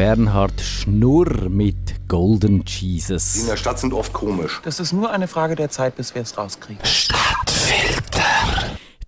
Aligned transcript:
Bernhard 0.00 0.58
Schnurr 0.62 1.50
mit 1.50 2.08
Golden 2.08 2.64
Jesus. 2.66 3.34
Die 3.34 3.40
in 3.40 3.46
der 3.48 3.58
Stadt 3.58 3.78
sind 3.78 3.92
oft 3.92 4.14
komisch. 4.14 4.58
Das 4.64 4.80
ist 4.80 4.94
nur 4.94 5.10
eine 5.10 5.28
Frage 5.28 5.56
der 5.56 5.68
Zeit, 5.68 5.94
bis 5.96 6.14
wir 6.14 6.22
es 6.22 6.38
rauskriegen. 6.38 6.82
Stadtfilter. 6.82 8.22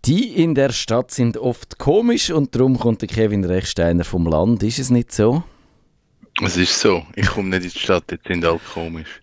Die 0.05 0.35
in 0.35 0.55
der 0.55 0.71
Stadt 0.71 1.11
sind 1.11 1.39
oft 1.39 1.79
komisch 1.79 2.31
und 2.31 2.55
darum 2.55 2.79
kommt 2.79 3.01
der 3.01 3.09
Kevin 3.09 3.43
Rechsteiner 3.43 4.05
vom 4.05 4.27
Land. 4.27 4.63
Ist 4.65 4.79
es 4.79 4.91
nicht 4.91 5.13
so? 5.13 5.43
Es 6.45 6.59
ist 6.59 6.79
so. 6.79 7.03
Ich 7.17 7.27
komme 7.27 7.49
nicht 7.49 7.65
in 7.65 7.71
die 7.71 7.79
Stadt, 7.79 8.05
jetzt 8.11 8.27
sind 8.27 8.45
alle 8.45 8.61
komisch. 8.75 9.23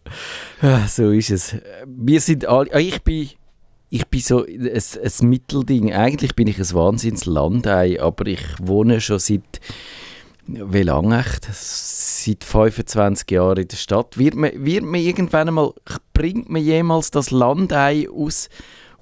So 0.87 1.11
ist 1.11 1.29
es. 1.29 1.55
Wir 1.85 2.19
sind 2.19 2.47
alle. 2.47 2.73
Ah, 2.73 2.79
ich 2.79 3.03
bin 3.03 3.29
ich 3.91 4.07
bin 4.07 4.21
so 4.21 4.45
ein, 4.45 4.71
ein 4.71 5.29
Mittelding. 5.29 5.93
Eigentlich 5.93 6.35
bin 6.35 6.47
ich 6.47 6.57
ein 6.57 6.73
Wahnsinnslandei, 6.73 8.01
aber 8.01 8.27
ich 8.27 8.41
wohne 8.59 9.01
schon 9.01 9.19
seit, 9.19 9.59
wie 10.51 10.83
lange 10.83 11.19
echt? 11.19 11.47
Seit 11.51 12.43
25 12.43 13.29
Jahren 13.31 13.57
in 13.57 13.67
der 13.67 13.77
Stadt. 13.77 14.17
Wird 14.17 14.35
man, 14.35 14.51
wird 14.53 14.83
man 14.83 14.99
irgendwann 14.99 15.47
einmal, 15.47 15.73
bringt 16.13 16.49
man 16.49 16.63
jemals 16.63 17.11
das 17.11 17.31
Landei 17.31 18.07
aus, 18.09 18.49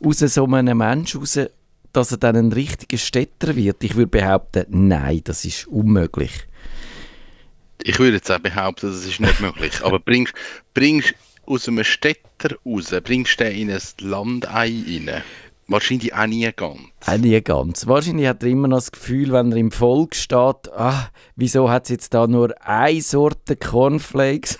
aus 0.04 0.20
so 0.20 0.46
einem 0.46 0.78
Menschen 0.78 1.22
raus, 1.22 1.40
dass 1.94 2.12
er 2.12 2.18
dann 2.18 2.36
ein 2.36 2.52
richtiger 2.52 2.98
Städter 2.98 3.55
wird? 3.55 3.84
Ich 3.84 3.96
würde 3.96 4.08
behaupten, 4.08 4.66
nein, 4.70 5.22
das 5.24 5.46
ist 5.46 5.68
unmöglich. 5.68 6.32
Ich 7.84 8.00
würde 8.00 8.18
jetzt 8.18 8.32
auch 8.32 8.40
behaupten, 8.40 8.88
das 8.88 9.05
ist 9.05 9.20
nicht 9.20 9.40
möglich. 9.40 9.74
Aber 9.84 10.00
bringst, 10.00 10.34
bringst 10.74 11.14
aus 11.46 11.68
einem 11.68 11.84
Städter 11.84 12.58
raus, 12.66 12.94
bringst 13.04 13.40
du 13.40 13.46
den 13.46 13.55
in 13.55 13.72
ein 13.72 13.82
Landei 14.00 14.84
rein? 14.86 15.24
Wahrscheinlich 15.70 16.13
auch 16.13 16.27
nie 16.27 16.49
ganz. 16.55 16.80
Auch 17.05 17.17
nie 17.17 17.41
ganz. 17.41 17.88
Wahrscheinlich 17.88 18.27
hat 18.27 18.41
er 18.44 18.49
immer 18.49 18.70
noch 18.70 18.77
das 18.77 18.91
Gefühl, 18.91 19.34
wenn 19.34 19.52
er 19.52 19.57
im 19.57 19.71
Volk 19.71 20.16
steht, 20.16 20.71
ah, 20.73 21.09
wieso 21.35 21.70
hat 21.70 21.84
es 21.84 21.90
jetzt 21.90 22.13
da 22.13 22.26
nur 22.26 22.55
eine 22.65 23.01
Sorte 23.01 23.57
Cornflakes? 23.57 24.59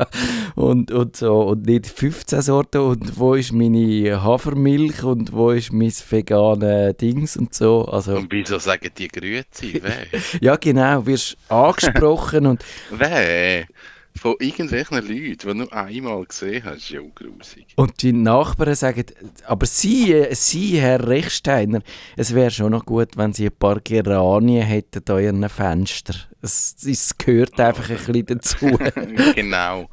und, 0.54 0.90
und 0.90 1.16
so 1.16 1.40
und 1.42 1.66
nicht 1.66 1.86
15 1.86 2.42
Sorten 2.42 2.80
und 2.80 3.18
wo 3.18 3.34
ist 3.34 3.52
meine 3.52 4.22
Hafermilch 4.22 5.02
und 5.02 5.32
wo 5.32 5.50
ist 5.50 5.72
mein 5.72 5.92
vegane 5.92 6.94
Dings 6.94 7.36
und 7.36 7.54
so. 7.54 7.84
Also, 7.86 8.16
und 8.16 8.32
wieso 8.32 8.58
sagen 8.58 8.90
die 8.96 9.08
Grüezi? 9.08 9.82
ja 10.40 10.56
genau, 10.56 11.06
wirst 11.06 11.36
angesprochen 11.48 12.46
und... 12.46 12.64
Wer? 12.90 13.66
Von 14.14 14.36
irgendwelchen 14.38 14.98
Leuten, 14.98 15.48
die 15.48 15.54
nur 15.54 15.72
einmal 15.72 16.24
gesehen 16.24 16.64
hast, 16.64 16.78
ist 16.78 16.90
ja 16.90 17.00
grusig. 17.14 17.66
Und 17.76 18.02
die 18.02 18.12
Nachbarn 18.12 18.74
sagen, 18.74 19.04
aber 19.46 19.66
Sie, 19.66 20.26
Sie 20.32 20.80
Herr 20.80 21.06
Rechsteiner, 21.06 21.80
es 22.16 22.34
wäre 22.34 22.50
schon 22.50 22.72
noch 22.72 22.84
gut, 22.84 23.16
wenn 23.16 23.32
Sie 23.32 23.46
ein 23.46 23.56
paar 23.56 23.80
Geranien 23.80 24.66
hätten 24.66 25.02
an 25.10 25.22
Ihren 25.22 25.48
Fenster. 25.48 26.14
Es, 26.40 26.76
es 26.86 27.16
gehört 27.16 27.58
einfach 27.60 27.88
ein 27.88 27.96
bisschen 27.96 28.26
dazu. 28.26 28.78
genau, 29.34 29.88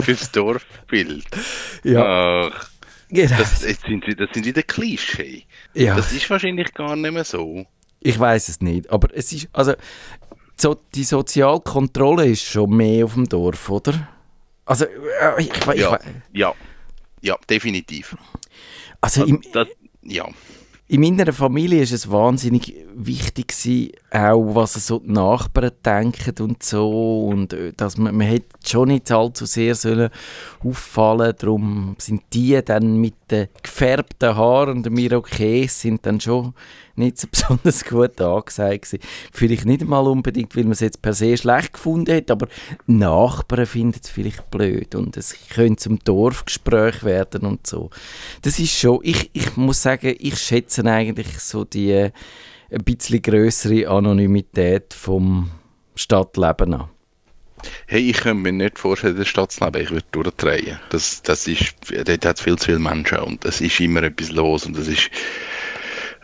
fürs 0.00 0.30
Dorfbild. 0.32 1.26
Ja. 1.84 2.50
Ach, 2.50 2.70
genau. 3.08 3.36
das, 3.38 3.60
das, 3.60 3.80
sind, 3.82 4.04
das 4.18 4.28
sind 4.32 4.46
wieder 4.46 4.62
Klischee. 4.62 5.44
Ja. 5.74 5.96
Das 5.96 6.12
ist 6.12 6.28
wahrscheinlich 6.30 6.72
gar 6.74 6.96
nicht 6.96 7.12
mehr 7.12 7.24
so. 7.24 7.66
Ich 8.02 8.18
weiß 8.18 8.48
es 8.48 8.62
nicht, 8.62 8.90
aber 8.90 9.08
es 9.12 9.30
ist, 9.32 9.48
also 9.52 9.74
so, 10.60 10.76
die 10.94 11.04
Sozialkontrolle 11.04 12.26
ist 12.26 12.44
schon 12.44 12.76
mehr 12.76 13.04
auf 13.04 13.14
dem 13.14 13.28
Dorf, 13.28 13.70
oder? 13.70 14.08
Also, 14.64 14.84
äh, 14.84 15.42
ich, 15.42 15.50
ich, 15.50 15.80
ja, 15.80 15.98
ja, 16.32 16.54
ja, 17.22 17.36
definitiv. 17.48 18.16
Also, 19.00 19.24
im, 19.24 19.40
das, 19.52 19.68
ja. 20.02 20.28
in 20.88 21.00
meiner 21.00 21.32
Familie 21.32 21.82
ist 21.82 21.92
es 21.92 22.10
wahnsinnig 22.10 22.74
wichtig 22.94 23.48
gewesen, 23.48 23.92
auch 24.12 24.54
was 24.54 24.74
so 24.74 24.98
die 24.98 25.12
Nachbarn 25.12 25.70
denken 25.84 26.34
und 26.42 26.62
so 26.62 27.26
und 27.26 27.52
äh, 27.52 27.72
dass 27.76 27.96
man, 27.96 28.16
man 28.16 28.26
hätte 28.26 28.56
schon 28.66 28.88
nicht 28.88 29.10
allzu 29.12 29.46
sehr 29.46 29.74
sollen 29.74 30.10
auffallen 30.64 31.34
darum 31.38 31.94
sind 31.98 32.22
die 32.32 32.60
dann 32.64 32.96
mit 32.96 33.14
den 33.30 33.48
gefärbten 33.62 34.36
Haaren 34.36 34.78
und 34.78 34.86
dem 34.86 34.98
Irokes 34.98 35.80
sind 35.80 36.04
dann 36.04 36.20
schon 36.20 36.54
nicht 36.96 37.18
so 37.18 37.28
besonders 37.30 37.84
gut 37.84 38.20
angesagt 38.20 38.82
gewesen. 38.82 39.02
Vielleicht 39.32 39.64
nicht 39.64 39.84
mal 39.86 40.06
unbedingt, 40.06 40.54
weil 40.56 40.64
man 40.64 40.72
es 40.72 40.80
jetzt 40.80 41.02
per 41.02 41.14
se 41.14 41.36
schlecht 41.36 41.72
gefunden 41.72 42.14
hat, 42.14 42.30
aber 42.30 42.48
Nachbarn 42.86 43.66
finden 43.66 44.00
es 44.02 44.10
vielleicht 44.10 44.50
blöd 44.50 44.94
und 44.94 45.16
es 45.16 45.34
könnte 45.48 45.82
zum 45.82 45.98
Dorfgespräch 46.00 47.02
werden 47.02 47.42
und 47.42 47.66
so. 47.66 47.90
Das 48.42 48.58
ist 48.58 48.72
schon, 48.72 49.00
ich, 49.02 49.30
ich 49.32 49.56
muss 49.56 49.82
sagen, 49.82 50.14
ich 50.18 50.38
schätze 50.38 50.84
eigentlich 50.84 51.38
so 51.38 51.64
die 51.64 52.10
ein 52.70 52.84
bisschen 52.84 53.22
größere 53.22 53.88
Anonymität 53.88 54.94
vom 54.94 55.50
Stadtleben 55.94 56.74
an. 56.74 56.90
Hey, 57.86 58.08
ich 58.10 58.18
kann 58.18 58.38
mir 58.38 58.52
nicht 58.52 58.78
vorstellen, 58.78 59.16
das 59.16 59.28
Stadtleben, 59.28 59.82
ich 59.82 59.90
würde 59.90 60.06
durchdrehen. 60.12 60.78
Das, 60.90 61.22
das 61.22 61.46
ist, 61.46 61.74
dort 61.90 62.24
hat 62.24 62.38
es 62.38 62.42
viel 62.42 62.56
zu 62.56 62.66
viele 62.66 62.78
Menschen 62.78 63.18
und 63.18 63.44
es 63.44 63.60
ist 63.60 63.80
immer 63.80 64.02
etwas 64.02 64.30
los 64.30 64.64
und 64.64 64.78
das 64.78 64.88
ist, 64.88 65.10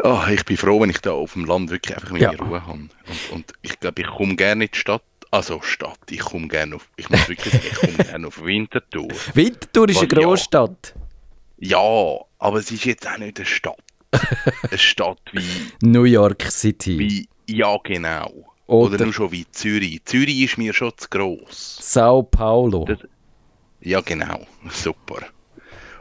oh, 0.02 0.20
ich 0.30 0.44
bin 0.44 0.56
froh, 0.56 0.80
wenn 0.80 0.90
ich 0.90 1.00
da 1.00 1.12
auf 1.12 1.34
dem 1.34 1.44
Land 1.44 1.70
wirklich 1.70 1.94
einfach 1.94 2.10
meine 2.10 2.24
ja. 2.24 2.30
Ruhe 2.30 2.66
habe. 2.66 2.72
Und, 2.78 2.90
und 3.32 3.52
ich 3.62 3.78
glaube, 3.78 4.02
ich 4.02 4.08
komme 4.08 4.36
gerne 4.36 4.64
in 4.64 4.70
die 4.72 4.78
Stadt, 4.78 5.02
also 5.30 5.60
Stadt, 5.60 5.98
ich 6.08 6.20
komme 6.20 6.48
gerne 6.48 6.76
auf, 6.76 6.88
ich 6.96 7.10
muss 7.10 7.28
wirklich 7.28 7.52
ich 7.52 7.74
komme 7.74 7.92
gerne 7.92 8.26
auf 8.28 8.42
Winterthur. 8.42 9.08
Winterthur 9.34 9.88
ist 9.90 9.98
eine 9.98 10.08
Großstadt. 10.08 10.94
Ja, 11.58 11.78
ja, 11.78 12.20
aber 12.38 12.58
es 12.58 12.70
ist 12.70 12.84
jetzt 12.84 13.06
auch 13.06 13.18
nicht 13.18 13.38
eine 13.38 13.46
Stadt. 13.46 13.82
Eine 14.12 14.78
Stadt 14.78 15.20
wie... 15.32 15.72
New 15.86 16.04
York 16.04 16.42
City. 16.50 16.98
Wie, 16.98 17.28
ja, 17.48 17.76
genau. 17.82 18.32
Oder, 18.66 18.94
Oder 18.94 19.04
nur 19.04 19.12
schon 19.12 19.32
wie 19.32 19.46
Zürich. 19.50 20.04
Zürich 20.04 20.40
ist 20.42 20.58
mir 20.58 20.72
schon 20.72 20.92
zu 20.96 21.08
gross. 21.08 21.78
Sao 21.80 22.22
Paulo. 22.22 22.84
Das, 22.84 22.98
ja, 23.80 24.00
genau. 24.00 24.40
Super. 24.70 25.20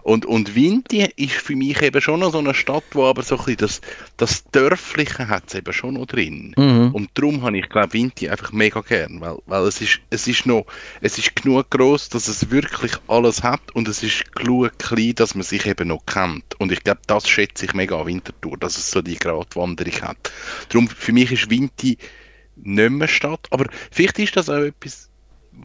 Und, 0.05 0.27
und 0.27 0.53
Vinti 0.53 1.03
ist 1.15 1.33
für 1.33 1.55
mich 1.55 1.81
eben 1.81 1.99
schon 1.99 2.19
noch 2.19 2.31
so 2.31 2.37
eine 2.37 2.53
Stadt, 2.53 2.83
wo 2.91 3.05
aber 3.05 3.23
so 3.23 3.39
ein 3.39 3.45
bisschen 3.45 3.57
das, 3.57 3.81
das 4.17 4.43
Dörfliche 4.51 5.27
hat 5.27 5.45
es 5.47 5.55
eben 5.55 5.73
schon 5.73 5.95
noch 5.95 6.05
drin. 6.05 6.53
Mhm. 6.55 6.91
Und 6.93 7.09
darum 7.15 7.41
habe 7.41 7.57
ich, 7.57 7.67
glaube 7.69 7.93
Vinti 7.93 8.29
einfach 8.29 8.51
mega 8.51 8.81
gern, 8.81 9.19
weil, 9.19 9.39
weil 9.47 9.63
es, 9.63 9.81
ist, 9.81 10.01
es 10.11 10.27
ist 10.27 10.45
noch, 10.45 10.67
es 11.01 11.17
ist 11.17 11.35
genug 11.35 11.71
groß, 11.71 12.09
dass 12.09 12.27
es 12.27 12.51
wirklich 12.51 12.91
alles 13.07 13.41
hat 13.41 13.71
und 13.73 13.87
es 13.87 14.03
ist 14.03 14.31
genug 14.35 14.77
klein, 14.77 15.15
dass 15.15 15.33
man 15.33 15.41
sich 15.41 15.65
eben 15.65 15.87
noch 15.87 16.05
kennt. 16.05 16.53
Und 16.59 16.71
ich 16.71 16.83
glaube, 16.83 17.01
das 17.07 17.27
schätze 17.27 17.65
ich 17.65 17.73
mega 17.73 17.99
an 17.99 18.05
Winterthur, 18.05 18.57
dass 18.59 18.77
es 18.77 18.91
so 18.91 19.01
die 19.01 19.17
Gratwanderung 19.17 20.01
hat. 20.03 20.31
Darum, 20.69 20.87
für 20.87 21.13
mich 21.13 21.31
ist 21.31 21.49
Vinti 21.49 21.97
nicht 22.57 22.91
mehr 22.91 23.07
Stadt, 23.07 23.47
aber 23.49 23.65
vielleicht 23.89 24.19
ist 24.19 24.37
das 24.37 24.51
auch 24.51 24.61
etwas 24.61 25.09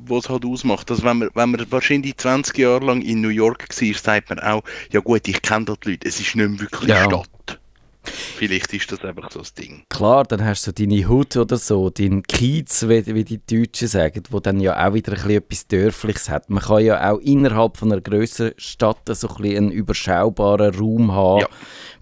was 0.06 0.28
halt 0.28 0.44
ausmacht. 0.44 0.90
Also 0.90 1.04
wenn 1.04 1.18
man, 1.18 1.30
wenn 1.34 1.50
man 1.50 1.66
wahrscheinlich 1.70 2.16
20 2.16 2.58
Jahre 2.58 2.84
lang 2.84 3.02
in 3.02 3.20
New 3.20 3.28
York 3.28 3.68
war, 3.68 3.94
sagt 3.94 4.30
man 4.30 4.38
auch, 4.40 4.62
ja 4.92 5.00
gut, 5.00 5.26
ich 5.28 5.42
kenne 5.42 5.66
dort 5.66 5.84
Leute, 5.84 6.08
es 6.08 6.20
ist 6.20 6.34
nicht 6.34 6.48
mehr 6.48 6.60
wirklich 6.60 6.90
ja. 6.90 7.04
Stadt. 7.04 7.28
Vielleicht 8.02 8.72
ist 8.72 8.90
das 8.90 9.04
einfach 9.04 9.30
so 9.30 9.40
das 9.40 9.52
Ding. 9.52 9.84
Klar, 9.90 10.24
dann 10.24 10.42
hast 10.44 10.66
du 10.66 10.72
deine 10.72 11.06
Hut 11.06 11.36
oder 11.36 11.58
so, 11.58 11.90
deinen 11.90 12.22
Kiez, 12.22 12.88
wie, 12.88 13.06
wie, 13.06 13.24
die 13.24 13.40
Deutschen 13.44 13.88
sagen, 13.88 14.22
wo 14.30 14.40
dann 14.40 14.58
ja 14.58 14.88
auch 14.88 14.94
wieder 14.94 15.12
ein 15.12 15.16
bisschen 15.16 15.36
etwas 15.36 15.66
Dörfliches 15.66 16.30
hat. 16.30 16.48
Man 16.48 16.62
kann 16.62 16.84
ja 16.84 17.10
auch 17.12 17.18
innerhalb 17.18 17.76
von 17.76 17.92
einer 17.92 18.00
grösseren 18.00 18.54
Stadt 18.56 19.02
so 19.06 19.28
ein 19.28 19.34
bisschen 19.36 19.56
einen 19.58 19.70
überschaubaren 19.70 20.74
Raum 20.74 21.12
haben, 21.12 21.40
ja, 21.40 21.48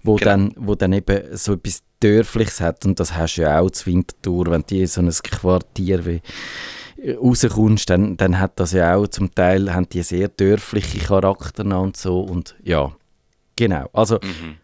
wo, 0.03 0.15
genau. 0.15 0.31
dann, 0.31 0.53
wo 0.55 0.75
dann 0.75 0.93
eben 0.93 1.35
so 1.35 1.53
etwas 1.53 1.83
Dörfliches 1.99 2.61
hat. 2.61 2.85
Und 2.85 2.99
das 2.99 3.15
hast 3.15 3.35
du 3.35 3.41
ja 3.41 3.59
auch 3.59 3.69
zur 3.69 3.87
Wintertour, 3.93 4.45
wenn 4.47 4.63
die 4.69 4.85
so 4.85 5.01
ein 5.01 5.11
Quartier 5.11 6.05
wie 6.05 6.21
rauskommst, 7.17 7.89
dann, 7.89 8.17
dann 8.17 8.39
hat 8.39 8.59
das 8.59 8.73
ja 8.73 8.95
auch 8.95 9.07
zum 9.07 9.33
Teil 9.33 9.73
haben 9.73 9.89
die 9.89 10.03
sehr 10.03 10.27
dörfliche 10.27 10.99
Charakter 10.99 11.63
und 11.79 11.97
so 11.97 12.21
und 12.21 12.55
ja, 12.63 12.91
genau. 13.55 13.89
Also 13.93 14.15
mhm. 14.15 14.57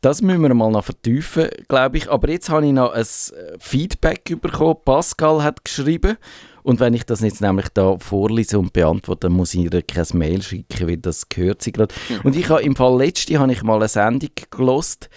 das 0.00 0.22
müssen 0.22 0.42
wir 0.42 0.54
mal 0.54 0.70
noch 0.70 0.84
vertiefen, 0.84 1.48
glaube 1.68 1.98
ich. 1.98 2.10
Aber 2.10 2.28
jetzt 2.28 2.50
habe 2.50 2.66
ich 2.66 2.72
noch 2.72 2.92
ein 2.92 3.06
Feedback 3.58 4.40
bekommen. 4.40 4.76
Pascal 4.84 5.42
hat 5.42 5.64
geschrieben 5.64 6.16
und 6.62 6.80
wenn 6.80 6.94
ich 6.94 7.04
das 7.04 7.20
jetzt 7.20 7.40
nämlich 7.40 7.68
da 7.70 7.98
vorlese 7.98 8.58
und 8.58 8.72
beantworte, 8.72 9.28
dann 9.28 9.32
muss 9.32 9.54
ich 9.54 9.60
ihr 9.60 9.82
kein 9.82 10.06
Mail 10.14 10.42
schicken, 10.42 10.88
weil 10.88 10.96
das 10.96 11.28
gehört 11.28 11.62
sie 11.62 11.72
gerade. 11.72 11.94
Mhm. 12.08 12.20
Und 12.24 12.36
ich 12.36 12.48
habe 12.48 12.62
im 12.62 12.76
Fall 12.76 12.96
letzte 12.96 13.38
habe 13.38 13.52
ich 13.52 13.62
mal 13.62 13.76
eine 13.76 13.88
Sendung 13.88 14.30
gelost 14.50 15.10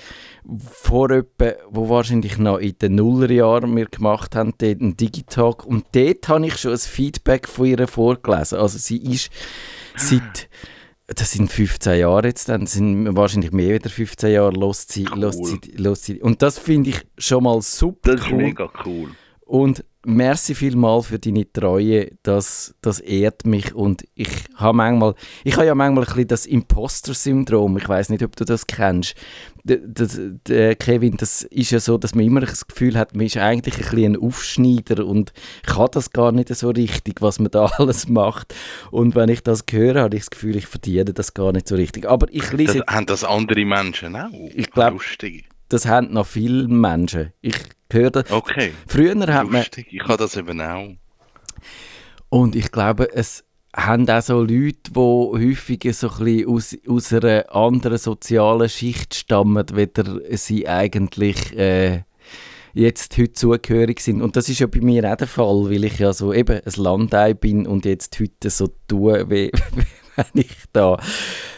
vor 0.47 1.11
etwa, 1.11 1.53
wo 1.69 1.89
wahrscheinlich 1.89 2.37
noch 2.37 2.57
in 2.57 2.77
den 2.79 2.95
Nullerjahren 2.95 3.75
wir 3.75 3.85
gemacht 3.85 4.35
haben, 4.35 4.53
dort 4.57 4.81
einen 4.81 4.97
Digitalk. 4.97 5.65
Und 5.65 5.85
dort 5.93 6.27
habe 6.27 6.45
ich 6.45 6.57
schon 6.57 6.71
ein 6.71 6.77
Feedback 6.77 7.47
von 7.47 7.65
ihr 7.65 7.87
vorgelesen. 7.87 8.59
Also 8.59 8.77
sie 8.77 8.97
ist 8.97 9.29
seit, 9.95 10.49
das 11.07 11.31
sind 11.31 11.51
15 11.51 11.99
Jahre 11.99 12.27
jetzt 12.27 12.49
dann, 12.49 12.67
sind 12.67 13.15
wahrscheinlich 13.15 13.51
mehr 13.51 13.79
als 13.81 13.91
15 13.91 14.31
Jahre, 14.31 14.51
lost 14.51 14.91
sie, 14.91 15.07
cool. 15.15 15.31
sie, 15.31 15.95
sie. 15.95 16.21
Und 16.21 16.41
das 16.41 16.59
finde 16.59 16.91
ich 16.91 17.01
schon 17.17 17.43
mal 17.43 17.61
super 17.61 18.15
Das 18.15 18.25
ist 18.25 18.31
cool. 18.31 18.37
mega 18.37 18.69
cool. 18.85 19.11
Und 19.45 19.83
merci 20.05 20.55
vielmal 20.55 21.01
für 21.01 21.19
deine 21.19 21.51
Treue, 21.51 22.11
das, 22.23 22.75
das 22.81 22.99
ehrt 22.99 23.45
mich 23.45 23.73
und 23.73 24.05
ich 24.13 24.29
habe 24.55 24.77
manchmal, 24.77 25.15
ich 25.43 25.55
habe 25.55 25.65
ja 25.65 25.75
manchmal 25.75 26.03
ein 26.03 26.07
bisschen 26.07 26.27
das 26.27 26.45
Imposter-Syndrom, 26.45 27.77
ich 27.77 27.87
weiß 27.87 28.09
nicht, 28.09 28.23
ob 28.23 28.35
du 28.35 28.45
das 28.45 28.67
kennst, 28.67 29.15
das, 29.65 30.19
der 30.47 30.75
Kevin, 30.75 31.17
das 31.17 31.41
ist 31.43 31.71
ja 31.71 31.79
so, 31.79 31.97
dass 31.97 32.13
man 32.13 32.25
immer 32.25 32.41
das 32.41 32.67
Gefühl 32.67 32.97
hat, 32.97 33.15
man 33.15 33.25
ist 33.25 33.37
eigentlich 33.37 33.75
ein 33.75 33.81
bisschen 33.81 34.13
ein 34.13 34.21
Aufschneider 34.21 35.05
und 35.05 35.33
kann 35.63 35.87
das 35.91 36.11
gar 36.11 36.31
nicht 36.31 36.53
so 36.55 36.69
richtig, 36.69 37.21
was 37.21 37.39
man 37.39 37.49
da 37.49 37.65
alles 37.77 38.07
macht. 38.07 38.53
Und 38.91 39.15
wenn 39.15 39.29
ich 39.29 39.41
das 39.41 39.63
höre, 39.69 40.01
habe 40.01 40.15
ich 40.15 40.21
das 40.21 40.29
Gefühl, 40.29 40.55
ich 40.55 40.67
verdiene 40.67 41.13
das 41.13 41.33
gar 41.33 41.51
nicht 41.51 41.67
so 41.67 41.75
richtig. 41.75 42.07
Aber 42.07 42.27
ich 42.29 42.51
lese... 42.51 42.79
Das, 42.79 42.95
haben 42.95 43.05
das 43.07 43.23
andere 43.23 43.65
Menschen 43.65 44.15
auch? 44.15 44.29
Ich 44.53 44.69
glaube, 44.69 44.99
das 45.69 45.87
haben 45.87 46.13
noch 46.13 46.27
viele 46.27 46.67
Menschen. 46.67 47.33
Ich 47.41 47.55
das... 47.89 48.31
Okay. 48.31 48.73
Früher 48.87 49.15
hat 49.33 49.49
man... 49.49 49.65
Ich 49.75 50.03
habe 50.03 50.17
das 50.17 50.35
eben 50.35 50.59
auch. 50.61 50.95
Und 52.29 52.55
ich 52.55 52.71
glaube, 52.71 53.13
es 53.13 53.45
haben 53.75 54.09
auch 54.09 54.21
so 54.21 54.41
Leute, 54.41 54.91
die 54.91 54.99
häufig 54.99 55.87
so 55.93 56.09
ein 56.09 56.23
bisschen 56.23 56.49
aus, 56.49 56.77
aus 56.87 57.13
einer 57.13 57.53
anderen 57.53 57.97
sozialen 57.97 58.69
Schicht 58.69 59.15
stammen, 59.15 59.65
weder 59.73 60.19
sie 60.37 60.67
eigentlich 60.67 61.57
äh, 61.57 62.03
jetzt 62.73 63.17
heute 63.17 63.33
zugehörig 63.33 63.99
sind. 63.99 64.21
Und 64.21 64.35
das 64.35 64.49
ist 64.49 64.59
ja 64.59 64.67
bei 64.67 64.81
mir 64.81 65.11
auch 65.11 65.17
der 65.17 65.27
Fall, 65.27 65.69
weil 65.69 65.83
ich 65.83 65.99
ja 65.99 66.13
so 66.13 66.33
eben 66.33 66.61
ein 66.63 66.73
Landei 66.75 67.33
bin 67.33 67.67
und 67.67 67.85
jetzt 67.85 68.19
heute 68.19 68.49
so 68.49 68.69
tue, 68.87 69.29
wie, 69.29 69.51
wenn 70.15 70.25
ich 70.33 70.55
da, 70.71 70.97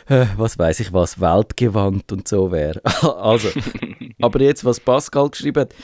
äh, 0.07 0.25
was 0.38 0.57
weiß 0.57 0.79
ich 0.79 0.94
was, 0.94 1.19
weltgewandt 1.19 2.12
und 2.12 2.27
so 2.27 2.51
wäre. 2.51 2.81
also, 3.01 3.50
aber 4.21 4.41
jetzt, 4.41 4.65
was 4.65 4.79
Pascal 4.79 5.29
geschrieben 5.29 5.62
hat, 5.62 5.75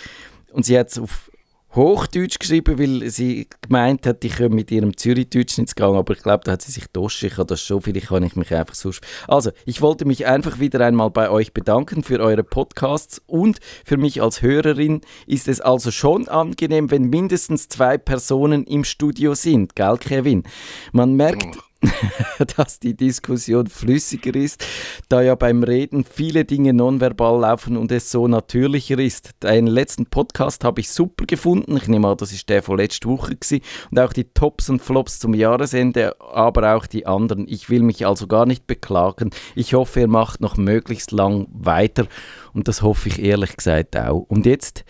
und 0.53 0.65
sie 0.65 0.77
hat 0.77 0.89
es 0.89 0.99
auf 0.99 1.29
Hochdeutsch 1.75 2.37
geschrieben, 2.37 2.77
weil 2.77 3.09
sie 3.09 3.47
gemeint 3.61 4.05
hat, 4.05 4.23
ich 4.23 4.37
komme 4.37 4.49
mit 4.49 4.69
ihrem 4.69 4.95
Zürichdeutsch 4.95 5.57
ins 5.57 5.73
Gang, 5.73 5.95
aber 5.95 6.13
ich 6.13 6.21
glaube, 6.21 6.43
da 6.43 6.51
hat 6.51 6.61
sie 6.61 6.71
sich 6.71 6.85
doscht. 6.87 7.23
Ich 7.23 7.33
das 7.35 7.61
schon, 7.61 7.81
vielleicht 7.81 8.09
kann 8.09 8.21
ich 8.21 8.35
mich 8.35 8.53
einfach 8.53 8.75
so... 8.75 8.91
Also, 9.27 9.49
ich 9.65 9.81
wollte 9.81 10.05
mich 10.05 10.27
einfach 10.27 10.59
wieder 10.59 10.85
einmal 10.85 11.09
bei 11.09 11.31
euch 11.31 11.51
bedanken 11.51 12.03
für 12.03 12.19
eure 12.19 12.43
Podcasts 12.43 13.21
und 13.25 13.57
für 13.83 13.97
mich 13.97 14.21
als 14.21 14.43
Hörerin 14.43 15.01
ist 15.25 15.47
es 15.47 15.61
also 15.61 15.89
schon 15.89 16.27
angenehm, 16.27 16.91
wenn 16.91 17.05
mindestens 17.05 17.69
zwei 17.69 17.97
Personen 17.97 18.65
im 18.65 18.83
Studio 18.83 19.33
sind, 19.33 19.75
gell, 19.75 19.97
Kevin? 19.97 20.43
Man 20.91 21.15
merkt... 21.15 21.57
dass 22.57 22.79
die 22.79 22.95
Diskussion 22.95 23.67
flüssiger 23.67 24.35
ist, 24.35 24.65
da 25.09 25.21
ja 25.21 25.35
beim 25.35 25.63
Reden 25.63 26.03
viele 26.03 26.45
Dinge 26.45 26.73
nonverbal 26.73 27.41
laufen 27.41 27.77
und 27.77 27.91
es 27.91 28.11
so 28.11 28.27
natürlicher 28.27 28.99
ist. 28.99 29.31
Deinen 29.39 29.67
letzten 29.67 30.05
Podcast 30.05 30.63
habe 30.63 30.81
ich 30.81 30.89
super 30.89 31.25
gefunden. 31.25 31.77
Ich 31.77 31.87
nehme 31.87 32.07
an, 32.07 32.17
das 32.17 32.31
ist 32.31 32.49
der 32.49 32.63
von 32.63 32.77
letzter 32.77 33.09
Woche 33.09 33.35
gewesen. 33.35 33.61
und 33.91 33.99
auch 33.99 34.13
die 34.13 34.25
Tops 34.25 34.69
und 34.69 34.81
Flops 34.81 35.19
zum 35.19 35.33
Jahresende, 35.33 36.19
aber 36.19 36.75
auch 36.75 36.85
die 36.85 37.05
anderen. 37.05 37.47
Ich 37.47 37.69
will 37.69 37.81
mich 37.81 38.05
also 38.05 38.27
gar 38.27 38.45
nicht 38.45 38.67
beklagen. 38.67 39.31
Ich 39.55 39.73
hoffe, 39.73 40.01
er 40.01 40.07
macht 40.07 40.41
noch 40.41 40.57
möglichst 40.57 41.11
lang 41.11 41.47
weiter 41.51 42.07
und 42.53 42.67
das 42.67 42.81
hoffe 42.81 43.09
ich 43.09 43.21
ehrlich 43.21 43.55
gesagt 43.57 43.95
auch. 43.97 44.25
Und 44.27 44.45
jetzt 44.45 44.85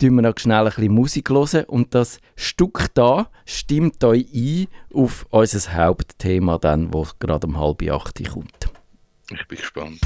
tun 0.00 0.14
wir 0.14 0.22
noch 0.22 0.38
schnell 0.38 0.60
ein 0.60 0.64
bisschen 0.64 0.94
Musik 0.94 1.30
hören 1.30 1.64
und 1.64 1.94
das 1.94 2.20
Stück 2.34 2.86
da 2.94 3.28
stimmt 3.44 4.02
euch 4.02 4.26
ein 4.34 4.66
auf 4.94 5.26
unser 5.30 5.74
Hauptthema 5.74 6.58
dann, 6.58 6.92
wo 6.92 7.06
gerade 7.18 7.46
um 7.46 7.58
halb 7.58 7.82
acht 7.90 8.20
kommt. 8.32 8.70
Ich 9.30 9.46
bin 9.46 9.58
gespannt. 9.58 10.00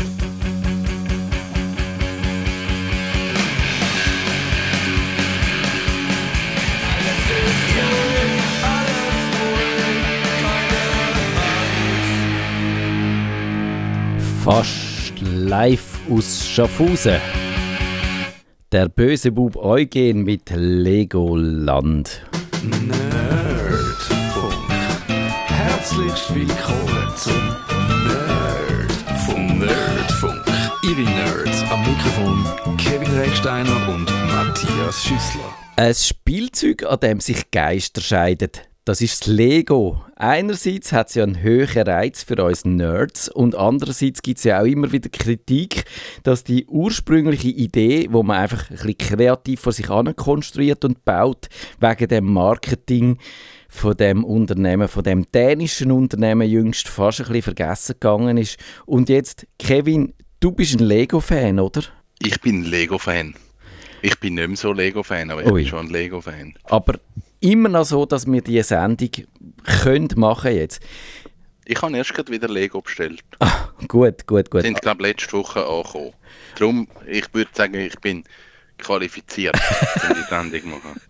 Fast 14.45 15.21
live 15.21 16.01
aus 16.11 16.47
Schaffhausen. 16.47 17.44
Der 18.75 18.89
böse 18.89 19.31
Bub 19.31 19.55
Eugen 19.55 20.25
mit 20.25 20.51
Legoland. 20.53 22.27
Nerdfunk. 22.65 23.09
Herzlich 25.47 26.35
willkommen 26.35 27.13
zum 27.15 27.41
Nerdfunk. 28.05 29.61
Nerdfunk. 29.61 30.45
Ihre 30.83 31.03
Nerds 31.09 31.63
am 31.71 31.83
Mikrofon 31.83 32.77
Kevin 32.77 33.17
Recksteiner 33.17 33.95
und 33.95 34.07
Matthias 34.27 35.05
Schüssler. 35.05 35.55
Ein 35.77 35.95
Spielzeug, 35.95 36.83
an 36.83 36.99
dem 36.99 37.21
sich 37.21 37.53
Geister 37.53 38.01
scheiden. 38.01 38.51
Das 38.87 39.01
ist 39.01 39.23
das 39.23 39.29
Lego. 39.29 40.05
Einerseits 40.15 40.93
hat 40.93 41.09
es 41.09 41.15
ja 41.15 41.23
einen 41.23 41.41
höheren 41.41 41.89
Reiz 41.89 42.23
für 42.23 42.45
uns 42.45 42.67
Nerds 42.67 43.31
und 43.31 43.55
andererseits 43.55 44.21
gibt 44.21 44.37
es 44.37 44.45
ja 44.45 44.61
auch 44.61 44.67
immer 44.67 44.93
wieder 44.93 45.09
Kritik, 45.09 45.87
dass 46.23 46.45
die 46.45 46.67
ursprüngliche 46.67 47.49
Idee, 47.49 48.09
wo 48.11 48.23
man 48.23 48.37
einfach 48.37 48.69
ein 48.69 48.77
bisschen 48.77 48.99
kreativ 48.99 49.61
vor 49.61 49.73
sich 49.73 49.89
an 49.89 50.15
konstruiert 50.15 50.85
und 50.85 51.03
baut, 51.07 51.49
wegen 51.81 52.09
dem 52.09 52.27
Marketing 52.31 53.17
von 53.71 53.97
dem 53.97 54.23
Unternehmen, 54.23 54.89
von 54.89 55.03
dem 55.03 55.25
dänischen 55.33 55.91
Unternehmen 55.91 56.47
jüngst 56.47 56.87
fast 56.87 57.21
ein 57.21 57.29
bisschen 57.29 57.55
vergessen 57.55 57.95
gegangen 57.95 58.37
ist. 58.37 58.59
Und 58.85 59.09
jetzt, 59.09 59.47
Kevin, 59.59 60.13
du 60.41 60.53
bist 60.53 60.79
ein 60.79 60.85
Lego-Fan, 60.85 61.59
oder? 61.59 61.85
Ich 62.19 62.39
bin 62.43 62.61
ein 62.61 62.65
Lego-Fan. 62.65 63.35
Ich 64.03 64.21
bin 64.21 64.35
nicht 64.35 64.47
mehr 64.47 64.57
so 64.59 64.75
Lego-Fan, 64.75 65.31
aber 65.31 65.41
ich 65.43 65.51
Ui. 65.51 65.63
bin 65.63 65.71
schon 65.71 65.87
ein 65.87 65.91
Lego-Fan. 65.91 66.59
Aber 66.65 66.99
immer 67.45 67.69
noch 67.69 67.85
so, 67.85 68.07
dass 68.07 68.27
wir 68.27 68.43
diese 68.43 68.65
Sendung 68.65 69.11
können 69.83 70.09
machen 70.17 70.55
jetzt. 70.55 70.83
Ich 71.67 71.81
habe 71.81 71.97
erst 71.97 72.13
gerade 72.15 72.31
wieder 72.31 72.49
Lego 72.49 72.81
bestellt. 72.83 73.23
Ah, 73.39 73.69
gut, 73.89 74.27
gut, 74.27 74.51
gut. 74.51 74.63
Sind, 74.63 74.83
glaube 74.83 75.03
letzte 75.03 75.33
Woche 75.33 75.65
angekommen. 75.65 76.13
Darum, 76.59 76.89
ich 77.07 77.33
würde 77.33 77.51
sagen, 77.55 77.75
ich 77.75 77.99
bin 78.01 78.25
qualifiziert, 78.79 79.57
um 80.09 80.17
die 80.17 80.23
Sendung 80.29 80.71
machen. 80.71 81.01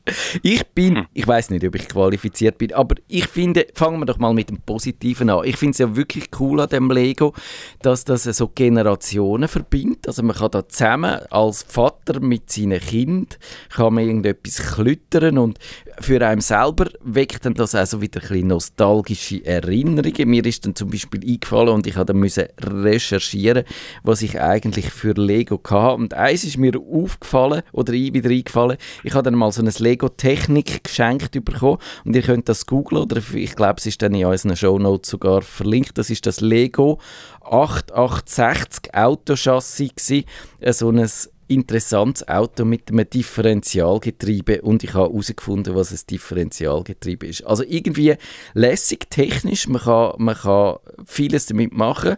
Ich 0.43 0.67
bin, 0.69 0.97
hm. 0.97 1.07
ich 1.13 1.27
weiß 1.27 1.51
nicht, 1.51 1.65
ob 1.65 1.75
ich 1.75 1.89
qualifiziert 1.89 2.59
bin, 2.59 2.73
aber 2.73 2.97
ich 3.09 3.27
finde, 3.27 3.67
fangen 3.75 4.01
wir 4.01 4.07
doch 4.07 4.19
mal 4.19 4.35
mit 4.35 4.51
dem 4.51 4.61
Positiven 4.61 5.31
an. 5.31 5.45
Ich 5.45 5.57
finde 5.57 5.73
es 5.73 5.79
ja 5.79 5.97
wirklich 5.97 6.29
cool 6.39 6.61
an 6.61 6.69
dem 6.69 6.91
Lego, 6.91 7.33
dass 7.81 8.05
das 8.05 8.25
so 8.25 8.49
Generationen 8.49 9.49
verbindet. 9.49 10.07
Also 10.07 10.23
man 10.23 10.37
kann 10.37 10.51
da 10.51 10.69
zusammen 10.69 11.21
als 11.31 11.63
Vater 11.63 12.21
mit 12.21 12.51
seinen 12.51 12.81
Kind 12.81 13.39
kann 13.71 13.95
man 13.95 14.05
irgendetwas 14.05 14.75
klüttern 14.75 15.39
und 15.39 15.59
für 16.01 16.27
einen 16.27 16.41
selber 16.41 16.89
weckt 17.03 17.45
dann 17.45 17.55
das 17.55 17.75
also 17.75 18.01
wieder 18.01 18.21
ein 18.21 18.29
bisschen 18.29 18.49
nostalgische 18.49 19.45
Erinnerungen. 19.45 20.29
Mir 20.29 20.45
ist 20.45 20.67
dann 20.67 20.75
zum 20.75 20.91
Beispiel 20.91 21.21
eingefallen 21.25 21.69
und 21.69 21.87
ich 21.87 21.97
musste 21.97 22.15
müssen 22.15 22.49
recherchieren, 22.61 23.65
was 24.03 24.23
ich 24.23 24.41
eigentlich 24.41 24.91
für 24.91 25.13
Lego 25.13 25.61
hatte. 25.65 25.95
Und 25.95 26.15
eins 26.15 26.45
ist 26.45 26.59
mir 26.59 26.79
aufgefallen 26.79 27.54
oder 27.73 27.93
wieder 27.93 28.31
eingefallen. 28.31 28.77
Ich 29.03 29.15
habe 29.15 29.25
dann 29.25 29.35
mal 29.35 29.53
so 29.53 29.63
ein 29.63 29.73
Lego 29.79 30.09
Technik 30.09 30.85
geschenkt 30.85 31.33
bekommen 31.45 31.79
und 32.05 32.17
ihr 32.17 32.23
könnt 32.23 32.49
das 32.49 32.67
googlen 32.67 33.03
oder 33.03 33.21
ich 33.35 33.55
glaube, 33.57 33.77
es 33.79 33.87
ist 33.87 34.03
dann 34.03 34.15
in 34.15 34.27
unseren 34.27 34.57
Show 34.57 34.79
Notes 34.79 35.11
sogar 35.11 35.43
verlinkt. 35.43 35.99
Das 35.99 36.11
ist 36.11 36.27
das 36.27 36.41
Lego 36.41 36.99
8860 37.43 38.95
Autochassis 38.95 40.25
so 40.71 40.91
ein 40.91 41.09
interessantes 41.47 42.27
Auto 42.27 42.65
mit 42.65 42.91
einem 42.91 43.09
Differentialgetriebe 43.09 44.63
und 44.63 44.83
ich 44.83 44.95
habe 44.95 45.11
herausgefunden, 45.11 45.75
was 45.75 45.93
ein 45.93 46.01
Differentialgetriebe 46.11 47.27
ist. 47.27 47.45
Also 47.47 47.65
irgendwie 47.67 48.15
lässig, 48.55 49.11
technisch, 49.11 49.69
man 49.69 49.83
kann, 49.83 50.15
man 50.19 50.35
kann 50.35 50.77
vieles 51.05 51.47
damit 51.47 51.73
machen, 51.73 52.17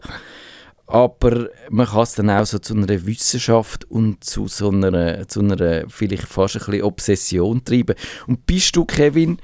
aber 0.87 1.50
man 1.69 1.87
kann 1.87 2.02
es 2.02 2.14
dann 2.14 2.31
auch 2.31 2.47
so 2.47 2.59
zu 2.59 2.75
einer 2.75 3.07
Wissenschaft 3.07 3.85
und 3.90 4.23
zu 4.23 4.47
so 4.47 4.71
einer, 4.71 5.26
zu 5.26 5.40
einer 5.40 5.85
vielleicht 5.88 6.28
fast 6.28 6.57
ein 6.57 6.64
bisschen 6.66 6.83
Obsession 6.83 7.64
treiben. 7.64 7.97
Und 8.26 8.47
bist 8.47 8.76
du, 8.76 8.85
Kevin, 8.85 9.38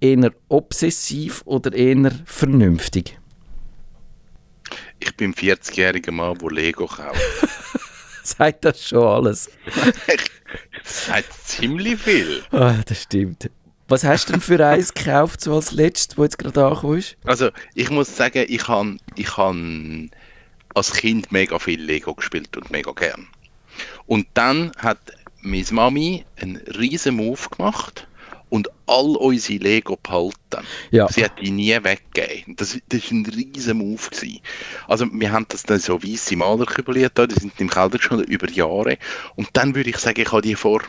eher 0.00 0.32
obsessiv 0.48 1.42
oder 1.44 1.72
eher 1.72 2.12
vernünftig? 2.24 3.18
Ich 5.00 5.16
bin 5.16 5.30
ein 5.30 5.34
40-jähriger 5.34 6.12
Mann, 6.12 6.38
der 6.38 6.50
Lego 6.50 6.86
kauft. 6.86 7.20
sagt 8.22 8.64
das 8.64 8.88
schon 8.88 9.02
alles. 9.02 9.50
das 10.82 11.06
sagt 11.06 11.32
ziemlich 11.44 12.00
viel. 12.00 12.42
Oh, 12.52 12.72
das 12.86 13.02
stimmt. 13.02 13.50
Was 13.88 14.02
hast 14.02 14.28
du 14.28 14.32
denn 14.32 14.40
für 14.40 14.66
eins 14.66 14.92
gekauft, 14.94 15.40
so 15.40 15.54
als 15.54 15.70
letztes, 15.70 16.18
wo 16.18 16.24
jetzt 16.24 16.38
gerade 16.38 16.64
angekommen 16.64 16.98
ist? 16.98 17.16
Also, 17.24 17.50
ich 17.74 17.88
muss 17.88 18.16
sagen, 18.16 18.44
ich 18.48 18.66
habe 18.66 18.96
ich 19.14 19.36
hab 19.36 19.54
als 20.76 20.92
Kind 20.92 21.32
mega 21.32 21.58
viel 21.58 21.80
Lego 21.80 22.14
gespielt 22.14 22.54
und 22.56 22.70
mega 22.70 22.92
gern. 22.92 23.26
Und 24.06 24.26
dann 24.34 24.72
hat 24.76 24.98
meine 25.40 25.64
Mami 25.70 26.24
einen 26.36 26.56
riesen 26.78 27.16
Move 27.16 27.48
gemacht 27.50 28.06
und 28.50 28.68
all 28.86 29.16
unsere 29.16 29.58
Lego 29.58 29.96
behalten. 29.96 30.66
Ja. 30.90 31.08
Sie 31.08 31.24
hat 31.24 31.40
die 31.40 31.50
nie 31.50 31.72
weggegeben. 31.82 32.56
Das, 32.56 32.78
das 32.90 33.10
war 33.10 33.18
ein 33.18 33.26
riesen 33.26 33.78
Move. 33.78 34.10
Gewesen. 34.10 34.40
Also 34.86 35.06
wir 35.10 35.32
haben 35.32 35.46
das 35.48 35.62
dann 35.62 35.80
so 35.80 36.02
weiße 36.02 36.36
Malerkübel 36.36 37.08
da, 37.14 37.26
die 37.26 37.34
sind 37.34 37.58
im 37.58 37.70
Keller 37.70 38.00
schon 38.00 38.22
über 38.24 38.48
Jahre. 38.50 38.98
Und 39.34 39.48
dann 39.54 39.74
würde 39.74 39.90
ich 39.90 39.96
sagen, 39.96 40.20
ich 40.20 40.30
habe 40.30 40.42
die 40.42 40.54
vor 40.54 40.82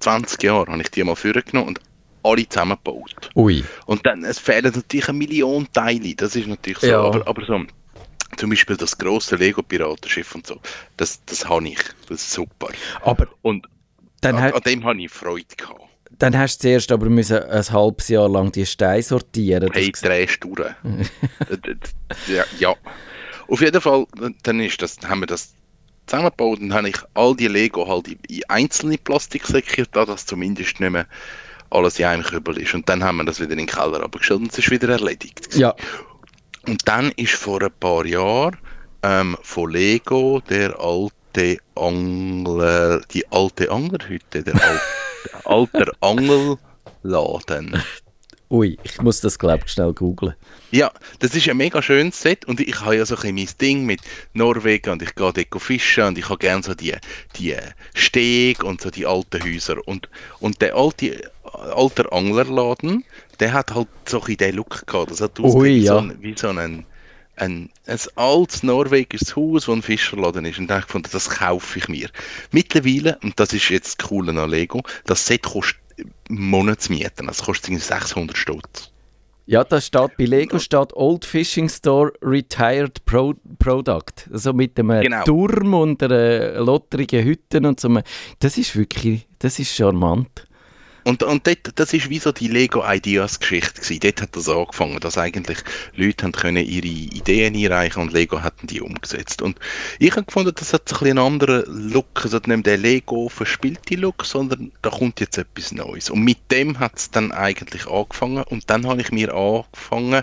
20 0.00 0.42
Jahren, 0.42 0.72
habe 0.72 0.82
ich 0.82 0.90
die 0.90 1.04
mal 1.04 1.14
vorgenommen 1.14 1.68
und 1.68 1.80
alle 2.24 2.48
zusammengebaut. 2.48 3.30
Ui. 3.36 3.62
Und 3.86 4.04
dann, 4.06 4.24
es 4.24 4.40
fehlen 4.40 4.72
natürlich 4.74 5.08
eine 5.08 5.18
Million 5.18 5.68
Teile, 5.72 6.14
das 6.16 6.34
ist 6.34 6.48
natürlich 6.48 6.78
so, 6.78 6.86
ja. 6.86 7.00
aber, 7.00 7.26
aber 7.28 7.44
so 7.44 7.64
zum 8.36 8.50
Beispiel 8.50 8.76
das 8.76 8.96
große 8.98 9.36
Lego-Piratenschiff 9.36 10.34
und 10.34 10.46
so, 10.46 10.60
das, 10.96 11.20
das 11.26 11.48
habe 11.48 11.68
ich. 11.68 11.78
Das 12.08 12.20
ist 12.22 12.32
super. 12.32 12.68
Aber 13.02 13.28
Und 13.42 13.66
an, 14.22 14.36
an 14.36 14.60
dem 14.62 14.84
habe 14.84 15.00
ich 15.02 15.10
Freude 15.10 15.44
gehabt. 15.56 15.80
dann 16.18 16.36
hast 16.38 16.58
du 16.58 16.62
zuerst 16.68 16.90
aber 16.92 17.08
müssen 17.10 17.42
ein 17.42 17.68
halbes 17.70 18.08
Jahr 18.08 18.28
lang 18.28 18.50
die 18.52 18.64
Steine 18.66 19.02
sortieren. 19.02 19.70
Hey, 19.72 19.88
ges- 19.88 20.02
drehst 20.04 20.42
du 20.42 20.54
durch. 20.54 20.70
Äh, 21.50 21.56
d- 21.58 21.74
d- 21.74 22.34
ja, 22.34 22.44
ja. 22.58 22.74
Auf 23.48 23.60
jeden 23.60 23.80
Fall, 23.80 24.06
dann 24.42 24.60
ist 24.60 24.80
das, 24.80 24.96
haben 25.06 25.20
wir 25.20 25.26
das 25.26 25.52
zusammengebaut 26.06 26.60
und 26.60 26.72
habe 26.72 26.88
ich 26.88 26.96
all 27.14 27.34
die 27.36 27.48
Lego 27.48 27.86
halt 27.86 28.08
in- 28.08 28.18
in 28.28 28.42
einzelne 28.48 28.96
Plastiksäcke 28.98 29.84
da, 29.92 30.04
dass 30.06 30.24
zumindest 30.24 30.80
nicht 30.80 30.90
mehr 30.90 31.06
alles 31.70 31.98
in 31.98 32.04
einem 32.06 32.22
Kübel 32.22 32.56
ist. 32.58 32.72
Und 32.74 32.88
dann 32.88 33.02
haben 33.04 33.16
wir 33.18 33.24
das 33.24 33.40
wieder 33.40 33.50
in 33.52 33.58
den 33.58 33.66
Keller 33.66 34.02
abgestellt 34.02 34.40
und 34.40 34.52
es 34.52 34.58
ist 34.58 34.70
wieder 34.70 34.88
erledigt. 34.88 35.42
gewesen. 35.42 35.60
Ja, 35.60 35.74
Und 36.66 36.88
dann 36.88 37.10
ist 37.16 37.34
vor 37.34 37.62
ein 37.62 37.70
paar 37.78 38.06
Jahren 38.06 38.56
ähm, 39.02 39.36
von 39.42 39.70
Lego 39.70 40.40
der 40.48 40.78
alte 40.80 41.58
Angler, 41.74 43.00
die 43.10 43.26
alte 43.30 43.70
Anglerhütte, 43.70 44.42
der 44.42 44.54
alte, 45.44 45.84
alter 45.84 45.92
Angelladen. 46.00 47.82
ui, 48.50 48.78
ich 48.82 49.00
muss 49.02 49.20
das 49.20 49.38
glaube 49.38 49.64
ich 49.66 49.72
schnell 49.72 49.92
googlen. 49.92 50.34
Ja, 50.70 50.90
das 51.18 51.34
ist 51.34 51.48
ein 51.48 51.56
mega 51.58 51.82
schönes 51.82 52.20
Set 52.20 52.46
und 52.46 52.60
ich 52.60 52.80
habe 52.80 52.96
ja 52.96 53.04
so 53.04 53.14
ein 53.14 53.34
bisschen 53.34 53.34
mein 53.34 53.48
Ding 53.60 53.84
mit 53.84 54.00
Norwegen 54.32 54.90
und 54.90 55.02
ich 55.02 55.14
gehe 55.14 55.32
dort 55.32 55.62
fischen 55.62 56.04
und 56.04 56.18
ich 56.18 56.28
habe 56.28 56.38
gerne 56.38 56.62
so 56.62 56.74
die, 56.74 56.94
die 57.36 57.56
Steg 57.94 58.64
und 58.64 58.80
so 58.80 58.90
die 58.90 59.06
alten 59.06 59.42
Häuser 59.44 59.76
und, 59.86 60.08
und 60.40 60.62
der 60.62 60.74
alte, 60.76 61.30
alter 61.42 62.10
Anglerladen, 62.12 63.04
der 63.40 63.52
hat 63.52 63.74
halt 63.74 63.88
so 64.06 64.22
ein 64.22 64.36
den 64.36 64.54
Look 64.56 64.86
gehabt, 64.86 65.10
das 65.10 65.20
hat 65.20 65.38
Ui, 65.40 65.76
wie, 65.76 65.86
so 65.86 65.94
ja. 65.94 65.98
ein, 66.00 66.16
wie 66.20 66.34
so 66.36 66.48
ein, 66.48 66.58
ein, 66.58 66.86
ein 67.36 67.70
altes 68.16 68.62
norwegisches 68.62 69.36
Haus, 69.36 69.68
wo 69.68 69.72
ein 69.72 69.82
Fischerladen 69.82 70.44
ist 70.44 70.58
und 70.58 70.68
dann 70.68 70.82
gefunden, 70.82 71.08
das 71.12 71.28
kaufe 71.28 71.78
ich 71.78 71.88
mir. 71.88 72.08
Mittlerweile, 72.52 73.18
und 73.22 73.38
das 73.38 73.52
ist 73.52 73.68
jetzt 73.68 73.98
das 74.00 74.08
Coole 74.08 74.40
an 74.40 74.50
Lego, 74.50 74.82
das 75.06 75.26
Set 75.26 75.42
kostet 75.42 75.80
Monatsmieten, 76.28 77.26
das 77.26 77.42
kostet 77.42 77.68
irgendwie 77.68 77.84
600 77.84 78.36
Stutz. 78.36 78.90
Ja, 79.46 79.62
das 79.62 79.86
steht 79.86 80.16
bei 80.16 80.24
Lego 80.24 80.58
steht 80.58 80.94
Old 80.94 81.24
Fishing 81.24 81.68
Store 81.68 82.12
Retired 82.22 83.04
Pro 83.04 83.34
Product. 83.58 84.30
Also 84.32 84.54
mit 84.54 84.78
einem 84.78 85.02
Genau. 85.02 85.24
Turm 85.24 85.74
und 85.74 86.02
einer 86.02 86.60
lotterigen 86.60 87.24
Hütte 87.24 87.58
und 87.58 87.78
so. 87.78 87.94
Das 88.38 88.56
ist 88.56 88.74
wirklich, 88.74 89.28
das 89.38 89.58
ist 89.58 89.74
charmant. 89.74 90.46
Und, 91.04 91.22
und 91.22 91.46
dort, 91.46 91.70
das 91.76 91.92
ist 91.92 92.10
wie 92.10 92.18
so 92.18 92.32
die 92.32 92.48
Lego 92.48 92.84
Ideas 92.86 93.40
Geschichte 93.40 93.80
gewesen. 93.80 94.00
Dort 94.00 94.22
hat 94.22 94.36
das 94.36 94.48
angefangen, 94.48 95.00
dass 95.00 95.16
eigentlich 95.16 95.58
Leute 95.94 96.24
haben 96.24 96.32
können 96.32 96.64
ihre 96.66 96.86
Ideen 96.86 97.54
einreichen 97.54 98.02
und 98.02 98.12
Lego 98.12 98.42
hatten 98.42 98.66
die 98.66 98.80
umgesetzt. 98.80 99.40
Und 99.40 99.58
ich 99.98 100.12
habe 100.12 100.24
gefunden, 100.24 100.52
das 100.54 100.72
hat 100.72 100.92
ein 100.92 101.14
einen 101.14 101.18
anderen 101.18 101.64
Look, 101.90 102.24
also 102.24 102.36
nicht 102.38 102.46
mehr 102.46 102.56
der 102.58 102.76
Lego 102.76 103.28
verspielte 103.28 103.94
Look, 103.94 104.24
sondern 104.24 104.72
da 104.82 104.90
kommt 104.90 105.20
jetzt 105.20 105.38
etwas 105.38 105.72
Neues. 105.72 106.10
Und 106.10 106.22
mit 106.22 106.38
dem 106.50 106.78
hat 106.78 106.96
es 106.96 107.10
dann 107.10 107.32
eigentlich 107.32 107.86
angefangen 107.86 108.42
und 108.44 108.68
dann 108.70 108.86
habe 108.86 109.00
ich 109.00 109.12
mir 109.12 109.34
angefangen, 109.34 110.22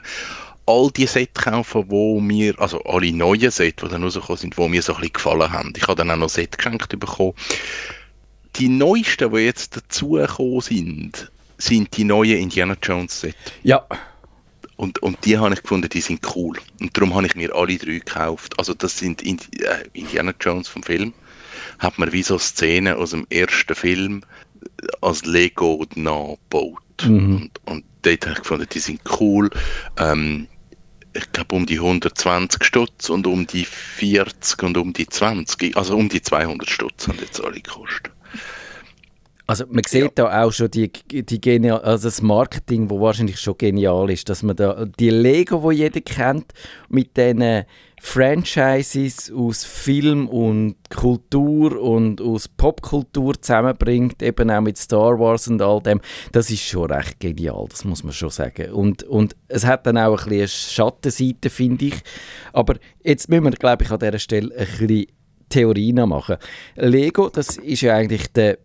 all 0.66 0.92
die 0.92 1.08
Sets 1.08 1.42
kaufen, 1.42 1.86
wo 1.88 2.20
mir, 2.20 2.60
also 2.60 2.84
alle 2.84 3.12
neuen 3.12 3.52
Sets, 3.52 3.82
die 3.82 3.90
dann 3.90 4.04
rausgekommen 4.04 4.38
sind, 4.38 4.58
die 4.58 4.70
mir 4.70 4.82
so 4.82 4.94
ein 4.94 5.00
bisschen 5.00 5.14
gefallen 5.14 5.52
haben. 5.52 5.74
Ich 5.76 5.84
habe 5.84 5.96
dann 5.96 6.12
auch 6.12 6.18
noch 6.18 6.30
Set 6.30 6.58
geschenkt 6.58 6.98
bekommen. 6.98 7.34
Die 8.58 8.70
neuesten, 8.70 9.32
die 9.34 9.40
jetzt 9.42 9.76
dazugekommen 9.78 10.62
sind, 10.62 11.32
sind 11.58 11.96
die 11.96 12.04
neuen 12.04 12.38
Indiana 12.38 12.76
Jones 12.82 13.22
Set. 13.22 13.36
Ja, 13.64 13.86
Und, 14.76 15.00
und 15.04 15.24
die 15.26 15.38
habe 15.38 15.54
ich 15.54 15.62
gefunden, 15.62 15.90
die 15.90 16.02
sind 16.02 16.22
cool. 16.36 16.58
Und 16.80 16.98
darum 16.98 17.14
habe 17.14 17.28
ich 17.28 17.36
mir 17.36 17.54
alle 17.56 17.78
drei 17.78 18.00
gekauft. 18.00 18.58
Also 18.58 18.74
das 18.74 18.98
sind 18.98 19.22
Indi 19.22 19.64
äh, 19.64 19.86
Indiana 19.94 20.34
Jones 20.42 20.68
vom 20.68 20.82
Film. 20.84 21.14
Hat 21.80 22.00
man 22.00 22.12
wie 22.12 22.24
so 22.24 22.38
Szenen 22.40 22.96
aus 22.96 23.12
dem 23.12 23.28
ersten 23.30 23.76
Film 23.76 24.24
äh, 24.64 24.88
als 25.02 25.24
Lego 25.26 25.86
nachgebaut. 25.96 26.80
Und, 27.04 27.52
und 27.66 27.84
dort 28.02 28.26
habe 28.26 28.34
ich 28.34 28.42
gefunden, 28.42 28.68
die 28.72 28.80
sind 28.80 29.02
cool. 29.20 29.50
Ähm, 29.98 30.48
ich 31.14 31.32
glaube 31.32 31.56
um 31.56 31.66
die 31.66 31.78
120 31.80 32.64
Stutz 32.64 33.10
und 33.10 33.28
um 33.28 33.46
die 33.46 33.66
40 33.66 34.64
und 34.64 34.78
um 34.78 34.94
die 34.94 35.06
20, 35.08 35.76
also 35.78 35.96
um 35.98 36.10
die 36.10 36.22
200 36.22 36.70
Stutz 36.70 37.08
haben 37.08 37.20
jetzt 37.20 37.44
alle 37.44 37.60
gekostet. 37.62 38.12
Also 39.48 39.66
man 39.70 39.84
sieht 39.88 40.12
da 40.16 40.44
auch 40.44 40.52
schon 40.52 40.72
die, 40.72 40.92
die 40.92 41.42
genial, 41.42 41.82
also 41.82 42.08
das 42.08 42.22
Marketing, 42.22 42.90
wo 42.90 43.02
wahrscheinlich 43.02 43.40
schon 43.40 43.58
genial 43.58 44.10
ist, 44.10 44.30
dass 44.30 44.44
man 44.44 44.56
da 44.56 44.86
die 44.86 45.10
Lego, 45.10 45.64
wo 45.64 45.72
jeder 45.72 46.02
kennt, 46.02 46.54
mit 46.90 47.18
diesen 47.18 47.66
Franchises 48.04 49.32
aus 49.32 49.64
Film 49.64 50.28
und 50.28 50.76
Kultur 50.90 51.80
und 51.80 52.20
aus 52.20 52.48
Popkultur 52.48 53.40
zusammenbringt, 53.40 54.24
eben 54.24 54.50
auch 54.50 54.62
mit 54.62 54.78
Star 54.78 55.20
Wars 55.20 55.48
und 55.48 55.62
all 55.62 55.82
dem, 55.82 56.02
das 56.32 56.50
ist 56.50 56.64
schon 56.64 56.92
recht 56.92 57.20
genial, 57.20 57.68
das 57.70 57.86
muss 57.86 58.04
man 58.04 58.14
schon 58.14 58.32
sagen. 58.32 58.72
Und, 58.72 59.04
und 59.04 59.36
es 59.48 59.66
hat 59.66 59.86
dann 59.86 60.00
auch 60.00 60.24
ein 60.24 60.30
bisschen 60.30 60.40
eine 60.40 60.48
Schattenseite, 60.48 61.50
finde 61.52 61.86
ich. 61.86 61.96
Aber 62.54 62.76
jetzt 63.04 63.30
müssen 63.30 63.44
wir, 63.44 63.52
glaube 63.52 63.84
ich, 63.84 63.92
an 63.92 64.00
dieser 64.00 64.20
Stelle 64.20 64.50
ein 64.56 64.66
bisschen 64.66 65.06
Theorie 65.50 65.94
noch 65.94 66.08
machen. 66.08 66.38
Lego, 66.76 67.30
das 67.30 67.58
ist 67.58 67.82
ja 67.82 67.96
eigentlich 67.96 68.32
der 68.34 68.58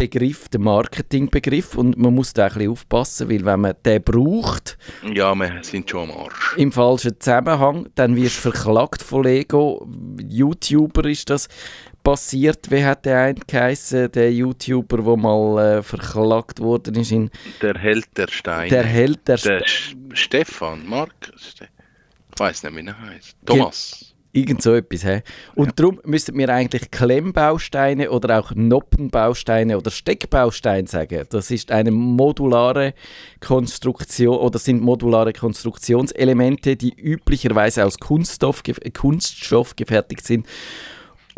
Begriff, 0.00 0.48
der 0.48 0.60
Marketingbegriff 0.60 1.76
und 1.76 1.98
man 1.98 2.14
muss 2.14 2.32
da 2.32 2.46
ein 2.46 2.54
bisschen 2.54 2.70
aufpassen, 2.70 3.28
weil 3.30 3.44
wenn 3.44 3.60
man 3.60 3.74
den 3.84 4.02
braucht, 4.02 4.78
Ja, 5.14 5.34
wir 5.34 5.58
sind 5.62 5.90
schon 5.90 6.10
am 6.10 6.16
Arsch. 6.16 6.56
im 6.56 6.72
falschen 6.72 7.20
Zusammenhang, 7.20 7.86
dann 7.96 8.16
wirst 8.16 8.38
du 8.44 8.50
verklagt 8.50 9.02
von 9.02 9.24
Lego. 9.24 9.86
YouTuber 10.26 11.04
ist 11.04 11.28
das 11.28 11.48
passiert. 12.02 12.70
Wie 12.70 12.82
hat 12.82 13.04
der 13.04 13.18
eine 13.20 13.40
geheißen, 13.46 14.10
der 14.12 14.32
YouTuber, 14.32 15.02
der 15.02 15.16
mal 15.18 15.78
äh, 15.78 15.82
verklagt 15.82 16.60
worden 16.60 16.94
ist? 16.94 17.12
In 17.12 17.30
Der 17.60 17.74
Held 17.74 18.06
der 18.16 18.28
Steine. 18.28 18.70
der 18.70 18.84
Held 18.84 19.28
der, 19.28 19.36
Der 19.36 19.60
St 19.60 19.66
Sch- 19.68 19.96
Stefan, 20.14 20.86
Mark, 20.88 21.12
Ste 21.36 21.68
ich 22.32 22.40
weiß 22.40 22.62
nicht, 22.62 22.76
wie 22.76 22.86
er 22.86 22.98
heißt. 22.98 23.36
Thomas. 23.44 24.09
Irgend 24.32 24.62
so 24.62 24.74
etwas. 24.74 25.02
He? 25.02 25.20
Und 25.56 25.78
darum 25.78 26.00
müssten 26.04 26.38
wir 26.38 26.48
eigentlich 26.50 26.90
Klemmbausteine 26.90 28.10
oder 28.10 28.38
auch 28.38 28.52
Noppenbausteine 28.54 29.76
oder 29.76 29.90
Steckbausteine 29.90 30.86
sagen. 30.86 31.24
Das 31.30 31.50
ist 31.50 31.72
eine 31.72 31.90
modulare 31.90 32.94
Konstruktion 33.40 34.36
oder 34.36 34.58
sind 34.58 34.82
modulare 34.82 35.32
Konstruktionselemente, 35.32 36.76
die 36.76 36.94
üblicherweise 36.94 37.84
aus 37.84 37.98
Kunststoff, 37.98 38.62
Kunststoff 38.94 39.74
gefertigt 39.74 40.24
sind 40.24 40.46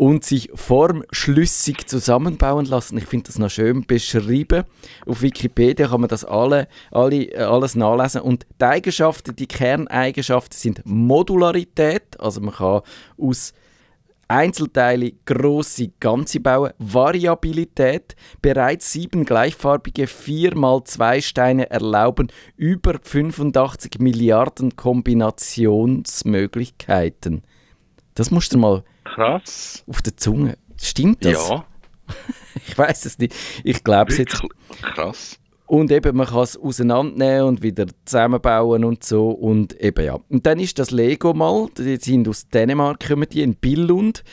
und 0.03 0.25
sich 0.25 0.49
formschlüssig 0.53 1.87
zusammenbauen 1.87 2.65
lassen. 2.65 2.97
Ich 2.97 3.05
finde 3.05 3.27
das 3.27 3.39
noch 3.39 3.49
schön 3.49 3.85
beschrieben. 3.85 4.65
Auf 5.05 5.21
Wikipedia 5.21 5.87
kann 5.87 6.01
man 6.01 6.09
das 6.09 6.25
alle, 6.25 6.67
alle, 6.91 7.31
äh, 7.31 7.37
alles 7.37 7.75
nachlesen. 7.75 8.19
Und 8.19 8.45
die 8.59 8.65
Eigenschaften, 8.65 9.33
die 9.33 9.47
Kerneigenschaften 9.47 10.57
sind 10.57 10.81
Modularität, 10.83 12.19
also 12.19 12.41
man 12.41 12.53
kann 12.53 12.81
aus 13.17 13.53
Einzelteile 14.27 15.13
grosse 15.23 15.93
Ganze 16.01 16.41
bauen, 16.41 16.73
Variabilität, 16.79 18.17
bereits 18.41 18.91
sieben 18.91 19.23
gleichfarbige 19.23 20.03
4x2 20.03 21.21
Steine 21.21 21.69
erlauben 21.69 22.27
über 22.57 22.99
85 23.01 23.99
Milliarden 23.99 24.75
Kombinationsmöglichkeiten. 24.75 27.43
Das 28.15 28.31
musst 28.31 28.53
du 28.53 28.57
mal 28.57 28.83
Krass. 29.03 29.83
auf 29.87 30.01
der 30.01 30.17
Zunge. 30.17 30.57
Stimmt 30.81 31.23
das? 31.25 31.49
Ja, 31.49 31.65
Ich 32.67 32.77
weiß 32.77 33.05
es 33.05 33.17
nicht. 33.17 33.35
Ich 33.63 33.83
glaube 33.83 34.11
es 34.11 34.17
jetzt. 34.17 34.41
krass. 34.81 35.39
Und 35.65 35.91
eben, 35.91 36.15
man 36.15 36.27
kann 36.27 36.43
es 36.43 36.57
auseinandernehmen 36.57 37.47
und 37.47 37.63
wieder 37.63 37.85
zusammenbauen 38.05 38.83
und 38.83 39.03
so. 39.03 39.29
Und 39.29 39.79
eben, 39.81 40.05
ja. 40.05 40.19
Und 40.29 40.45
dann 40.45 40.59
ist 40.59 40.77
das 40.77 40.91
Lego 40.91 41.33
mal, 41.33 41.67
die 41.77 41.95
sind 41.97 42.27
aus 42.27 42.47
Dänemark, 42.49 43.07
kommen 43.07 43.27
die, 43.31 43.41
in 43.41 43.55
Billund, 43.55 44.23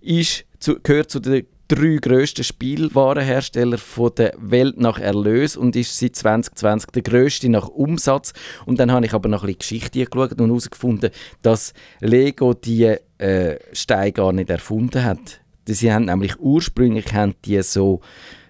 ist 0.00 0.46
zu, 0.58 0.80
gehört 0.80 1.10
zu 1.10 1.20
den 1.20 1.46
drei 1.68 1.96
grössten 2.00 2.44
Spielwarenhersteller 2.44 3.78
von 3.78 4.12
der 4.16 4.34
Welt 4.38 4.78
nach 4.78 4.98
Erlös 4.98 5.56
und 5.56 5.76
ist 5.76 5.98
seit 5.98 6.16
2020 6.16 6.90
der 6.90 7.02
grösste 7.02 7.48
nach 7.48 7.68
Umsatz. 7.68 8.32
Und 8.64 8.78
dann 8.78 8.92
habe 8.92 9.06
ich 9.06 9.12
aber 9.12 9.28
noch 9.28 9.42
ein 9.42 9.46
bisschen 9.46 9.58
Geschichte 9.80 10.04
geschaut 10.04 10.40
und 10.40 10.48
herausgefunden, 10.48 11.10
dass 11.42 11.72
Lego 12.00 12.54
die 12.54 12.96
äh, 13.18 13.58
Steine 13.72 14.12
gar 14.12 14.32
nicht 14.32 14.50
erfunden 14.50 15.04
hat. 15.04 15.40
Sie 15.68 15.92
haben 15.92 16.04
nämlich 16.04 16.38
ursprünglich 16.38 17.12
haben 17.12 17.34
die 17.44 17.60
so 17.62 18.00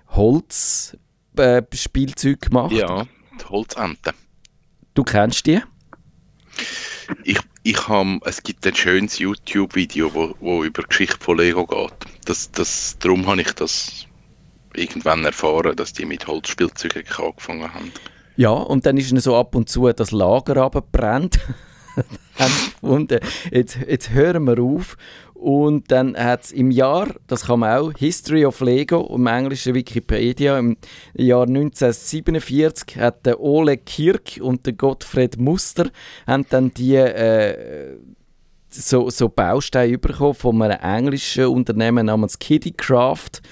Holz 0.09 0.97
äh, 1.37 1.63
gemacht. 1.63 2.73
Ja, 2.73 3.07
die 3.41 3.45
Holzente. 3.49 4.13
Du 4.95 5.03
kennst 5.03 5.47
die? 5.47 5.61
Ich, 7.25 7.39
ich 7.67 7.89
hab, 7.89 8.07
es 8.25 8.45
gibt 8.45 8.65
ein 8.65 8.77
schönes 8.77 9.19
YouTube-Video, 9.19 10.15
wo, 10.15 10.35
wo 10.39 10.63
über 10.63 10.83
die 10.83 10.89
Geschichte 10.89 11.19
von 11.19 11.39
Lego 11.39 11.67
geht. 11.67 11.93
Das, 12.25 12.49
das, 12.53 12.97
darum 13.01 13.27
habe 13.27 13.41
ich 13.41 13.53
das 13.55 14.07
irgendwann 14.75 15.25
erfahren, 15.25 15.75
dass 15.75 15.93
die 15.93 16.05
mit 16.05 16.29
Holzspielzeugen 16.29 17.03
angefangen 17.19 17.75
haben. 17.75 17.91
Ja, 18.37 18.51
und 18.51 18.87
dann 18.87 18.97
ist 18.97 19.09
so 19.21 19.37
ab 19.37 19.57
und 19.57 19.69
zu 19.69 19.91
das 19.93 20.13
Lager 20.13 20.59
abgebrannt. 20.59 21.41
haben 22.39 22.53
gefunden, 22.81 23.19
jetzt, 23.51 23.79
jetzt 23.89 24.11
hören 24.11 24.45
wir 24.45 24.63
auf. 24.63 24.97
Und 25.39 25.93
dann 25.93 26.17
hat 26.17 26.45
es 26.45 26.53
im 26.53 26.71
Jahr, 26.71 27.09
das 27.27 27.47
kann 27.47 27.61
man 27.61 27.79
auch, 27.79 27.93
History 27.93 28.47
of 28.47 28.61
Lego 28.61 29.07
im 29.15 29.27
englischen 29.27 29.75
Wikipedia, 29.75 30.59
im 30.59 30.77
Jahr 31.15 31.43
1947 31.43 32.97
hat 32.99 33.27
der 33.27 33.39
Ole 33.39 33.77
Kirk 33.77 34.41
und 34.41 34.65
der 34.65 34.73
Gottfried 34.73 35.39
Muster 35.39 35.91
haben 36.27 36.47
dann 36.49 36.73
die 36.73 36.97
äh, 36.97 37.99
so, 38.71 39.11
so 39.11 39.29
Bausteine 39.29 39.99
bekommen 39.99 40.35
von 40.35 40.63
einem 40.63 40.81
englischen 40.81 41.47
Unternehmen 41.47 42.07
namens 42.07 42.39
Kiddie 42.39 42.73
Craft. 42.73 43.43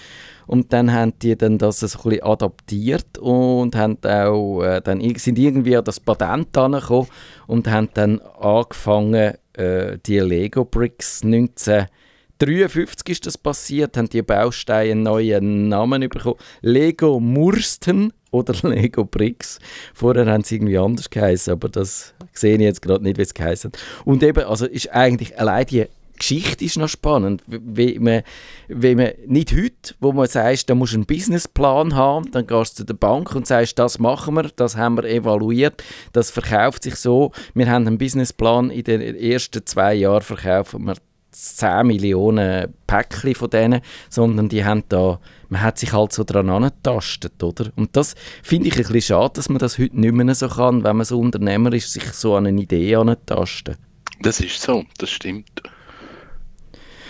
Und 0.46 0.72
dann 0.72 0.92
haben 0.92 1.14
die 1.20 1.36
dann 1.36 1.58
das 1.58 1.80
so 1.80 2.10
ein 2.10 2.22
adaptiert 2.22 3.18
und 3.18 3.76
haben 3.76 3.98
auch, 4.04 4.62
äh, 4.62 4.80
dann 4.82 5.00
sind 5.16 5.38
irgendwie 5.38 5.76
an 5.76 5.84
das 5.84 6.00
Patent 6.00 6.56
angekommen 6.56 7.08
und 7.46 7.68
haben 7.68 7.88
dann 7.94 8.20
angefangen, 8.20 9.34
äh, 9.54 9.98
die 10.04 10.18
Lego 10.18 10.64
Bricks 10.64 11.22
1953 11.22 13.08
ist 13.08 13.26
das 13.26 13.38
passiert, 13.38 13.96
haben 13.96 14.08
die 14.08 14.22
Bausteine 14.22 14.92
einen 14.92 15.02
neuen 15.02 15.68
Namen 15.68 16.08
bekommen. 16.08 16.36
Lego 16.60 17.20
Mursten 17.20 18.12
oder 18.30 18.54
Lego 18.68 19.04
Bricks. 19.04 19.58
Vorher 19.94 20.26
haben 20.26 20.44
sie 20.44 20.56
irgendwie 20.56 20.78
anders 20.78 21.08
geheißen, 21.08 21.52
aber 21.52 21.68
das 21.68 22.14
sehe 22.32 22.56
ich 22.56 22.60
jetzt 22.60 22.82
gerade 22.82 23.04
nicht, 23.04 23.16
wie 23.18 23.22
es 23.22 23.34
geheißen. 23.34 23.72
Und 24.04 24.22
eben, 24.22 24.44
also 24.44 24.66
ist 24.66 24.92
eigentlich 24.92 25.38
allein 25.38 25.66
die 25.66 25.86
Geschichte 26.18 26.64
ist 26.64 26.76
noch 26.76 26.88
spannend, 26.88 27.42
wie 27.46 27.98
man, 27.98 28.22
wie 28.68 28.94
man 28.94 29.12
nicht 29.26 29.52
heute, 29.52 29.94
wo 30.00 30.12
man 30.12 30.28
sagt, 30.28 30.70
da 30.70 30.74
musst 30.74 30.94
einen 30.94 31.06
Businessplan 31.06 31.94
haben, 31.94 32.30
dann 32.30 32.46
gehst 32.46 32.74
du 32.74 32.82
zu 32.82 32.84
der 32.84 32.94
Bank 32.94 33.34
und 33.34 33.46
sagst, 33.46 33.78
das 33.78 33.98
machen 33.98 34.34
wir, 34.34 34.50
das 34.54 34.76
haben 34.76 34.96
wir 34.96 35.04
evaluiert, 35.04 35.82
das 36.12 36.30
verkauft 36.30 36.84
sich 36.84 36.96
so. 36.96 37.32
Wir 37.54 37.70
haben 37.70 37.86
einen 37.86 37.98
Businessplan, 37.98 38.70
in 38.70 38.84
den 38.84 39.00
ersten 39.00 39.66
zwei 39.66 39.94
Jahren 39.94 40.22
verkaufen 40.22 40.84
wir 40.84 40.94
10 41.34 41.86
Millionen 41.86 42.72
Päckchen 42.86 43.34
von 43.34 43.50
denen, 43.50 43.80
sondern 44.08 44.48
die 44.48 44.64
haben 44.64 44.84
da, 44.88 45.20
man 45.48 45.62
hat 45.62 45.78
sich 45.78 45.92
halt 45.92 46.12
so 46.12 46.24
dran 46.24 46.48
angetastet, 46.48 47.42
oder? 47.42 47.70
Und 47.76 47.96
das 47.96 48.14
finde 48.42 48.68
ich 48.68 48.74
ein 48.74 48.84
bisschen 48.84 49.02
schade, 49.02 49.32
dass 49.34 49.48
man 49.48 49.58
das 49.58 49.78
heute 49.78 49.98
nicht 49.98 50.14
mehr 50.14 50.34
so 50.34 50.48
kann, 50.48 50.84
wenn 50.84 50.96
man 50.96 51.04
so 51.04 51.18
Unternehmer 51.18 51.72
ist, 51.72 51.92
sich 51.92 52.04
so 52.12 52.36
an 52.36 52.46
eine 52.46 52.62
Idee 52.62 52.94
antasten. 52.94 53.76
Das 54.22 54.40
ist 54.40 54.60
so, 54.62 54.84
das 54.98 55.10
stimmt. 55.10 55.62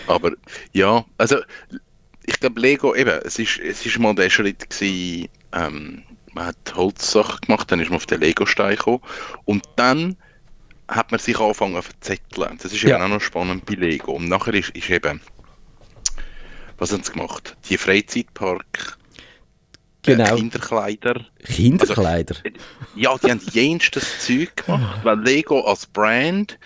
Aber 0.06 0.32
ja, 0.72 1.04
also 1.18 1.38
ich 2.26 2.40
glaube 2.40 2.60
Lego, 2.60 2.94
eben, 2.94 3.20
es 3.24 3.38
ist, 3.38 3.58
es 3.58 3.84
ist 3.84 3.98
mal 3.98 4.14
der 4.14 4.30
Schritt 4.30 4.70
gewesen, 4.70 5.28
ähm, 5.52 6.02
man 6.32 6.46
hat 6.46 6.74
Holzsachen 6.74 7.40
gemacht, 7.42 7.70
dann 7.70 7.80
ist 7.80 7.90
man 7.90 7.96
auf 7.96 8.06
den 8.06 8.20
Lego-Stein 8.20 8.76
gekommen 8.76 9.00
und 9.44 9.64
dann 9.76 10.16
hat 10.88 11.10
man 11.10 11.20
sich 11.20 11.38
angefangen 11.38 11.76
zu 11.76 11.82
verzetteln. 11.82 12.58
Das 12.62 12.72
ist 12.72 12.82
ja. 12.82 12.96
eben 12.96 13.04
auch 13.04 13.08
noch 13.08 13.20
spannend 13.20 13.64
bei 13.64 13.74
Lego. 13.74 14.12
Und 14.12 14.28
nachher 14.28 14.54
ist, 14.54 14.70
ist 14.70 14.90
eben, 14.90 15.20
was 16.78 16.92
haben 16.92 17.02
sie 17.02 17.12
gemacht? 17.12 17.56
Die 17.68 17.78
Freizeitpark, 17.78 18.98
äh, 20.06 20.16
genau. 20.16 20.34
äh, 20.34 20.36
Kinderkleider. 20.36 21.26
Kinderkleider? 21.44 22.36
Also, 22.44 22.56
ja, 22.96 23.16
die 23.18 23.30
haben 23.30 23.40
jenstes 23.52 24.26
Zeug 24.26 24.56
gemacht, 24.56 25.00
weil 25.04 25.20
Lego 25.20 25.60
als 25.62 25.86
Brand 25.86 26.58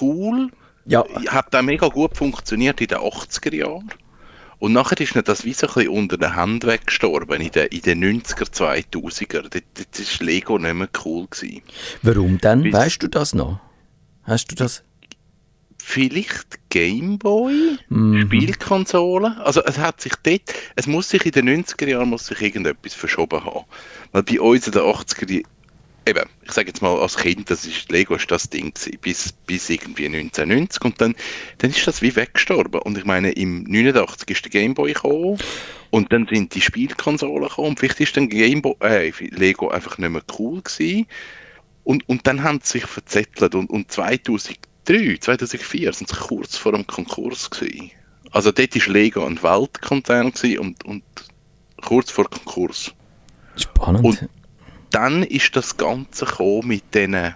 cool 0.00 0.50
ja. 0.90 1.04
Hat 1.28 1.54
auch 1.54 1.62
mega 1.62 1.88
gut 1.88 2.16
funktioniert 2.16 2.80
in 2.80 2.88
den 2.88 2.98
80er 2.98 3.54
Jahren. 3.54 3.90
Und 4.58 4.74
nachher 4.74 5.00
ist 5.00 5.16
das 5.24 5.44
wie 5.44 5.54
so 5.54 5.66
ein 5.68 5.72
bisschen 5.72 5.88
unter 5.88 6.18
den 6.18 6.36
Händen 6.36 6.68
weggestorben 6.68 7.40
in 7.40 7.50
den, 7.50 7.66
in 7.68 7.80
den 7.80 8.22
90er, 8.22 8.50
2000er. 8.52 9.42
Dort, 9.48 9.54
dort 9.54 10.20
war 10.20 10.26
Lego 10.26 10.58
nicht 10.58 10.74
mehr 10.74 10.88
cool. 11.04 11.26
Gewesen. 11.30 11.62
Warum 12.02 12.38
denn? 12.38 12.64
Bis 12.64 12.74
weißt 12.74 13.02
du 13.02 13.08
das 13.08 13.34
noch? 13.34 13.58
Hast 14.24 14.48
du 14.48 14.56
das? 14.56 14.82
Vielleicht 15.82 16.58
Gameboy, 16.68 17.78
mhm. 17.88 18.22
Spielkonsole. 18.26 19.40
Also 19.42 19.64
es 19.64 19.78
hat 19.78 20.02
sich 20.02 20.12
dort, 20.22 20.52
es 20.76 20.86
muss 20.86 21.08
sich 21.08 21.24
in 21.24 21.32
den 21.32 21.64
90er 21.64 21.88
Jahren 21.88 22.10
muss 22.10 22.26
sich 22.26 22.42
irgendetwas 22.42 22.92
verschoben 22.92 23.42
haben. 23.42 23.64
Weil 24.12 24.24
bei 24.24 24.40
uns 24.40 24.66
in 24.66 24.74
den 24.74 24.82
80er 24.82 25.42
eben, 26.06 26.28
ich 26.42 26.52
sage 26.52 26.68
jetzt 26.68 26.82
mal 26.82 26.98
als 26.98 27.16
Kind, 27.16 27.50
das 27.50 27.64
ist 27.64 27.90
Lego 27.90 28.14
ist 28.14 28.30
das 28.30 28.48
Ding 28.48 28.72
gewesen, 28.72 28.98
bis, 29.00 29.32
bis 29.46 29.70
irgendwie 29.70 30.06
1990 30.06 30.84
und 30.84 31.00
dann, 31.00 31.14
dann 31.58 31.70
ist 31.70 31.86
das 31.86 32.02
wie 32.02 32.14
weggestorben. 32.14 32.80
Und 32.82 32.98
ich 32.98 33.04
meine, 33.04 33.32
im 33.32 33.64
89 33.64 34.30
ist 34.30 34.44
der 34.44 34.50
Gameboy 34.50 34.92
gekommen 34.92 35.38
und 35.90 36.12
dann 36.12 36.26
sind 36.30 36.54
die 36.54 36.60
Spielkonsolen 36.60 37.48
gekommen 37.48 37.68
und 37.68 37.80
vielleicht 37.80 38.00
ist 38.00 38.16
dann 38.16 38.28
Gameboy, 38.28 38.74
äh, 38.80 39.12
Lego 39.30 39.68
einfach 39.68 39.98
nicht 39.98 40.10
mehr 40.10 40.22
cool 40.38 40.62
gewesen. 40.62 41.06
Und, 41.84 42.08
und 42.08 42.26
dann 42.26 42.42
haben 42.42 42.60
sie 42.62 42.78
sich 42.78 42.86
verzettelt 42.86 43.54
und, 43.54 43.70
und 43.70 43.90
2003, 43.90 45.18
2004 45.20 45.92
sind 45.92 46.08
sie 46.08 46.16
kurz 46.16 46.56
vor 46.56 46.72
dem 46.72 46.86
Konkurs 46.86 47.50
gewesen. 47.50 47.90
Also 48.32 48.52
dort 48.52 48.74
war 48.76 48.92
Lego 48.92 49.24
ein 49.24 49.42
Weltkonzern 49.42 50.32
und, 50.58 50.84
und 50.84 51.02
kurz 51.82 52.10
vor 52.10 52.28
Konkurs. 52.30 52.92
Spannend. 53.56 54.04
Und 54.04 54.28
dann 54.90 55.22
ist 55.22 55.54
das 55.56 55.76
Ganze 55.76 56.24
gekommen 56.26 56.68
mit 56.68 56.94
diesen 56.94 57.34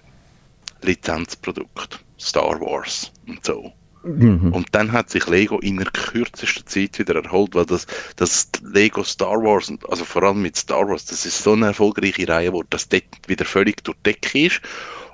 Lizenzprodukten, 0.83 2.01
Star 2.19 2.61
Wars 2.61 3.12
und 3.27 3.45
so. 3.45 3.73
Mhm. 4.05 4.53
Und 4.53 4.69
dann 4.73 4.93
hat 4.93 5.09
sich 5.09 5.27
Lego 5.29 5.59
in 5.61 5.79
der 5.79 5.87
kürzesten 5.87 6.67
Zeit 6.67 6.99
wieder 6.99 7.25
erholt, 7.25 7.55
weil 7.55 7.64
das, 7.64 7.87
das 8.17 8.51
Lego 8.62 9.03
Star 9.03 9.43
Wars, 9.43 9.73
also 9.88 10.05
vor 10.05 10.23
allem 10.25 10.43
mit 10.43 10.57
Star 10.57 10.87
Wars, 10.87 11.07
das 11.07 11.25
ist 11.25 11.43
so 11.43 11.53
eine 11.53 11.67
erfolgreiche 11.67 12.29
Reihe, 12.29 12.53
wo 12.53 12.62
das 12.69 12.88
dort 12.88 13.05
wieder 13.27 13.47
völlig 13.47 13.83
durch 13.83 13.97
die 13.99 14.12
Decke 14.12 14.47
ist 14.47 14.61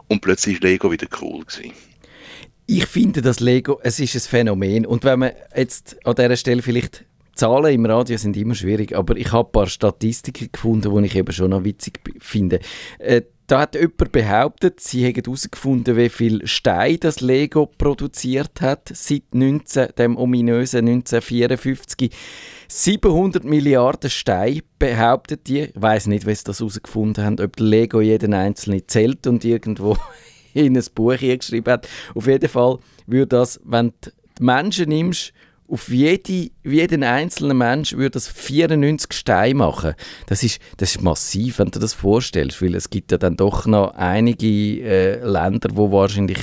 und 0.08 0.20
plötzlich 0.20 0.56
ist 0.56 0.64
Lego 0.64 0.90
wieder 0.90 1.06
cool 1.20 1.44
gewesen. 1.44 1.72
Ich 2.66 2.86
finde, 2.86 3.22
dass 3.22 3.40
Lego, 3.40 3.80
es 3.82 4.00
ist 4.00 4.14
ein 4.14 4.20
Phänomen 4.20 4.86
und 4.86 5.04
wenn 5.04 5.20
man 5.20 5.32
jetzt 5.56 5.96
an 6.04 6.14
dieser 6.16 6.36
Stelle 6.36 6.62
vielleicht 6.62 7.04
Zahlen 7.40 7.72
im 7.72 7.86
Radio 7.86 8.18
sind 8.18 8.36
immer 8.36 8.54
schwierig, 8.54 8.94
aber 8.94 9.16
ich 9.16 9.32
habe 9.32 9.48
ein 9.48 9.52
paar 9.52 9.66
Statistiken 9.66 10.50
gefunden, 10.52 10.94
die 10.94 11.06
ich 11.06 11.16
eben 11.16 11.32
schon 11.32 11.48
noch 11.48 11.64
witzig 11.64 11.98
finde. 12.18 12.60
Äh, 12.98 13.22
da 13.46 13.60
hat 13.60 13.76
jemand 13.76 14.12
behauptet, 14.12 14.80
sie 14.80 15.06
hätten 15.06 15.24
herausgefunden, 15.24 15.96
wie 15.96 16.10
viel 16.10 16.46
Stein 16.46 16.98
das 17.00 17.22
Lego 17.22 17.64
produziert 17.64 18.60
hat 18.60 18.90
seit 18.92 19.34
19, 19.34 19.88
dem 19.96 20.18
ominösen 20.18 20.86
1954. 20.86 22.10
700 22.68 23.42
Milliarden 23.44 24.10
Steine 24.10 24.60
behauptet 24.78 25.48
die. 25.48 25.60
Ich 25.60 25.72
weiß 25.80 26.08
nicht, 26.08 26.26
wie 26.26 26.34
sie 26.34 26.44
das 26.44 26.58
herausgefunden 26.58 27.24
haben, 27.24 27.40
ob 27.40 27.58
Lego 27.58 28.02
jeden 28.02 28.34
einzelnen 28.34 28.82
zählt 28.86 29.26
und 29.26 29.46
irgendwo 29.46 29.96
in 30.52 30.76
ein 30.76 30.84
Buch 30.94 31.16
geschrieben 31.16 31.72
hat. 31.72 31.88
Auf 32.14 32.26
jeden 32.26 32.50
Fall 32.50 32.78
würde 33.06 33.28
das, 33.28 33.58
wenn 33.64 33.94
du 34.02 34.10
die 34.38 34.44
Menschen 34.44 34.90
nimmst 34.90 35.32
auf 35.70 35.88
jede, 35.88 36.50
jeden 36.64 37.02
einzelnen 37.02 37.56
Mensch 37.56 37.92
würde 37.92 38.10
das 38.10 38.28
94 38.28 39.12
Steine 39.12 39.54
machen. 39.54 39.94
Das 40.26 40.42
ist, 40.42 40.60
das 40.78 40.96
ist 40.96 41.02
massiv, 41.02 41.58
wenn 41.58 41.66
du 41.66 41.72
dir 41.72 41.80
das 41.80 41.94
vorstellst, 41.94 42.60
weil 42.60 42.74
es 42.74 42.90
gibt 42.90 43.12
ja 43.12 43.18
dann 43.18 43.36
doch 43.36 43.66
noch 43.66 43.94
einige 43.94 44.46
äh, 44.46 45.24
Länder, 45.24 45.70
wo 45.74 45.92
wahrscheinlich 45.92 46.38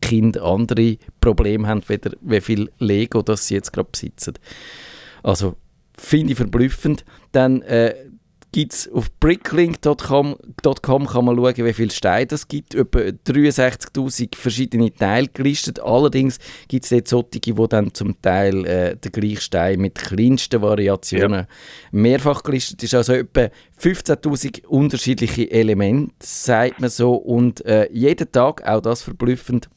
Kinder 0.00 0.42
andere 0.42 0.96
Probleme 1.20 1.68
haben, 1.68 1.82
wie, 1.86 2.00
wie 2.20 2.40
viel 2.40 2.70
Lego 2.78 3.22
das 3.22 3.46
sie 3.46 3.54
jetzt 3.54 3.72
gerade 3.72 3.88
besitzen. 3.90 4.34
Also 5.22 5.56
finde 5.96 6.32
ich 6.32 6.38
verblüffend. 6.38 7.04
Dann 7.30 7.62
äh, 7.62 7.94
gibt 8.52 8.74
es 8.74 8.92
auf 8.92 9.10
bricklink.com 9.18 10.36
kann 10.82 11.24
man 11.24 11.36
schauen, 11.36 11.56
wie 11.56 11.72
viele 11.72 11.90
Steine 11.90 12.28
es 12.30 12.46
gibt. 12.46 12.74
Etwa 12.74 12.98
63'000 13.00 14.36
verschiedene 14.36 14.92
Teile 14.92 15.28
gelistet. 15.28 15.80
Allerdings 15.80 16.38
gibt 16.68 16.84
es 16.84 16.90
dort 16.90 17.08
solche, 17.08 17.40
die 17.40 17.68
dann 17.68 17.94
zum 17.94 18.20
Teil 18.20 18.66
äh, 18.66 18.96
der 18.96 19.10
gleiche 19.10 19.40
Stein 19.40 19.80
mit 19.80 19.94
kleinsten 19.94 20.60
Variationen 20.60 21.40
ja. 21.40 21.46
mehrfach 21.90 22.42
gelistet 22.42 22.82
ist. 22.82 22.94
Also 22.94 23.14
etwa 23.14 23.48
15'000 23.80 24.66
unterschiedliche 24.66 25.50
Elemente, 25.50 26.14
sagt 26.20 26.80
man 26.80 26.90
so. 26.90 27.14
Und 27.14 27.64
äh, 27.64 27.88
jeden 27.90 28.30
Tag, 28.30 28.66
auch 28.68 28.82
das 28.82 29.02
verblüffend, 29.02 29.70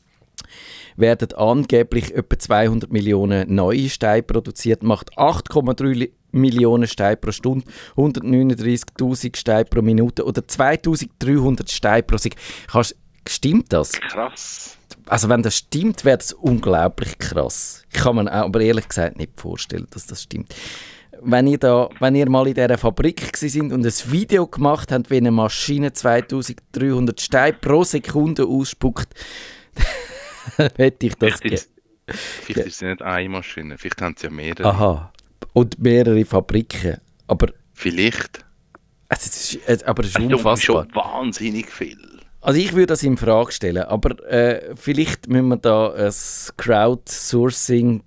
werden 0.97 1.33
angeblich 1.33 2.13
etwa 2.13 2.37
200 2.37 2.91
Millionen 2.91 3.53
neue 3.53 3.89
Steine 3.89 4.23
produziert, 4.23 4.83
macht 4.83 5.17
8,3 5.17 6.11
Millionen 6.31 6.87
Steine 6.87 7.17
pro 7.17 7.31
Stunde, 7.31 7.65
139.000 7.95 9.35
Steine 9.35 9.65
pro 9.65 9.81
Minute 9.81 10.25
oder 10.25 10.41
2.300 10.41 11.71
Steine 11.71 12.03
pro 12.03 12.17
Sekunde. 12.17 12.41
stimmt 13.27 13.73
das? 13.73 13.93
Krass. 13.93 14.77
Also 15.07 15.29
wenn 15.29 15.43
das 15.43 15.57
stimmt, 15.57 16.03
wäre 16.03 16.17
das 16.17 16.33
unglaublich 16.33 17.17
krass. 17.17 17.83
Ich 17.93 18.01
kann 18.01 18.15
mir 18.15 18.31
aber 18.31 18.61
ehrlich 18.61 18.87
gesagt 18.87 19.17
nicht 19.17 19.39
vorstellen, 19.39 19.87
dass 19.91 20.07
das 20.07 20.23
stimmt. 20.23 20.53
Wenn 21.21 21.47
ihr, 21.47 21.57
da, 21.57 21.89
wenn 21.99 22.15
ihr 22.15 22.29
mal 22.29 22.47
in 22.47 22.55
dieser 22.55 22.77
Fabrik 22.77 23.35
sind 23.37 23.71
und 23.71 23.85
ein 23.85 24.11
Video 24.11 24.47
gemacht 24.47 24.91
habt, 24.91 25.09
wie 25.09 25.17
eine 25.17 25.31
Maschine 25.31 25.93
2300 25.93 27.21
Steine 27.21 27.57
pro 27.59 27.83
Sekunde 27.83 28.45
ausspuckt, 28.45 29.13
hätte 30.77 31.07
ich 31.07 31.15
das 31.15 31.39
Vielleicht, 31.39 31.53
ist, 31.53 31.71
vielleicht 32.07 32.67
ist 32.67 32.75
es 32.75 32.81
nicht 32.81 33.01
eine 33.01 33.29
Maschine, 33.29 33.77
vielleicht 33.77 34.01
haben 34.01 34.15
sie 34.17 34.27
ja 34.27 34.31
mehrere. 34.33 34.65
Aha, 34.69 35.13
und 35.53 35.79
mehrere 35.79 36.25
Fabriken. 36.25 36.97
Aber 37.27 37.47
Vielleicht. 37.73 38.45
Also, 39.09 39.27
es 39.27 39.55
ist, 39.55 39.83
aber 39.87 40.03
es 40.03 40.09
ist 40.09 40.19
unfassbar. 40.19 40.57
schon 40.85 40.95
wahnsinnig 40.95 41.71
viel. 41.71 41.97
Also 42.41 42.59
ich 42.59 42.73
würde 42.73 42.87
das 42.87 43.01
in 43.03 43.17
Frage 43.17 43.51
stellen, 43.51 43.83
aber 43.83 44.23
äh, 44.29 44.75
vielleicht 44.75 45.27
müssen 45.27 45.47
wir 45.47 45.57
da 45.57 45.91
ein 45.93 46.13
Crowdsourcing 46.57 48.03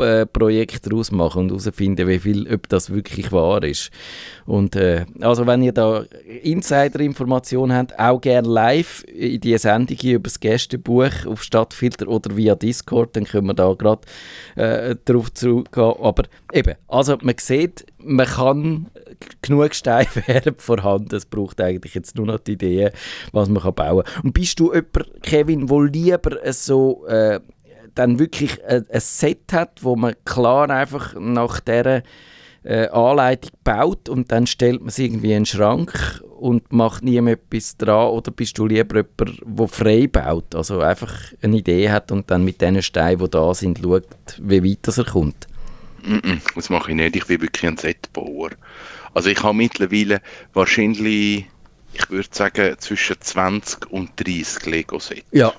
äh, 0.00 0.26
Projekt 0.26 0.86
daraus 0.86 1.10
machen 1.10 1.42
und 1.42 1.48
herausfinden, 1.50 2.08
wie 2.08 2.18
viel, 2.18 2.52
ob 2.52 2.68
das 2.68 2.90
wirklich 2.90 3.32
wahr 3.32 3.62
ist. 3.62 3.90
Und 4.46 4.76
äh, 4.76 5.06
also 5.20 5.46
wenn 5.46 5.62
ihr 5.62 5.72
da 5.72 6.04
Insider-Informationen 6.42 7.76
habt, 7.76 7.98
auch 7.98 8.20
gerne 8.20 8.48
live 8.48 9.04
in 9.04 9.40
die 9.40 9.56
Sendung 9.58 9.98
über 10.02 10.24
das 10.24 10.40
Gästebuch 10.40 11.26
auf 11.26 11.42
Stadtfilter 11.42 12.08
oder 12.08 12.36
via 12.36 12.54
Discord, 12.54 13.16
dann 13.16 13.24
können 13.24 13.46
wir 13.46 13.54
da 13.54 13.72
gerade 13.74 14.02
äh, 14.56 14.96
darauf 15.04 15.32
zurückgehen. 15.32 15.94
Aber 16.00 16.24
eben, 16.52 16.74
also 16.88 17.16
man 17.22 17.34
sieht, 17.38 17.86
man 17.98 18.26
kann 18.26 18.86
genug 19.42 19.74
Steine 19.74 20.08
wären 20.26 20.54
vorhanden. 20.58 21.14
Es 21.14 21.26
braucht 21.26 21.60
eigentlich 21.60 21.94
jetzt 21.94 22.16
nur 22.16 22.26
noch 22.26 22.38
die 22.40 22.52
Idee, 22.52 22.90
was 23.32 23.48
man 23.48 23.62
kann 23.62 23.74
bauen 23.74 24.04
kann. 24.04 24.24
Und 24.24 24.32
bist 24.32 24.58
du 24.60 24.72
jemand, 24.72 25.22
Kevin, 25.22 25.68
wo 25.68 25.80
lieber 25.82 26.38
so 26.52 27.06
äh, 27.06 27.40
dann 27.94 28.18
wirklich 28.18 28.64
ein, 28.64 28.86
ein, 28.90 29.00
Set 29.00 29.52
hat, 29.52 29.82
wo 29.82 29.96
man 29.96 30.14
klar 30.24 30.70
einfach 30.70 31.14
nach 31.18 31.60
dieser 31.60 32.02
äh, 32.62 32.88
Anleitung 32.88 33.50
baut 33.64 34.08
und 34.08 34.30
dann 34.32 34.46
stellt 34.46 34.80
man 34.80 34.88
es 34.88 34.98
irgendwie 34.98 35.32
in 35.32 35.44
den 35.44 35.46
Schrank 35.46 36.22
und 36.38 36.72
macht 36.72 37.02
nie 37.02 37.20
mehr 37.20 37.34
etwas 37.34 37.76
dran 37.76 38.10
oder 38.10 38.30
bist 38.30 38.58
du 38.58 38.66
lieber 38.66 38.96
jemand, 38.96 39.40
der 39.44 39.68
frei 39.68 40.06
baut, 40.06 40.54
also 40.54 40.80
einfach 40.80 41.14
eine 41.42 41.58
Idee 41.58 41.90
hat 41.90 42.12
und 42.12 42.30
dann 42.30 42.44
mit 42.44 42.60
den 42.60 42.82
Steinen, 42.82 43.18
die 43.18 43.30
da 43.30 43.54
sind, 43.54 43.78
schaut, 43.82 44.06
wie 44.38 44.64
weit 44.64 44.78
das 44.82 44.98
er 44.98 45.04
kommt? 45.04 45.46
Mm 46.02 46.14
-mm, 46.14 46.40
das 46.54 46.70
mache 46.70 46.90
ich 46.90 46.96
nicht, 46.96 47.16
ich 47.16 47.26
bin 47.26 47.42
wirklich 47.42 47.66
ein 47.66 47.76
Setbauer. 47.76 48.50
Also 49.12 49.28
ich 49.28 49.42
habe 49.42 49.54
mittlerweile 49.54 50.22
wahrscheinlich, 50.54 51.46
ich 51.92 52.10
würde 52.10 52.28
sagen, 52.30 52.76
zwischen 52.78 53.20
20 53.20 53.90
und 53.90 54.10
30 54.16 54.66
Lego-Sets. 54.66 55.26
Ja 55.32 55.52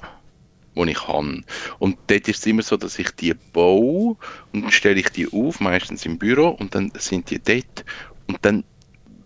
die 0.75 0.91
ich 0.91 1.07
habe. 1.07 1.41
Und 1.79 1.97
dort 2.07 2.27
ist 2.27 2.39
es 2.39 2.45
immer 2.45 2.61
so, 2.61 2.77
dass 2.77 2.99
ich 2.99 3.11
die 3.11 3.33
baue 3.53 4.15
und 4.53 4.63
dann 4.63 4.71
stelle 4.71 4.99
ich 4.99 5.09
die 5.09 5.31
auf, 5.31 5.59
meistens 5.59 6.05
im 6.05 6.17
Büro, 6.17 6.49
und 6.49 6.75
dann 6.75 6.91
sind 6.97 7.29
die 7.29 7.39
dort 7.39 7.85
und 8.27 8.37
dann 8.41 8.63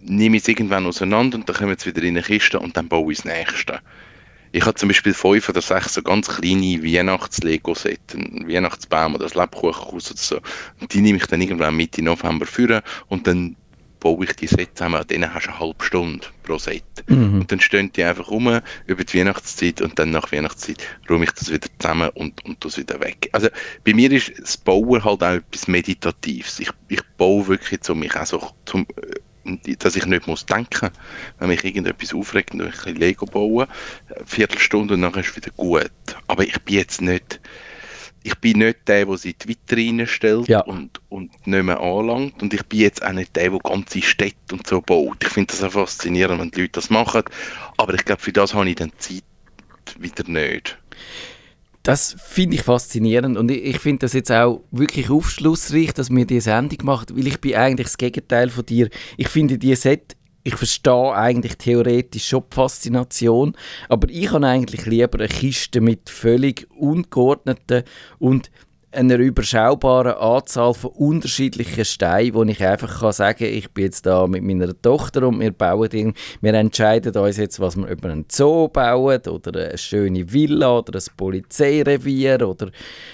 nehme 0.02 0.38
ich 0.38 0.44
es 0.44 0.48
irgendwann 0.48 0.86
auseinander 0.86 1.38
und 1.38 1.50
dann 1.50 1.56
kommen 1.56 1.76
sie 1.78 1.88
wieder 1.88 2.04
in 2.04 2.18
eine 2.18 2.22
Kiste 2.22 2.60
und 2.60 2.78
dann 2.78 2.88
baue 2.88 3.12
ich 3.12 3.20
das 3.20 3.26
nächste. 3.26 3.80
Ich 4.52 4.66
habe 4.66 4.76
zum 4.76 4.88
Beispiel 4.88 5.14
fünf 5.14 5.50
oder 5.50 5.62
sechs 5.62 5.96
so 5.96 6.02
ganz 6.02 6.30
kleine 6.30 6.82
Weihnachts-Lego-Sets, 6.82 8.16
einen 8.16 8.48
Weihnachtsbaum 8.48 9.16
oder 9.16 9.26
ein 9.26 9.38
Lebkuchenhaus 9.38 10.12
oder 10.12 10.20
so. 10.20 10.40
Und 10.80 10.94
die 10.94 11.02
nehme 11.02 11.18
ich 11.18 11.26
dann 11.26 11.42
irgendwann 11.42 11.76
Mitte 11.76 12.02
November 12.02 12.46
führen 12.46 12.82
und 13.08 13.28
dann 13.28 13.58
baue 14.06 14.24
ich 14.24 14.34
die 14.34 14.46
Sets 14.46 14.76
zusammen, 14.76 15.02
an 15.02 15.08
denen 15.08 15.34
hast 15.34 15.48
du 15.48 15.50
eine 15.50 15.60
halbe 15.60 15.84
Stunde 15.84 16.28
pro 16.44 16.60
Set. 16.60 16.84
Mhm. 17.08 17.42
Und 17.42 17.52
dann 17.52 17.60
stehen 17.60 17.92
die 17.92 18.04
einfach 18.04 18.30
rum 18.30 18.62
über 18.86 19.04
die 19.04 19.18
Weihnachtszeit 19.18 19.82
und 19.82 19.98
dann 19.98 20.12
nach 20.12 20.32
Weihnachtszeit 20.32 20.78
räume 21.10 21.24
ich 21.24 21.32
das 21.32 21.52
wieder 21.52 21.68
zusammen 21.80 22.12
und, 22.14 22.46
und 22.46 22.64
das 22.64 22.78
wieder 22.78 23.00
weg. 23.00 23.30
Also 23.32 23.48
bei 23.84 23.96
mir 23.96 24.12
ist 24.12 24.32
das 24.40 24.58
Bauen 24.58 25.04
halt 25.04 25.24
auch 25.24 25.34
etwas 25.34 25.68
Meditatives. 25.68 26.60
Ich, 26.60 26.70
ich 26.88 27.02
baue 27.18 27.48
wirklich 27.48 27.82
zu 27.82 27.96
mich 27.96 28.16
auch 28.16 28.28
so, 28.28 28.52
zum, 28.66 28.86
äh, 29.46 29.76
dass 29.78 29.96
ich 29.96 30.06
nicht 30.06 30.28
muss 30.28 30.46
denken, 30.46 30.92
wenn 31.40 31.48
mich 31.48 31.64
irgendetwas 31.64 32.14
aufregt 32.14 32.54
und 32.54 32.62
ich 32.62 32.86
ein 32.86 32.98
Lego 32.98 33.26
baue, 33.26 33.68
eine 34.16 34.24
Viertelstunde 34.28 34.94
und 34.94 35.02
dann 35.02 35.16
ist 35.16 35.30
es 35.30 35.36
wieder 35.36 35.52
gut. 35.58 35.90
Aber 36.28 36.44
ich 36.44 36.62
bin 36.62 36.76
jetzt 36.76 37.02
nicht 37.02 37.40
ich 38.26 38.36
bin 38.40 38.58
nicht 38.58 38.88
der, 38.88 39.06
der 39.06 39.18
sie 39.18 39.36
die 39.36 39.50
Vitrine 39.50 40.08
stellt 40.08 40.48
ja. 40.48 40.62
und, 40.62 41.00
und 41.10 41.30
nicht 41.46 41.64
mehr 41.64 41.80
anlangt. 41.80 42.42
Und 42.42 42.56
ich 42.56 42.64
bin 42.66 42.80
jetzt 42.80 43.06
auch 43.06 43.12
nicht 43.12 43.36
der, 43.36 43.52
der 43.52 43.60
ganze 43.60 44.02
Städte 44.02 44.36
und 44.52 44.66
so 44.66 44.82
baut. 44.82 45.18
Ich 45.22 45.30
finde 45.30 45.52
das 45.52 45.62
auch 45.62 45.74
faszinierend, 45.74 46.42
wenn 46.42 46.50
die 46.50 46.62
Leute 46.62 46.72
das 46.74 46.90
machen. 46.90 47.22
Aber 47.78 47.94
ich 47.94 48.04
glaube, 48.04 48.24
für 48.24 48.32
das 48.32 48.56
habe 48.56 48.68
ich 48.68 48.78
dann 48.78 48.92
Zeit 48.98 49.24
wieder 50.00 50.28
nicht. 50.28 50.76
Das 51.84 52.16
finde 52.20 52.56
ich 52.56 52.64
faszinierend 52.64 53.38
und 53.38 53.52
ich, 53.52 53.64
ich 53.64 53.80
finde 53.80 54.00
das 54.00 54.14
jetzt 54.14 54.32
auch 54.32 54.64
wirklich 54.72 55.12
aufschlussreich, 55.12 55.94
dass 55.94 56.10
wir 56.10 56.26
diese 56.26 56.50
Sendung 56.50 56.84
machen, 56.84 57.16
weil 57.16 57.28
ich 57.28 57.40
bin 57.40 57.54
eigentlich 57.54 57.86
das 57.86 57.98
Gegenteil 58.00 58.50
von 58.50 58.66
dir. 58.66 58.90
Ich 59.18 59.28
finde 59.28 59.60
die 59.60 59.76
Set 59.76 60.16
ich 60.46 60.56
verstehe 60.56 61.14
eigentlich 61.14 61.58
theoretisch 61.58 62.28
schon 62.28 62.44
die 62.50 62.56
Faszination, 62.56 63.58
aber 63.90 64.08
ich 64.10 64.32
habe 64.32 64.46
eigentlich 64.46 64.86
lieber 64.86 65.20
eine 65.20 65.28
Kiste 65.28 65.82
mit 65.82 66.10
völlig 66.10 66.68
ungeordneten 66.78 67.84
und 68.20 68.52
einer 68.96 69.18
überschaubaren 69.18 70.14
Anzahl 70.14 70.74
von 70.74 70.92
unterschiedlichen 70.92 71.86
Steinen, 71.86 72.34
wo 72.34 72.44
ich 72.44 72.66
einfach 72.66 73.02
kann 73.02 73.12
sagen 73.12 73.40
kann, 73.40 73.54
ich 73.54 73.70
bin 73.72 73.86
jetzt 73.86 74.06
da 74.06 74.26
mit 74.28 74.44
meiner 74.44 74.80
Tochter 74.82 75.28
und 75.28 75.40
wir 75.40 75.52
bauen 75.52 75.90
den, 75.90 76.14
wir 76.42 76.54
entscheiden 76.54 77.16
uns 77.16 77.38
jetzt, 77.38 77.60
was 77.60 77.76
wir 77.76 77.88
über 77.88 78.10
einen 78.10 78.26
Zoo 78.32 78.68
bauen 78.68 79.22
oder 79.28 79.68
eine 79.68 79.78
schöne 79.78 80.32
Villa 80.32 80.78
oder 80.78 81.00
ein 81.00 81.06
Polizeirevier 81.18 82.48
oder 82.48 82.70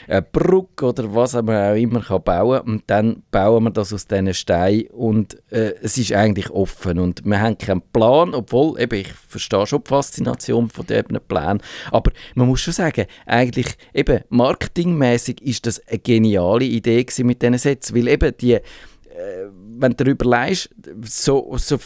eine 0.07 0.21
Brücke 0.21 0.85
oder 0.85 1.13
was 1.13 1.33
man 1.33 1.71
auch 1.71 1.75
immer 1.75 2.01
kann 2.01 2.23
bauen. 2.23 2.61
Und 2.61 2.83
dann 2.87 3.23
bauen 3.31 3.63
wir 3.63 3.71
das 3.71 3.93
aus 3.93 4.07
diesen 4.07 4.33
Steinen 4.33 4.87
und 4.87 5.37
äh, 5.51 5.73
es 5.81 5.97
ist 5.97 6.13
eigentlich 6.13 6.49
offen 6.49 6.99
und 6.99 7.25
wir 7.25 7.39
haben 7.39 7.57
keinen 7.57 7.81
Plan, 7.93 8.33
obwohl 8.33 8.79
eben, 8.79 8.99
ich 8.99 9.13
verstehe 9.13 9.65
schon 9.65 9.83
die 9.83 9.89
Faszination 9.89 10.69
von 10.69 10.85
diesem 10.85 11.19
Plan, 11.27 11.61
aber 11.91 12.11
man 12.35 12.47
muss 12.47 12.61
schon 12.61 12.73
sagen, 12.73 13.05
eigentlich 13.25 13.67
eben 13.93 14.21
marketingmäßig 14.29 15.41
ist 15.41 15.65
das 15.65 15.70
das 15.75 15.87
eine 15.87 15.99
geniale 15.99 16.65
Idee 16.65 17.05
mit 17.23 17.41
diesen 17.41 17.57
Sätzen, 17.57 17.95
weil 17.95 18.07
eben 18.07 18.35
die, 18.37 18.53
äh, 18.53 18.61
wenn 19.77 19.91
du 19.91 20.03
darüber 20.03 20.25
leist, 20.25 20.69
so, 21.03 21.55
so 21.57 21.77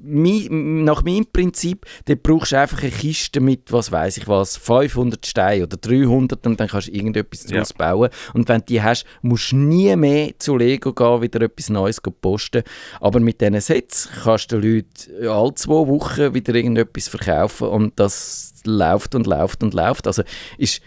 nach 0.00 1.02
meinem 1.02 1.26
Prinzip, 1.32 1.84
dann 2.04 2.20
brauchst 2.22 2.52
du 2.52 2.58
einfach 2.58 2.82
eine 2.82 2.90
Kiste 2.90 3.40
mit, 3.40 3.72
was 3.72 3.90
weiß 3.90 4.18
ich 4.18 4.28
was, 4.28 4.56
500 4.56 5.26
Steinen 5.26 5.64
oder 5.64 5.76
300 5.76 6.46
und 6.46 6.60
dann 6.60 6.68
kannst 6.68 6.88
du 6.88 6.92
irgendetwas 6.92 7.44
daraus 7.44 7.70
ja. 7.70 7.76
bauen. 7.76 8.10
Und 8.32 8.48
wenn 8.48 8.60
du 8.60 8.66
die 8.66 8.82
hast, 8.82 9.04
musst 9.22 9.52
du 9.52 9.56
nie 9.56 9.94
mehr 9.96 10.30
zu 10.38 10.56
Lego 10.56 10.92
gehen, 10.92 11.22
wieder 11.22 11.40
etwas 11.42 11.68
Neues 11.68 12.00
posten. 12.00 12.62
Aber 13.00 13.20
mit 13.20 13.40
diesen 13.40 13.60
Sets 13.60 14.08
kannst 14.22 14.52
du 14.52 14.60
den 14.60 14.76
Leuten 14.76 15.28
alle 15.28 15.54
zwei 15.54 15.86
Wochen 15.88 16.34
wieder 16.34 16.54
irgendetwas 16.54 17.08
verkaufen 17.08 17.68
und 17.68 17.98
das 17.98 18.54
läuft 18.64 19.14
und 19.14 19.26
läuft 19.26 19.62
und 19.62 19.74
läuft. 19.74 20.06
Also 20.06 20.22
ist 20.58 20.80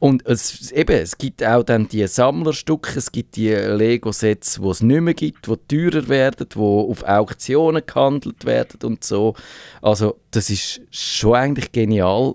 und 0.00 0.24
es, 0.26 0.70
eben, 0.70 0.96
es 0.96 1.18
gibt 1.18 1.44
auch 1.44 1.64
dann 1.64 1.88
die 1.88 2.06
Sammlerstücke, 2.06 2.98
es 2.98 3.10
gibt 3.10 3.34
die 3.34 3.50
Lego-Sets, 3.50 4.60
die 4.62 4.68
es 4.68 4.82
nicht 4.82 5.00
mehr 5.00 5.14
gibt, 5.14 5.48
die 5.48 5.90
teurer 5.90 6.08
werden, 6.08 6.46
die 6.48 6.58
auf 6.58 7.02
Auktionen 7.02 7.82
gehandelt 7.84 8.44
werden 8.44 8.80
und 8.84 9.02
so. 9.02 9.34
Also 9.82 10.20
das 10.30 10.50
ist 10.50 10.82
schon 10.90 11.34
eigentlich 11.34 11.72
genial, 11.72 12.34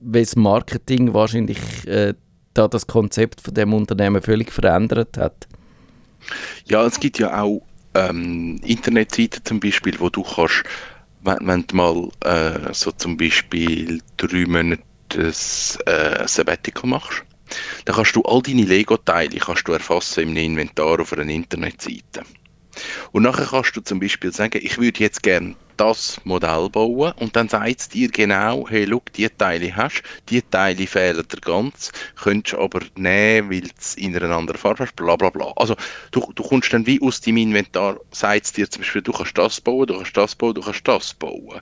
wie 0.00 0.20
das 0.20 0.34
Marketing 0.34 1.12
wahrscheinlich 1.12 1.58
äh, 1.86 2.14
da 2.54 2.68
das 2.68 2.86
Konzept 2.86 3.42
von 3.42 3.52
dem 3.52 3.74
Unternehmen 3.74 4.22
völlig 4.22 4.50
verändert 4.50 5.18
hat. 5.18 5.46
Ja, 6.66 6.86
es 6.86 6.98
gibt 6.98 7.18
ja 7.18 7.42
auch 7.42 7.60
ähm, 7.92 8.58
Internetseiten 8.64 9.44
zum 9.44 9.60
Beispiel, 9.60 9.94
wo 9.98 10.08
du 10.08 10.22
kannst, 10.22 10.62
wenn, 11.22 11.38
wenn 11.42 11.66
du 11.66 11.76
mal 11.76 12.08
äh, 12.24 12.72
so 12.72 12.92
zum 12.92 13.18
Beispiel 13.18 14.00
drei 14.16 14.46
Monate 14.46 14.82
das 15.16 15.78
äh, 15.86 16.26
Sabbatical 16.26 16.88
machst, 16.88 17.24
dann 17.84 17.96
kannst 17.96 18.16
du 18.16 18.22
all 18.22 18.42
deine 18.42 18.64
Lego-Teile 18.64 19.38
kannst 19.38 19.68
du 19.68 19.72
erfassen 19.72 20.20
im 20.20 20.36
Inventar 20.36 21.00
auf 21.00 21.12
einer 21.12 21.30
Internetseite. 21.30 22.22
Und 23.12 23.22
nachher 23.22 23.46
kannst 23.46 23.76
du 23.76 23.80
zum 23.80 24.00
Beispiel 24.00 24.32
sagen, 24.32 24.60
ich 24.62 24.78
würde 24.78 25.00
jetzt 25.00 25.22
gerne 25.22 25.54
das 25.76 26.20
Modell 26.24 26.68
bauen 26.70 27.12
und 27.18 27.34
dann 27.34 27.48
sagt 27.48 27.80
es 27.80 27.88
dir 27.88 28.08
genau, 28.08 28.66
hey, 28.68 28.86
schau, 28.88 29.02
die 29.16 29.28
Teile 29.28 29.74
hast, 29.74 30.02
die 30.28 30.42
Teile 30.42 30.86
fehlen 30.86 31.26
dir 31.28 31.40
ganz, 31.40 31.90
könntest 32.16 32.56
aber 32.56 32.80
nehmen, 32.96 33.50
weil 33.50 33.70
es 33.78 33.96
in 33.96 34.16
einer 34.16 34.34
anderen 34.34 34.58
Farbe 34.58 34.84
hast, 34.84 34.96
bla 34.96 35.16
bla 35.16 35.30
bla. 35.30 35.52
Also 35.56 35.74
du, 36.12 36.32
du 36.34 36.42
kommst 36.42 36.72
dann 36.72 36.86
wie 36.86 37.00
aus 37.02 37.20
deinem 37.20 37.38
Inventar, 37.38 37.98
sagt 38.12 38.46
es 38.46 38.52
dir 38.52 38.70
zum 38.70 38.82
Beispiel, 38.82 39.02
du 39.02 39.12
kannst 39.12 39.36
das 39.36 39.60
bauen, 39.60 39.86
du 39.86 39.96
kannst 39.96 40.16
das 40.16 40.34
bauen, 40.34 40.54
du 40.54 40.60
kannst 40.60 40.86
das 40.86 41.14
bauen. 41.14 41.60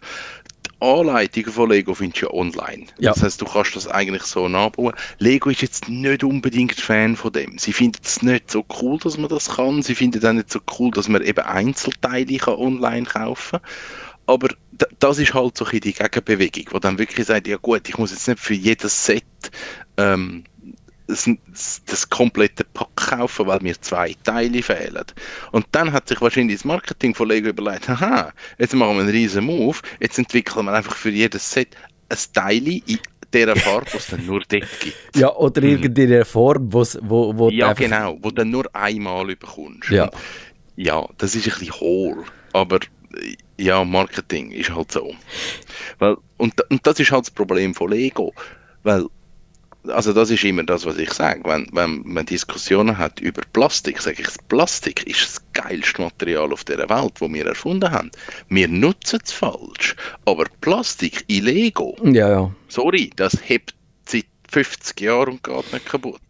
Anleitungen 0.82 1.52
von 1.52 1.70
Lego 1.70 1.94
findest 1.94 2.22
du 2.22 2.26
ja 2.26 2.32
online. 2.32 2.86
Ja. 2.98 3.12
Das 3.12 3.22
heißt, 3.22 3.40
du 3.40 3.46
kannst 3.46 3.76
das 3.76 3.86
eigentlich 3.86 4.22
so 4.22 4.48
nachbauen. 4.48 4.94
Lego 5.18 5.50
ist 5.50 5.62
jetzt 5.62 5.88
nicht 5.88 6.24
unbedingt 6.24 6.80
Fan 6.80 7.16
von 7.16 7.32
dem. 7.32 7.58
Sie 7.58 7.72
finden 7.72 8.00
es 8.04 8.22
nicht 8.22 8.50
so 8.50 8.64
cool, 8.80 8.98
dass 8.98 9.16
man 9.16 9.28
das 9.28 9.56
kann. 9.56 9.82
Sie 9.82 9.94
finden 9.94 10.24
auch 10.26 10.32
nicht 10.32 10.50
so 10.50 10.60
cool, 10.78 10.90
dass 10.90 11.08
man 11.08 11.22
eben 11.22 11.44
Einzelteile 11.44 12.36
kann 12.36 12.54
online 12.54 13.06
kaufen 13.06 13.60
kann. 13.60 13.70
Aber 14.26 14.48
das 14.98 15.18
ist 15.18 15.34
halt 15.34 15.56
so 15.56 15.64
ein 15.66 15.80
die 15.80 15.92
Gegenbewegung, 15.92 16.64
wo 16.70 16.78
dann 16.78 16.98
wirklich 16.98 17.26
sagt, 17.26 17.46
ja 17.46 17.56
gut, 17.56 17.88
ich 17.88 17.98
muss 17.98 18.12
jetzt 18.12 18.28
nicht 18.28 18.40
für 18.40 18.54
jedes 18.54 19.04
Set 19.04 19.24
ähm, 19.96 20.44
das, 21.06 21.28
das, 21.86 22.08
komplette 22.08 22.64
Pack 22.64 22.94
kaufen, 22.96 23.46
weil 23.46 23.60
mir 23.60 23.80
zwei 23.80 24.14
Teile 24.24 24.62
fehlen. 24.62 25.04
Und 25.50 25.66
dann 25.72 25.92
hat 25.92 26.08
sich 26.08 26.20
wahrscheinlich 26.20 26.58
das 26.58 26.64
Marketing 26.64 27.14
von 27.14 27.28
Lego 27.28 27.48
überlegt, 27.48 27.88
haha, 27.88 28.32
jetzt 28.58 28.74
machen 28.74 28.96
wir 28.96 29.02
einen 29.02 29.10
riesen 29.10 29.44
Move, 29.44 29.78
jetzt 30.00 30.18
entwickeln 30.18 30.66
wir 30.66 30.72
einfach 30.72 30.96
für 30.96 31.10
jedes 31.10 31.50
Set 31.50 31.76
ein 32.08 32.18
Teil 32.32 32.66
in 32.66 32.98
dieser 33.32 33.56
Farbe, 33.56 33.86
die 33.90 33.96
es 33.96 34.06
dann 34.08 34.26
nur 34.26 34.40
dort 34.40 34.80
gibt. 34.80 35.16
Ja, 35.16 35.34
oder 35.34 35.62
mhm. 35.62 35.68
irgendeine 35.68 36.24
Form, 36.24 36.72
wo's, 36.72 36.98
wo, 37.02 37.36
wo 37.36 37.50
Ja, 37.50 37.72
genau, 37.72 38.18
wo 38.20 38.28
du 38.28 38.36
dann 38.36 38.50
nur 38.50 38.64
einmal 38.74 39.26
bekommst. 39.26 39.90
Ja. 39.90 40.10
ja, 40.76 41.06
das 41.18 41.34
ist 41.34 41.46
ein 41.46 41.58
bisschen 41.58 41.74
hohl, 41.80 42.24
aber 42.52 42.80
ja, 43.58 43.84
Marketing 43.84 44.50
ist 44.52 44.74
halt 44.74 44.92
so. 44.92 45.14
Weil, 45.98 46.16
und, 46.36 46.54
und 46.70 46.86
das 46.86 46.98
ist 46.98 47.10
halt 47.10 47.26
das 47.26 47.30
Problem 47.30 47.74
von 47.74 47.90
Lego. 47.90 48.32
Weil, 48.82 49.06
also 49.88 50.12
das 50.12 50.30
ist 50.30 50.44
immer 50.44 50.62
das, 50.62 50.86
was 50.86 50.98
ich 50.98 51.12
sage. 51.12 51.40
Wenn, 51.44 51.66
wenn 51.72 52.02
man 52.04 52.26
Diskussionen 52.26 52.96
hat 52.98 53.20
über 53.20 53.42
Plastik, 53.52 54.00
sage 54.00 54.22
ich, 54.22 54.28
Plastik 54.48 55.06
ist 55.06 55.22
das 55.22 55.42
geilste 55.52 56.02
Material 56.02 56.52
auf 56.52 56.64
der 56.64 56.78
Welt, 56.88 57.12
das 57.20 57.32
wir 57.32 57.46
erfunden 57.46 57.90
haben. 57.90 58.10
Wir 58.48 58.68
nutzen 58.68 59.20
es 59.24 59.32
falsch. 59.32 59.96
Aber 60.24 60.44
Plastik 60.60 61.24
in 61.26 61.44
Lego, 61.44 61.96
Ja, 62.04 62.28
ja. 62.28 62.50
sorry, 62.68 63.10
das 63.16 63.36
hebt 63.44 63.74
seit 64.06 64.26
50 64.50 65.00
Jahren 65.00 65.34
und 65.34 65.42
geht 65.42 65.72
nicht 65.72 65.86
kaputt. 65.86 66.20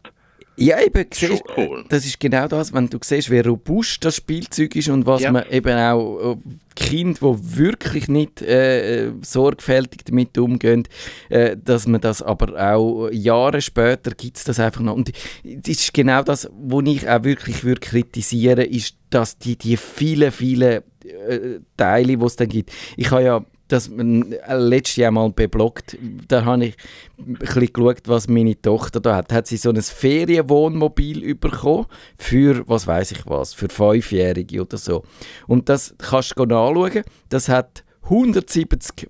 Ja, 0.56 0.80
eben, 0.80 1.06
siehst, 1.12 1.42
cool. 1.56 1.84
das 1.88 2.04
ist 2.04 2.20
genau 2.20 2.46
das, 2.46 2.74
wenn 2.74 2.88
du 2.88 2.98
siehst, 3.02 3.30
wie 3.30 3.40
robust 3.40 4.04
das 4.04 4.16
Spielzeug 4.16 4.76
ist 4.76 4.88
und 4.90 5.06
was 5.06 5.22
Ja. 5.22 5.32
man 5.32 5.44
eben 5.50 5.76
auch 5.78 6.32
äh, 6.32 6.36
Kinder, 6.76 7.18
die 7.20 7.56
wirklich 7.58 8.08
nicht 8.08 8.42
äh, 8.42 9.06
äh, 9.06 9.12
sorgfältig 9.22 10.04
damit 10.04 10.36
umgehen, 10.36 10.86
äh, 11.30 11.56
dass 11.62 11.86
man 11.86 12.00
das 12.02 12.20
aber 12.22 12.54
auch 12.74 13.08
Jahre 13.10 13.62
später 13.62 14.10
gibt 14.12 14.36
es 14.36 14.44
das 14.44 14.60
einfach 14.60 14.82
noch. 14.82 14.94
Und 14.94 15.12
das 15.42 15.68
ist 15.68 15.94
genau 15.94 16.22
das, 16.22 16.48
was 16.54 16.82
ich 16.86 17.08
auch 17.08 17.24
wirklich 17.24 17.64
würde 17.64 17.80
kritisieren 17.80 18.66
ist, 18.66 18.96
dass 19.10 19.38
die, 19.38 19.56
die 19.56 19.76
vielen, 19.76 20.32
vielen 20.32 20.82
äh, 21.04 21.60
Teile, 21.76 22.16
die 22.16 22.24
es 22.24 22.36
dann 22.36 22.48
gibt. 22.48 22.70
Ich 22.96 23.10
habe 23.10 23.22
ja 23.22 23.44
das 23.72 23.88
äh, 23.88 24.56
letztes 24.56 24.96
Jahr 24.96 25.10
mal 25.10 25.30
bebloggt, 25.30 25.96
da 26.28 26.44
habe 26.44 26.66
ich 26.66 26.76
ein 27.18 27.34
bisschen 27.34 27.72
geschaut, 27.72 28.02
was 28.06 28.28
meine 28.28 28.60
Tochter 28.60 29.00
da 29.00 29.16
hat. 29.16 29.32
Hat 29.32 29.46
sie 29.46 29.56
so 29.56 29.70
ein 29.70 29.80
Ferienwohnmobil 29.80 31.34
bekommen 31.34 31.86
für, 32.16 32.66
was 32.68 32.86
weiß 32.86 33.12
ich 33.12 33.26
was, 33.26 33.54
für 33.54 33.68
Fünfjährige 33.68 34.62
oder 34.62 34.76
so. 34.76 35.02
Und 35.46 35.68
das 35.68 35.94
kannst 35.98 36.38
du 36.38 36.44
nachschauen, 36.44 37.02
das 37.28 37.48
hat 37.48 37.84
170 38.04 39.08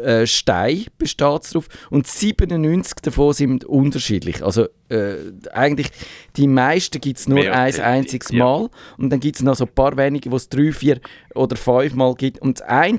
äh, 0.00 0.26
Steine 0.26 0.84
besteht 0.98 1.54
drauf 1.54 1.68
und 1.90 2.06
97 2.06 2.94
davon 3.02 3.32
sind 3.32 3.64
unterschiedlich. 3.64 4.42
Also 4.42 4.66
äh, 4.88 5.16
eigentlich 5.52 5.88
die 6.36 6.46
meisten 6.46 7.00
gibt 7.00 7.18
es 7.18 7.28
nur 7.28 7.40
Mehr 7.40 7.54
ein 7.54 7.80
einziges 7.80 8.30
ja. 8.30 8.44
Mal 8.44 8.70
und 8.98 9.10
dann 9.10 9.20
gibt 9.20 9.36
es 9.36 9.42
noch 9.42 9.56
so 9.56 9.64
ein 9.64 9.74
paar 9.74 9.96
wenige, 9.96 10.30
wo 10.30 10.36
es 10.36 10.48
drei, 10.48 10.72
vier 10.72 11.00
oder 11.34 11.56
fünf 11.56 11.94
Mal 11.94 12.14
gibt. 12.14 12.40
Und 12.40 12.60
das 12.60 12.68
eine, 12.68 12.98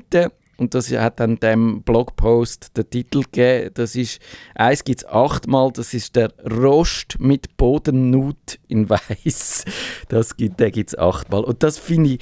und 0.58 0.74
das 0.74 0.90
hat 0.92 1.18
dann 1.20 1.36
dem 1.36 1.82
Blogpost 1.82 2.76
den 2.76 2.88
Titel 2.90 3.22
gegeben, 3.22 3.70
das 3.74 3.96
ist, 3.96 4.20
eins 4.54 4.84
gibt 4.84 5.00
es 5.00 5.08
achtmal, 5.08 5.72
das 5.72 5.94
ist 5.94 6.14
der 6.14 6.32
Rost 6.48 7.16
mit 7.18 7.56
Bodennut 7.56 8.58
in 8.68 8.88
Weiß. 8.90 9.64
Das 10.08 10.36
gibt, 10.36 10.60
den 10.60 10.70
gibt 10.70 10.90
es 10.90 10.98
achtmal. 10.98 11.42
Und 11.44 11.62
das 11.62 11.78
finde 11.78 12.10
ich, 12.10 12.20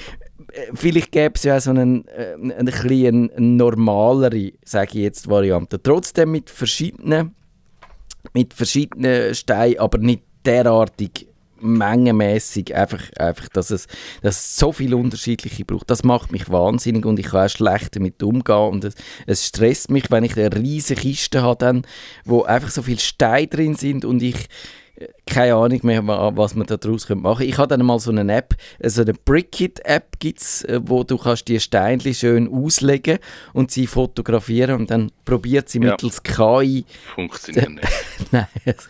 äh, 0.52 0.70
vielleicht 0.74 1.12
gäbe 1.12 1.34
es 1.34 1.42
ja 1.42 1.56
auch 1.56 1.60
so 1.60 1.70
einen, 1.70 2.06
äh, 2.08 2.34
ein 2.34 2.66
bisschen 2.66 3.30
normalere, 3.36 4.52
sage 4.64 4.90
ich 4.98 5.04
jetzt, 5.04 5.28
Variante. 5.28 5.82
Trotzdem 5.82 6.32
mit 6.32 6.50
verschiedenen, 6.50 7.34
mit 8.32 8.54
verschiedenen 8.54 9.34
Steinen, 9.34 9.78
aber 9.78 9.98
nicht 9.98 10.22
derartig 10.44 11.29
mengenmäßig 11.60 12.74
einfach, 12.74 13.02
einfach 13.18 13.48
dass, 13.48 13.70
es, 13.70 13.86
dass 14.22 14.38
es 14.40 14.56
so 14.56 14.72
viele 14.72 14.96
unterschiedliche 14.96 15.64
braucht. 15.64 15.90
Das 15.90 16.02
macht 16.04 16.32
mich 16.32 16.48
wahnsinnig 16.50 17.04
und 17.06 17.18
ich 17.18 17.26
kann 17.26 17.46
auch 17.46 17.50
schlecht 17.50 17.96
damit 17.96 18.22
umgehen 18.22 18.68
und 18.70 18.84
es, 18.84 18.94
es 19.26 19.46
stresst 19.46 19.90
mich, 19.90 20.10
wenn 20.10 20.24
ich 20.24 20.36
eine 20.36 20.54
riesige 20.54 21.00
Kiste 21.00 21.42
habe, 21.42 21.58
dann, 21.58 21.82
wo 22.24 22.42
einfach 22.42 22.70
so 22.70 22.82
viele 22.82 22.98
Steine 23.00 23.46
drin 23.48 23.74
sind 23.74 24.04
und 24.04 24.22
ich 24.22 24.36
äh, 24.96 25.06
keine 25.26 25.54
Ahnung 25.54 25.80
mehr, 25.82 26.06
wa- 26.06 26.32
was 26.34 26.54
man 26.54 26.66
daraus 26.66 27.08
machen 27.08 27.22
könnte. 27.22 27.44
Ich 27.44 27.58
habe 27.58 27.68
dann 27.68 27.84
mal 27.86 27.98
so 27.98 28.10
eine 28.10 28.32
App, 28.34 28.54
so 28.84 29.02
eine 29.02 29.14
Brickit-App 29.14 30.18
gibt's, 30.18 30.62
äh, 30.64 30.80
wo 30.84 31.04
du 31.04 31.16
kannst 31.16 31.48
die 31.48 31.58
Steinchen 31.60 32.14
schön 32.14 32.48
auslegen 32.52 33.18
und 33.52 33.70
sie 33.70 33.86
fotografieren 33.86 34.80
und 34.80 34.90
dann 34.90 35.10
probiert 35.24 35.68
sie 35.68 35.78
Ja. 35.78 35.90
mittels 35.92 36.22
KI 36.22 36.84
Funktioniert 37.14 37.70
nicht. 37.70 37.88
Nein, 38.32 38.46
es, 38.64 38.88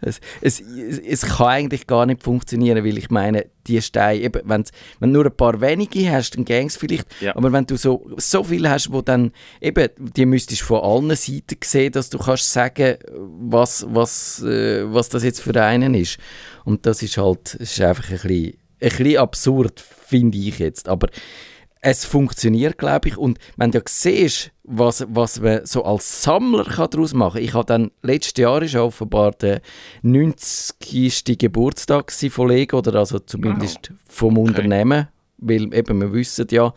es, 0.00 0.20
es, 0.40 0.60
es 0.60 1.22
kann 1.22 1.46
eigentlich 1.48 1.86
gar 1.86 2.06
nicht 2.06 2.22
funktionieren, 2.22 2.84
weil 2.84 2.98
ich 2.98 3.10
meine, 3.10 3.46
die 3.66 3.80
Steine, 3.80 4.20
eben, 4.22 4.40
wenn's, 4.44 4.70
wenn 5.00 5.10
du 5.12 5.20
nur 5.20 5.26
ein 5.26 5.36
paar 5.36 5.60
wenige 5.60 6.10
hast, 6.10 6.36
dann 6.36 6.44
gäng's 6.44 6.76
vielleicht, 6.76 7.06
Ja. 7.20 7.36
aber 7.36 7.52
wenn 7.52 7.66
du 7.66 7.76
so, 7.76 8.08
so 8.16 8.42
viele 8.44 8.70
hast, 8.70 8.92
wo 8.92 9.02
dann, 9.02 9.32
eben, 9.60 9.88
die 9.98 10.26
müsstest 10.26 10.62
du 10.62 10.66
von 10.66 10.80
allen 10.82 11.16
Seiten 11.16 11.56
sehen, 11.64 11.92
dass 11.92 12.10
du 12.10 12.18
kannst 12.18 12.52
sagen, 12.52 12.96
was, 13.12 13.86
was, 13.88 14.42
äh, 14.42 14.82
was 14.92 15.08
das 15.08 15.22
jetzt 15.24 15.40
für 15.40 15.54
einen 15.62 15.94
ist. 15.94 16.18
Und 16.64 16.86
das 16.86 17.02
ist 17.02 17.16
halt, 17.18 17.56
es 17.60 17.72
ist 17.72 17.80
einfach 17.80 18.04
ein 18.10 18.18
bisschen, 18.20 18.54
ein 18.80 18.88
bisschen 18.88 19.16
absurd, 19.18 19.80
finde 20.06 20.38
ich 20.38 20.58
jetzt, 20.58 20.88
aber 20.88 21.08
es 21.82 22.04
funktioniert, 22.04 22.78
glaube 22.78 23.08
ich. 23.08 23.18
Und 23.18 23.38
wenn 23.56 23.72
du 23.72 23.82
siehst, 23.86 24.52
was, 24.62 25.04
was 25.08 25.40
man 25.40 25.66
so 25.66 25.84
als 25.84 26.22
Sammler 26.22 26.64
kann 26.64 26.88
daraus 26.90 27.12
machen 27.12 27.34
kann. 27.34 27.44
Ich 27.44 27.54
habe 27.54 27.66
dann, 27.66 27.90
letztes 28.02 28.40
Jahr 28.40 28.62
ist 28.62 28.76
offenbar 28.76 29.32
der 29.32 29.60
90. 30.02 31.36
Geburtstag 31.38 32.12
von 32.12 32.48
Lego, 32.48 32.78
oder 32.78 32.94
also 32.94 33.18
zumindest 33.18 33.92
vom 34.08 34.38
Unternehmen, 34.38 35.08
weil 35.38 35.74
eben 35.74 36.00
wir 36.00 36.12
wissen 36.12 36.46
ja, 36.52 36.72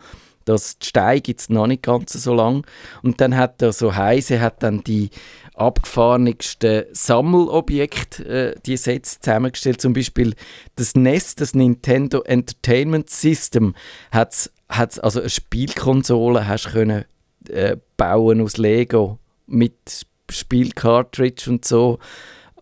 dass 0.46 0.78
die 0.78 0.86
Steine 0.86 1.20
gibt 1.20 1.40
es 1.40 1.50
noch 1.50 1.66
nicht 1.66 1.82
ganz 1.82 2.12
so 2.12 2.34
lang. 2.34 2.66
Und 3.02 3.20
dann 3.20 3.36
hat 3.36 3.60
er 3.60 3.72
so 3.72 3.94
Heise 3.94 4.40
hat 4.40 4.62
dann 4.62 4.82
die 4.82 5.10
abgefahrensten 5.54 6.84
Sammelobjekte, 6.92 8.24
äh, 8.24 8.54
die 8.64 8.76
Sets 8.76 9.20
zusammengestellt. 9.20 9.80
Zum 9.80 9.92
Beispiel 9.92 10.34
das 10.76 10.94
NES, 10.94 11.34
das 11.34 11.54
Nintendo 11.54 12.22
Entertainment 12.22 13.10
System, 13.10 13.74
hat's, 14.12 14.52
hat's, 14.68 14.98
also 14.98 15.20
eine 15.20 15.30
Spielkonsole 15.30 16.46
hast 16.46 16.72
können 16.72 17.04
äh, 17.48 17.76
bauen 17.96 18.40
aus 18.40 18.56
Lego 18.56 19.18
mit 19.46 20.06
Spielcartridge 20.30 21.50
und 21.50 21.64
so. 21.64 21.98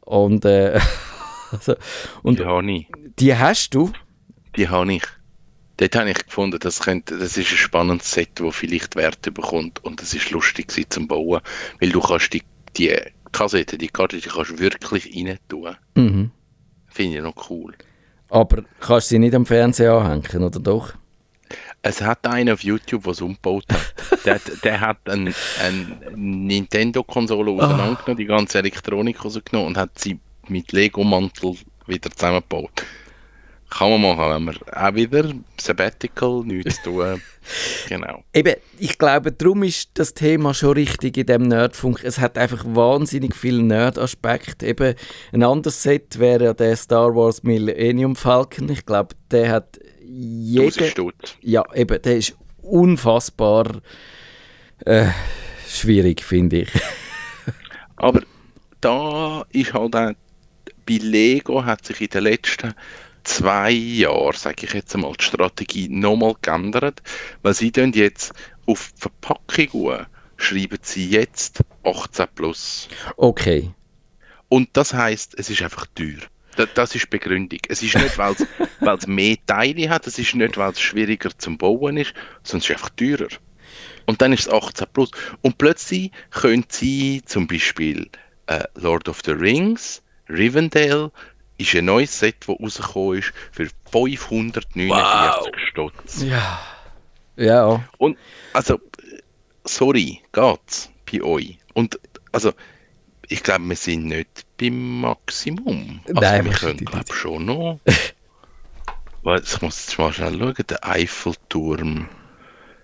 Und, 0.01 0.45
äh, 0.45 0.79
also, 1.51 1.75
und 2.23 2.39
Die 2.39 2.45
habe 2.45 2.73
ich. 2.73 2.89
die 3.19 3.35
hast 3.35 3.75
du? 3.75 3.91
Die 4.57 4.69
habe 4.69 4.95
ich. 4.95 5.03
Dort 5.77 5.97
habe 5.97 6.11
ich 6.11 6.25
gefunden, 6.27 6.59
das, 6.61 6.81
könnte, 6.81 7.19
das 7.19 7.37
ist 7.37 7.51
ein 7.51 7.57
spannendes 7.57 8.11
Set, 8.11 8.29
das 8.41 8.55
vielleicht 8.55 8.95
Wert 8.97 9.23
bekommt 9.23 9.85
und 9.85 10.01
es 10.03 10.15
ist 10.15 10.31
lustig 10.31 10.71
zum 10.91 11.09
Bauen, 11.09 11.41
weil 11.81 11.91
du 11.91 12.01
kannst 12.01 12.33
die, 12.33 12.43
die 12.77 12.97
Kassette, 13.33 13.77
die 13.77 13.89
Karte, 13.89 14.19
die 14.19 14.29
kannst 14.29 14.53
du 14.53 14.59
wirklich 14.61 15.13
rein 15.17 15.39
tun. 15.49 15.77
Mhm. 15.97 16.31
Finde 16.89 17.17
ich 17.17 17.23
noch 17.23 17.51
cool. 17.51 17.75
Aber 18.29 18.63
kannst 18.81 19.09
du 19.11 19.15
sie 19.15 19.19
nicht 19.19 19.35
am 19.35 19.47
Fernseher 19.47 19.95
anhängen, 19.95 20.45
oder 20.45 20.61
doch? 20.61 20.95
Es 21.83 22.01
hat 22.01 22.25
einen 22.27 22.51
auf 22.55 22.63
YouTube, 22.63 23.03
der 23.03 23.13
es 23.13 23.21
umgebaut 23.21 23.65
hat. 23.71 23.95
der, 24.25 24.35
hat- 24.37 24.65
der 24.65 24.81
hat 24.81 25.09
eine 25.09 25.35
ein 25.61 26.47
Nintendo-Konsole 26.47 27.51
auseinandergenommen, 27.51 28.17
die 28.17 28.25
ganze 28.27 28.59
Elektronik 28.59 29.25
rausgenommen 29.25 29.69
und 29.69 29.77
hat 29.77 29.99
sie 29.99 30.19
mit 30.49 30.73
Lego-Mantel 30.73 31.57
wieder 31.87 32.11
zusammengebaut. 32.11 32.85
Kann 33.71 33.91
man 33.91 34.03
machen, 34.03 34.31
wenn 34.31 34.45
man 34.45 34.57
auch 34.73 34.95
wieder 34.95 35.33
Sabbatical, 35.61 36.43
nichts 36.45 36.83
zu 36.83 36.91
tun. 36.91 37.23
Genau. 37.91 38.25
Eben, 38.33 38.55
ich 38.79 38.97
glaube, 38.97 39.31
darum 39.31 39.65
ist 39.65 39.91
das 39.99 40.15
Thema 40.15 40.55
schon 40.55 40.73
richtig 40.73 41.19
in 41.19 41.27
dem 41.27 41.43
Nerdfunk. 41.43 42.03
Es 42.03 42.19
hat 42.19 42.39
einfach 42.39 42.65
wahnsinnig 42.67 43.37
viele 43.37 43.63
Nerd-Aspekte. 43.63 44.67
Eben, 44.67 44.95
ein 45.31 45.43
anderes 45.43 45.83
Set 45.83 46.19
wäre 46.19 46.45
ja 46.45 46.55
der 46.55 46.75
Star 46.75 47.15
Wars 47.15 47.43
Millennium 47.43 48.17
Falcon. 48.17 48.71
Ich 48.71 48.87
glaube, 48.87 49.15
der 49.31 49.51
hat 49.51 49.79
1000 50.01 50.07
jede... 50.07 50.89
Stutz. 50.89 51.37
Ja, 51.43 51.65
eben, 51.75 52.01
der 52.01 52.17
ist 52.17 52.35
unfassbar 52.63 53.67
äh, 54.87 55.09
schwierig, 55.69 56.25
finde 56.25 56.63
ich. 56.63 56.71
Aber 57.97 58.23
da 58.81 59.45
ist 59.51 59.73
halt 59.73 59.97
auch, 59.97 60.13
bei 60.87 60.99
Lego 61.01 61.65
hat 61.65 61.87
sich 61.87 62.01
in 62.01 62.09
den 62.09 62.25
letzten 62.25 62.75
zwei 63.25 63.71
Jahren, 63.71 64.37
sage 64.37 64.67
ich 64.67 64.73
jetzt 64.73 64.95
einmal, 64.95 65.13
die 65.19 65.25
Strategie 65.25 65.89
nochmal 65.89 66.35
geändert, 66.43 67.03
weil 67.43 67.55
sie 67.55 67.73
tun 67.73 67.93
jetzt 67.93 68.33
auf 68.67 68.93
die 68.97 69.01
Verpackung 69.01 70.07
schreiben 70.37 70.79
sie 70.83 71.09
jetzt 71.11 71.61
18 71.85 72.27
plus. 72.35 72.89
Okay. 73.17 73.71
Und 74.49 74.69
das 74.75 74.93
heißt, 74.95 75.39
es 75.39 75.49
ist 75.51 75.63
einfach 75.63 75.87
teuer. 75.95 76.21
Da- 76.57 76.67
Das 76.67 76.95
ist 76.95 77.05
die 77.05 77.11
Begründung. 77.11 77.59
Es 77.69 77.83
ist 77.83 77.95
nicht, 77.97 78.17
weil 78.19 78.33
es- 78.33 78.47
weil 78.81 78.97
es 78.99 79.07
mehr 79.07 79.37
Teile 79.47 79.89
hat, 79.89 80.07
es 80.07 80.19
ist 80.19 80.35
nicht, 80.35 80.57
weil 80.57 80.73
es 80.73 80.81
schwieriger 80.81 81.31
zum 81.39 81.57
Bauen 81.59 81.97
ist, 81.97 82.15
sondern 82.43 82.59
es 82.65 82.71
ist 82.71 82.71
einfach 82.77 82.91
teurer. 82.91 83.29
Und 84.07 84.21
dann 84.23 84.33
ist 84.33 84.47
es 84.47 84.53
18 84.53 84.87
plus. 84.93 85.11
Und 85.43 85.57
plötzlich 85.59 86.11
können 86.31 86.65
sie 86.69 87.23
zum 87.25 87.47
Beispiel 87.47 88.09
äh, 88.47 88.65
Lord 88.75 89.09
of 89.09 89.21
the 89.25 89.33
Rings, 89.33 90.03
Rivendell, 90.29 91.11
ist 91.59 91.75
ein 91.75 91.85
neues 91.85 92.19
Set, 92.19 92.37
das 92.41 92.49
rausgekommen 92.49 93.19
ist, 93.19 93.33
für 93.53 93.69
549 93.91 95.53
Stutz. 95.71 96.23
Ja. 96.23 96.61
Ja. 97.37 97.85
Und 97.99 98.17
also, 98.53 98.81
sorry, 99.65 100.21
geht's 100.33 100.91
bei 101.11 101.23
euch? 101.23 101.59
Und 101.75 101.99
also, 102.33 102.53
ich 103.29 103.43
glaube, 103.43 103.65
wir 103.69 103.77
sind 103.77 104.07
nicht 104.07 104.47
beim 104.59 105.01
Maximum. 105.01 106.01
Also, 106.09 106.21
Nein, 106.21 106.45
wir 106.45 106.53
können, 106.53 106.79
glaube 106.79 106.99
nicht. 106.99 107.15
schon 107.15 107.45
noch. 107.47 107.81
Weil, 109.23 109.43
ich 109.43 109.63
muss 109.63 109.87
jetzt 109.87 109.99
mal 109.99 110.13
schnell 110.13 110.39
schauen, 110.39 110.67
der 110.69 110.87
Eiffelturm 110.87 112.09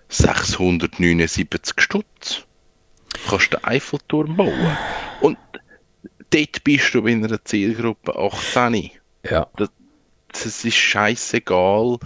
679 0.09 1.75
Stutz. 1.77 2.45
Du 3.13 3.29
kannst 3.29 3.53
den 3.53 3.63
Eiffelturm 3.63 4.35
bauen. 4.35 4.77
Und 5.21 5.37
dort 6.31 6.63
bist 6.63 6.93
du 6.93 7.05
in 7.05 7.23
einer 7.23 7.43
Zielgruppe 7.43 8.17
18. 8.17 8.91
Ja. 9.29 9.47
Es 10.33 10.65
ist 10.65 10.75
scheißegal, 10.75 11.99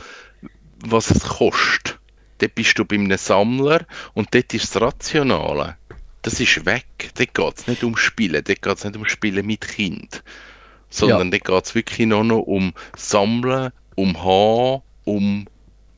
was 0.86 1.12
es 1.12 1.24
kostet. 1.24 2.00
Dort 2.40 2.56
bist 2.56 2.78
du 2.78 2.84
bei 2.84 2.96
einem 2.96 3.18
Sammler 3.18 3.86
und 4.14 4.34
dort 4.34 4.54
ist 4.54 4.76
das 4.76 4.82
Rationale. 4.82 5.78
Das 6.22 6.40
ist 6.40 6.66
weg. 6.66 6.86
Dort 7.16 7.34
geht 7.34 7.58
es 7.58 7.68
nicht 7.68 7.84
um 7.84 7.96
Spielen. 7.96 8.44
Dort 8.44 8.62
geht 8.62 8.78
es 8.78 8.84
nicht 8.84 8.98
um 8.98 9.06
Spielen 9.06 9.46
mit 9.46 9.62
Kind. 9.62 10.24
Sondern 10.90 11.32
dort 11.32 11.46
geht 11.46 11.66
es 11.66 11.76
wirklich 11.76 12.08
nur 12.08 12.24
noch 12.24 12.40
um 12.40 12.74
Sammeln, 12.98 13.72
um 13.96 14.22
Haben, 14.24 14.82
um 15.06 15.48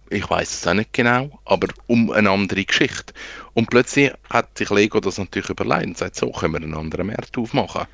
ich 0.10 0.30
weiß 0.30 0.50
es 0.50 0.68
auch 0.68 0.74
nicht 0.74 0.94
genau, 0.94 1.38
aber 1.44 1.68
um 1.88 2.12
eine 2.12 2.30
andere 2.30 2.64
Geschichte. 2.64 3.14
Und 3.54 3.70
plötzlich 3.70 4.12
hat 4.30 4.58
sich 4.58 4.70
Lego 4.70 5.02
das 5.02 5.18
natürlich 5.18 5.50
überlegt 5.50 5.86
und 5.86 5.98
sagt, 5.98 6.16
so 6.16 6.32
können 6.32 6.54
wir 6.54 6.62
einen 6.62 6.76
anderen 6.76 7.08
Markt 7.08 7.38
aufmachen. 7.38 7.88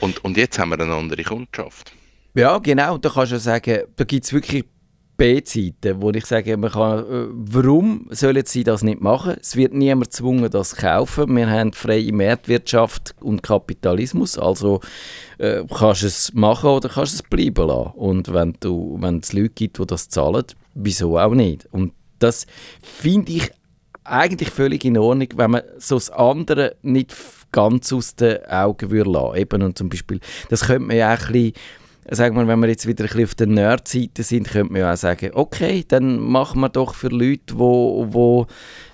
Und, 0.00 0.24
und 0.24 0.36
jetzt 0.36 0.58
haben 0.58 0.70
wir 0.70 0.80
eine 0.80 0.94
andere 0.94 1.22
Kundschaft. 1.22 1.92
Ja, 2.34 2.58
genau. 2.58 2.98
Da 2.98 3.08
kannst 3.08 3.32
du 3.32 3.38
sagen, 3.38 3.80
da 3.96 4.04
gibt 4.04 4.24
es 4.24 4.32
wirklich 4.32 4.64
B-Seiten, 5.16 6.02
wo 6.02 6.10
ich 6.10 6.26
sage, 6.26 6.56
man 6.56 6.70
kann, 6.70 6.98
äh, 6.98 7.26
warum 7.30 8.06
sollen 8.10 8.44
sie 8.44 8.64
das 8.64 8.82
nicht 8.82 9.00
machen? 9.00 9.36
Es 9.40 9.56
wird 9.56 9.72
niemand 9.72 10.10
gezwungen, 10.10 10.50
das 10.50 10.70
zu 10.70 10.76
kaufen. 10.76 11.34
Wir 11.34 11.48
haben 11.48 11.72
freie 11.72 12.12
Marktwirtschaft 12.12 13.14
und 13.20 13.42
Kapitalismus, 13.42 14.38
also 14.38 14.80
äh, 15.38 15.64
kannst 15.74 16.02
du 16.02 16.06
es 16.06 16.34
machen 16.34 16.68
oder 16.68 16.88
kannst 16.88 17.14
du 17.14 17.16
es 17.16 17.22
bleiben 17.22 17.66
lassen. 17.66 17.92
Und 17.94 18.32
wenn, 18.32 18.56
du, 18.60 18.98
wenn 19.00 19.20
es 19.20 19.32
Leute 19.32 19.50
gibt, 19.50 19.78
die 19.78 19.86
das 19.86 20.08
zahlen, 20.10 20.44
wieso 20.74 21.18
auch 21.18 21.34
nicht? 21.34 21.66
Und 21.72 21.92
das 22.18 22.46
finde 22.82 23.32
ich 23.32 23.50
eigentlich 24.08 24.50
völlig 24.50 24.84
in 24.84 24.98
Ordnung, 24.98 25.28
wenn 25.36 25.50
man 25.50 25.62
so 25.78 25.96
das 25.96 26.10
andere 26.10 26.76
nicht 26.82 27.14
ganz 27.52 27.92
aus 27.92 28.14
den 28.14 28.44
Augen 28.46 28.90
würde 28.90 29.10
lassen. 29.10 29.36
Eben, 29.36 29.62
und 29.62 29.78
zum 29.78 29.88
Beispiel, 29.88 30.20
das 30.48 30.66
könnte 30.66 30.86
man 30.86 30.96
ja 30.96 31.14
auch 31.14 31.26
ein 31.26 31.32
bisschen 31.32 31.52
sagen 32.10 32.36
wir, 32.36 32.46
wenn 32.46 32.60
wir 32.60 32.68
jetzt 32.68 32.86
wieder 32.86 33.04
ein 33.04 33.08
bisschen 33.08 33.24
auf 33.24 33.34
der 33.34 33.46
Nerd-Seite 33.46 34.22
sind, 34.22 34.48
könnte 34.48 34.72
man 34.72 34.82
ja 34.82 34.92
auch 34.92 34.96
sagen, 34.96 35.30
okay, 35.34 35.84
dann 35.86 36.20
machen 36.20 36.60
wir 36.60 36.68
doch 36.68 36.94
für 36.94 37.08
Leute, 37.08 37.58
wo, 37.58 38.06
wo 38.10 38.46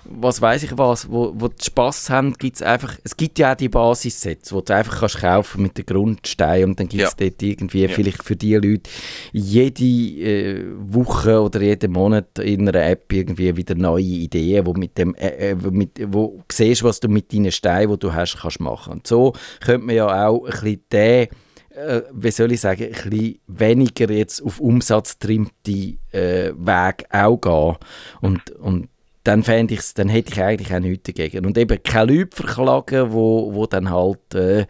was 0.05 0.41
weiß 0.41 0.63
ich 0.63 0.77
was, 0.77 1.09
wo, 1.09 1.33
wo 1.35 1.49
Spass 1.61 2.09
haben, 2.09 2.33
gibt 2.33 2.57
es 2.57 2.61
einfach, 2.61 2.97
es 3.03 3.15
gibt 3.15 3.39
ja 3.39 3.53
auch 3.53 3.55
die 3.55 3.69
Basissets, 3.69 4.51
wo 4.51 4.61
du 4.61 4.75
einfach 4.75 4.99
kannst 4.99 5.19
kaufen 5.19 5.63
mit 5.63 5.77
den 5.77 5.85
Grundsteinen 5.85 6.71
und 6.71 6.79
dann 6.79 6.89
gibt 6.89 7.03
es 7.03 7.15
ja. 7.17 7.29
dort 7.29 7.41
irgendwie 7.41 7.83
ja. 7.83 7.87
vielleicht 7.87 8.23
für 8.23 8.35
die 8.35 8.55
Leute 8.55 8.89
jede 9.31 9.83
äh, 9.83 10.65
Woche 10.75 11.41
oder 11.41 11.61
jeden 11.61 11.91
Monat 11.93 12.37
in 12.39 12.67
einer 12.67 12.85
App 12.85 13.11
irgendwie 13.13 13.55
wieder 13.55 13.75
neue 13.75 14.03
Ideen, 14.03 14.65
wo 14.65 14.73
mit 14.73 14.97
dem, 14.97 15.15
äh, 15.15 15.51
äh 15.51 15.55
mit, 15.55 16.01
wo 16.07 16.43
siehst, 16.51 16.83
was 16.83 16.99
du 16.99 17.07
mit 17.07 17.31
deinen 17.31 17.51
Steinen, 17.51 17.91
die 17.91 17.99
du 17.99 18.13
hast, 18.13 18.37
kannst 18.41 18.59
machen. 18.59 18.93
Und 18.93 19.07
so 19.07 19.33
könnte 19.61 19.85
man 19.85 19.95
ja 19.95 20.27
auch 20.27 20.43
ein 20.45 20.51
bisschen 20.51 20.83
den 20.91 21.27
äh, 21.75 22.01
wie 22.11 22.31
soll 22.31 22.51
ich 22.51 22.61
sagen, 22.61 22.83
ein 22.83 23.09
bisschen 23.09 23.39
weniger 23.47 24.11
jetzt 24.11 24.41
auf 24.41 24.59
Umsatz 24.59 25.17
trimmte 25.19 25.97
äh, 26.11 26.51
Weg 26.55 27.05
auch 27.11 27.37
gehen. 27.37 27.77
Und, 28.21 28.51
und 28.51 28.89
dann 29.23 29.43
fände 29.43 29.73
ich's, 29.73 29.93
dann 29.93 30.09
hätte 30.09 30.33
ich 30.33 30.41
eigentlich 30.41 30.73
auch 30.73 30.79
nichts 30.79 31.03
dagegen. 31.03 31.45
Und 31.45 31.57
eben 31.57 31.81
keine 31.81 32.13
Leute 32.13 32.35
verklagen, 32.35 33.13
wo, 33.13 33.53
wo 33.53 33.65
dann 33.65 33.89
halt 33.89 34.35
äh, 34.35 34.61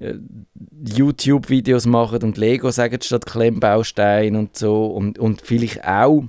äh, 0.00 0.14
YouTube-Videos 0.84 1.86
machen 1.86 2.22
und 2.22 2.36
Lego 2.36 2.70
sagen 2.70 3.00
statt 3.02 3.26
Klemmbaustein 3.26 4.36
und 4.36 4.56
so 4.56 4.86
und, 4.86 5.18
und 5.18 5.42
vielleicht 5.42 5.84
auch 5.84 6.24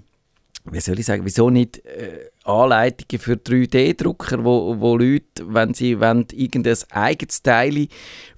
wie 0.71 0.79
soll 0.79 0.97
ich 0.97 1.05
sagen, 1.05 1.25
wieso 1.25 1.49
nicht 1.49 1.85
äh, 1.85 2.29
Anleitungen 2.45 3.21
für 3.21 3.33
3D-Drucker, 3.33 4.45
wo, 4.45 4.79
wo 4.79 4.95
Leute, 4.95 5.43
wenn 5.45 5.73
sie 5.73 5.99
wollen, 5.99 6.25
irgendein 6.31 6.77
eigenes 6.91 7.41
Teil, 7.41 7.87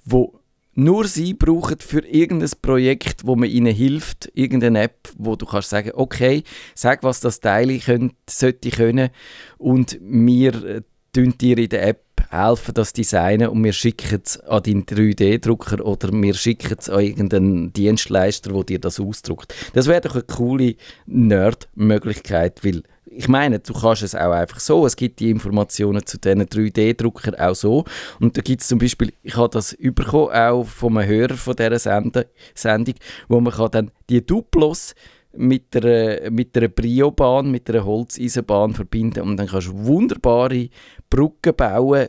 wo 0.04 0.40
nur 0.76 1.08
sie 1.08 1.34
brauchen 1.34 1.78
für 1.78 2.06
irgendein 2.06 2.50
Projekt, 2.60 3.26
wo 3.26 3.34
man 3.34 3.48
ihnen 3.48 3.74
hilft, 3.74 4.30
irgendeine 4.34 4.82
App, 4.82 5.08
wo 5.16 5.34
du 5.34 5.46
kannst 5.46 5.70
sagen, 5.70 5.90
okay, 5.94 6.42
sag, 6.74 7.02
was 7.02 7.20
das 7.20 7.40
Teil 7.40 7.78
könnt, 7.80 8.14
sollte 8.28 8.70
können 8.70 9.10
und 9.58 9.98
wir 10.02 10.64
äh, 10.64 10.82
dir 11.16 11.56
in 11.56 11.68
der 11.70 11.88
App 11.88 12.04
helfen, 12.30 12.74
das 12.74 12.92
designen 12.92 13.48
und 13.48 13.64
wir 13.64 13.72
schicken 13.72 14.20
es 14.22 14.38
an 14.40 14.62
deinen 14.62 14.84
3D-Drucker 14.84 15.84
oder 15.84 16.12
wir 16.12 16.34
schicken 16.34 16.76
es 16.78 16.90
an 16.90 17.00
irgendeinen 17.00 17.72
Dienstleister, 17.72 18.52
der 18.52 18.64
dir 18.64 18.78
das 18.78 19.00
ausdruckt. 19.00 19.54
Das 19.72 19.86
wäre 19.86 20.02
doch 20.02 20.14
eine 20.14 20.24
coole 20.24 20.76
Nerd-Möglichkeit, 21.06 22.64
weil 22.64 22.82
ich 23.08 23.28
meine, 23.28 23.60
du 23.60 23.72
kannst 23.72 24.02
es 24.02 24.14
auch 24.14 24.32
einfach 24.32 24.58
so. 24.58 24.84
Es 24.84 24.96
gibt 24.96 25.20
die 25.20 25.30
Informationen 25.30 26.04
zu 26.04 26.18
diesen 26.18 26.42
3D-Druckern 26.42 27.36
auch 27.36 27.54
so. 27.54 27.84
Und 28.20 28.36
da 28.36 28.42
gibt 28.42 28.62
es 28.62 28.68
zum 28.68 28.78
Beispiel, 28.78 29.12
ich 29.22 29.36
habe 29.36 29.48
das 29.48 29.76
bekommen, 29.78 30.32
auch 30.32 30.64
von 30.64 30.98
einem 30.98 31.08
Hörer 31.08 31.34
von 31.34 31.54
dieser 31.54 31.78
Sendung, 31.78 32.94
wo 33.28 33.40
man 33.40 33.52
kann 33.52 33.70
dann 33.70 33.90
die 34.10 34.26
Duplos 34.26 34.94
mit 35.36 35.76
einer, 35.76 36.30
mit 36.30 36.56
einer 36.56 36.68
Briobahn, 36.68 37.50
mit 37.50 37.70
einer 37.70 37.84
Holzeisenbahn 37.84 38.74
verbinden 38.74 39.22
und 39.22 39.36
dann 39.36 39.46
kannst 39.46 39.68
du 39.68 39.86
wunderbare 39.86 40.68
Brücken 41.10 41.54
bauen 41.54 42.08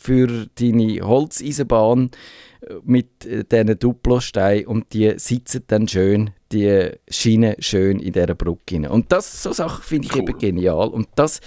für 0.00 0.46
deine 0.58 1.00
Holzeisenbahn 1.02 2.10
mit 2.84 3.24
äh, 3.24 3.44
diesen 3.44 3.78
Duplosteinen 3.78 4.66
und 4.66 4.92
die 4.92 5.14
sitzen 5.16 5.64
dann 5.66 5.88
schön, 5.88 6.30
die 6.52 6.90
Schiene 7.08 7.56
schön 7.58 7.98
in 7.98 8.12
dieser 8.12 8.34
Brücke 8.34 8.76
rein. 8.76 8.86
Und 8.86 9.10
das, 9.12 9.42
so 9.42 9.52
Sachen 9.52 9.82
finde 9.82 10.06
ich 10.06 10.14
cool. 10.14 10.22
eben 10.22 10.38
genial 10.38 10.88
und 10.88 11.08
das, 11.14 11.40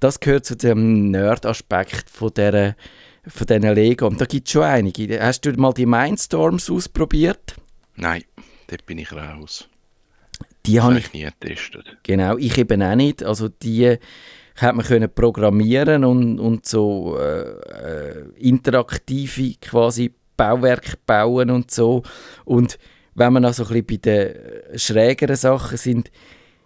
das 0.00 0.20
gehört 0.20 0.44
zu 0.44 0.56
dem 0.56 1.10
Nerd-Aspekt 1.10 2.10
von 2.10 2.32
dieser 2.34 2.76
von 3.26 3.46
diesen 3.46 3.74
Lego. 3.74 4.08
Und 4.08 4.20
da 4.20 4.24
gibt 4.24 4.48
es 4.48 4.52
schon 4.52 4.64
einige. 4.64 5.20
Hast 5.20 5.42
du 5.42 5.52
mal 5.52 5.72
die 5.72 5.86
Mindstorms 5.86 6.68
ausprobiert? 6.70 7.54
Nein, 7.94 8.24
dort 8.66 8.84
bin 8.86 8.98
ich 8.98 9.12
raus. 9.12 9.68
Die 10.66 10.80
habe 10.80 10.98
ich 10.98 11.12
nie 11.12 11.22
getestet. 11.22 11.96
Genau, 12.02 12.36
ich 12.36 12.56
eben 12.58 12.82
auch 12.82 12.94
nicht. 12.94 13.22
Also 13.22 13.48
die 13.48 13.96
hat 14.56 14.74
man 14.74 14.84
können 14.84 15.12
programmieren 15.12 16.04
und, 16.04 16.38
und 16.38 16.66
so 16.66 17.16
äh, 17.18 17.40
äh, 17.40 18.24
interaktive 18.38 19.54
quasi 19.60 20.12
Bauwerke 20.42 20.96
bauen 21.06 21.50
und 21.50 21.70
so. 21.70 22.02
Und 22.44 22.78
wenn 23.14 23.32
man 23.32 23.44
also 23.44 23.64
ein 23.64 23.84
bisschen 23.84 23.86
bei 23.86 23.96
den 23.96 24.78
schrägeren 24.78 25.36
Sachen 25.36 25.78
sind, 25.78 26.10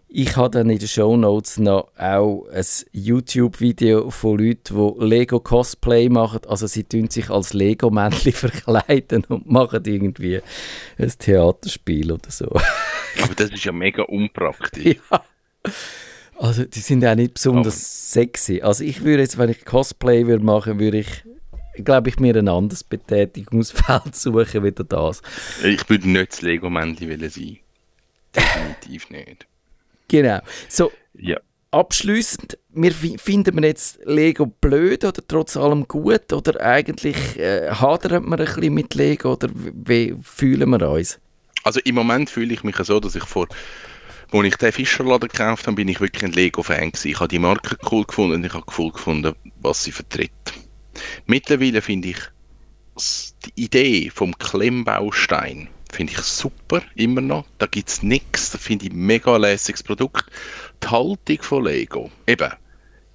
ich 0.08 0.36
habe 0.36 0.50
dann 0.50 0.70
in 0.70 0.78
den 0.78 0.88
Show 0.88 1.16
Notes 1.16 1.58
noch 1.58 1.90
auch 1.98 2.46
ein 2.50 2.64
YouTube-Video 2.92 4.10
von 4.10 4.38
Leuten, 4.38 4.94
die 4.98 5.04
Lego-Cosplay 5.04 6.08
machen. 6.08 6.40
Also 6.48 6.66
sie 6.66 6.84
tun 6.84 7.10
sich 7.10 7.28
als 7.28 7.52
Lego-Männchen 7.52 8.32
verkleiden 8.32 9.24
und 9.28 9.50
machen 9.50 9.82
irgendwie 9.84 10.40
ein 10.96 11.12
Theaterspiel 11.18 12.12
oder 12.12 12.30
so. 12.30 12.46
Aber 12.46 13.34
das 13.36 13.50
ist 13.50 13.64
ja 13.64 13.72
mega 13.72 14.02
unpraktisch. 14.04 14.96
Ja. 15.10 15.22
Also 16.38 16.64
die 16.64 16.80
sind 16.80 17.02
ja 17.02 17.14
nicht 17.14 17.34
besonders 17.34 17.74
Aber. 17.74 18.22
sexy. 18.22 18.60
Also 18.62 18.84
ich 18.84 19.02
würde 19.02 19.22
jetzt, 19.22 19.38
wenn 19.38 19.50
ich 19.50 19.64
Cosplay 19.64 20.26
würde 20.26 20.44
machen, 20.44 20.78
würde 20.78 20.98
ich, 20.98 21.24
glaube 21.84 22.08
ich, 22.08 22.18
mir 22.18 22.36
ein 22.36 22.48
anderes 22.48 22.84
Betätigungsfeld 22.84 24.02
suchen 24.14 24.64
wieder 24.64 24.84
das. 24.84 25.22
Ich 25.62 25.88
würde 25.88 26.08
nicht 26.08 26.32
das 26.32 26.42
Lego-Männchen 26.42 27.30
sein. 27.30 27.58
Definitiv 28.34 29.10
nicht. 29.10 29.46
Genau. 30.08 30.40
So, 30.68 30.92
ja. 31.14 31.38
abschließend, 31.70 32.58
wir 32.70 32.92
finden 32.92 33.56
wir 33.56 33.68
jetzt 33.68 33.98
Lego 34.04 34.46
blöd 34.46 35.04
oder 35.04 35.22
trotz 35.26 35.56
allem 35.56 35.88
gut 35.88 36.32
oder 36.32 36.60
eigentlich 36.60 37.38
äh, 37.38 37.70
hadern 37.70 38.28
wir 38.28 38.38
ein 38.38 38.44
bisschen 38.44 38.74
mit 38.74 38.94
Lego 38.94 39.32
oder 39.32 39.48
wie 39.52 40.14
fühlen 40.22 40.70
wir 40.70 40.88
uns? 40.88 41.18
Also 41.64 41.80
im 41.84 41.96
Moment 41.96 42.30
fühle 42.30 42.54
ich 42.54 42.62
mich 42.62 42.76
so, 42.76 43.00
dass 43.00 43.16
ich 43.16 43.24
vor 43.24 43.48
als 44.32 44.44
ich 44.44 44.56
den 44.56 44.72
Fischerladen 44.72 45.28
gekauft 45.28 45.66
habe, 45.66 45.76
bin 45.76 45.88
ich 45.88 46.00
wirklich 46.00 46.24
ein 46.24 46.32
Lego-Fan 46.32 46.92
Ich 47.04 47.20
habe 47.20 47.28
die 47.28 47.38
Marke 47.38 47.76
cool 47.90 48.04
gefunden 48.04 48.34
und 48.34 48.44
ich 48.44 48.52
habe 48.52 48.66
cool 48.76 48.90
gefunden, 48.90 49.34
was 49.60 49.84
sie 49.84 49.92
vertritt. 49.92 50.32
Mittlerweile 51.26 51.82
finde 51.82 52.08
ich 52.08 52.18
die 53.44 53.64
Idee 53.64 54.10
vom 54.10 54.36
Klemmbaustein 54.38 55.68
finde 55.92 56.12
ich 56.12 56.18
super, 56.20 56.82
immer 56.94 57.20
noch. 57.20 57.46
Da 57.58 57.66
gibt 57.66 57.88
es 57.88 58.02
nichts, 58.02 58.50
da 58.50 58.58
finde 58.58 58.86
ich 58.86 58.92
ein 58.92 58.98
mega 58.98 59.36
lässiges 59.36 59.82
Produkt. 59.82 60.26
Die 60.82 60.88
Haltung 60.88 61.42
von 61.42 61.64
Lego, 61.64 62.10
eben, 62.26 62.52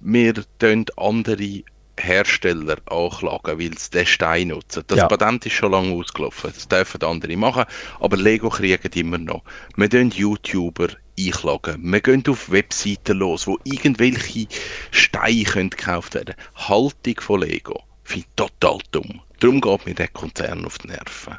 wir 0.00 0.34
tun 0.58 0.86
andere 0.96 1.62
Hersteller 2.00 2.78
anklagen, 2.86 3.58
weil 3.58 3.78
sie 3.78 3.90
den 3.90 4.06
Stein 4.06 4.48
nutzen. 4.48 4.82
Das 4.88 4.98
ja. 4.98 5.06
Patent 5.06 5.46
ist 5.46 5.52
schon 5.52 5.72
lange 5.72 5.94
ausgelaufen. 5.94 6.50
Das 6.52 6.66
dürfen 6.66 7.02
andere 7.02 7.36
machen. 7.36 7.64
Aber 8.00 8.16
Lego 8.16 8.48
kriegen 8.48 8.92
immer 8.94 9.18
noch. 9.18 9.44
Wir 9.76 9.88
tun 9.88 10.10
YouTuber 10.10 10.88
einklagen. 11.18 11.92
Wir 11.92 12.00
gehen 12.00 12.24
auf 12.28 12.50
Webseiten 12.50 13.18
los, 13.18 13.46
wo 13.46 13.58
irgendwelche 13.64 14.46
Steine 14.90 15.68
gekauft 15.68 16.14
werden 16.14 16.34
Haltung 16.54 17.20
von 17.20 17.40
Lego. 17.40 17.82
Finde 18.04 18.26
ich 18.26 18.36
total 18.36 18.78
dumm. 18.90 19.20
Darum 19.42 19.60
geht 19.60 19.86
mir 19.86 19.94
der 19.94 20.08
Konzern 20.08 20.64
auf 20.64 20.78
die 20.78 20.88
Nerven. 20.88 21.36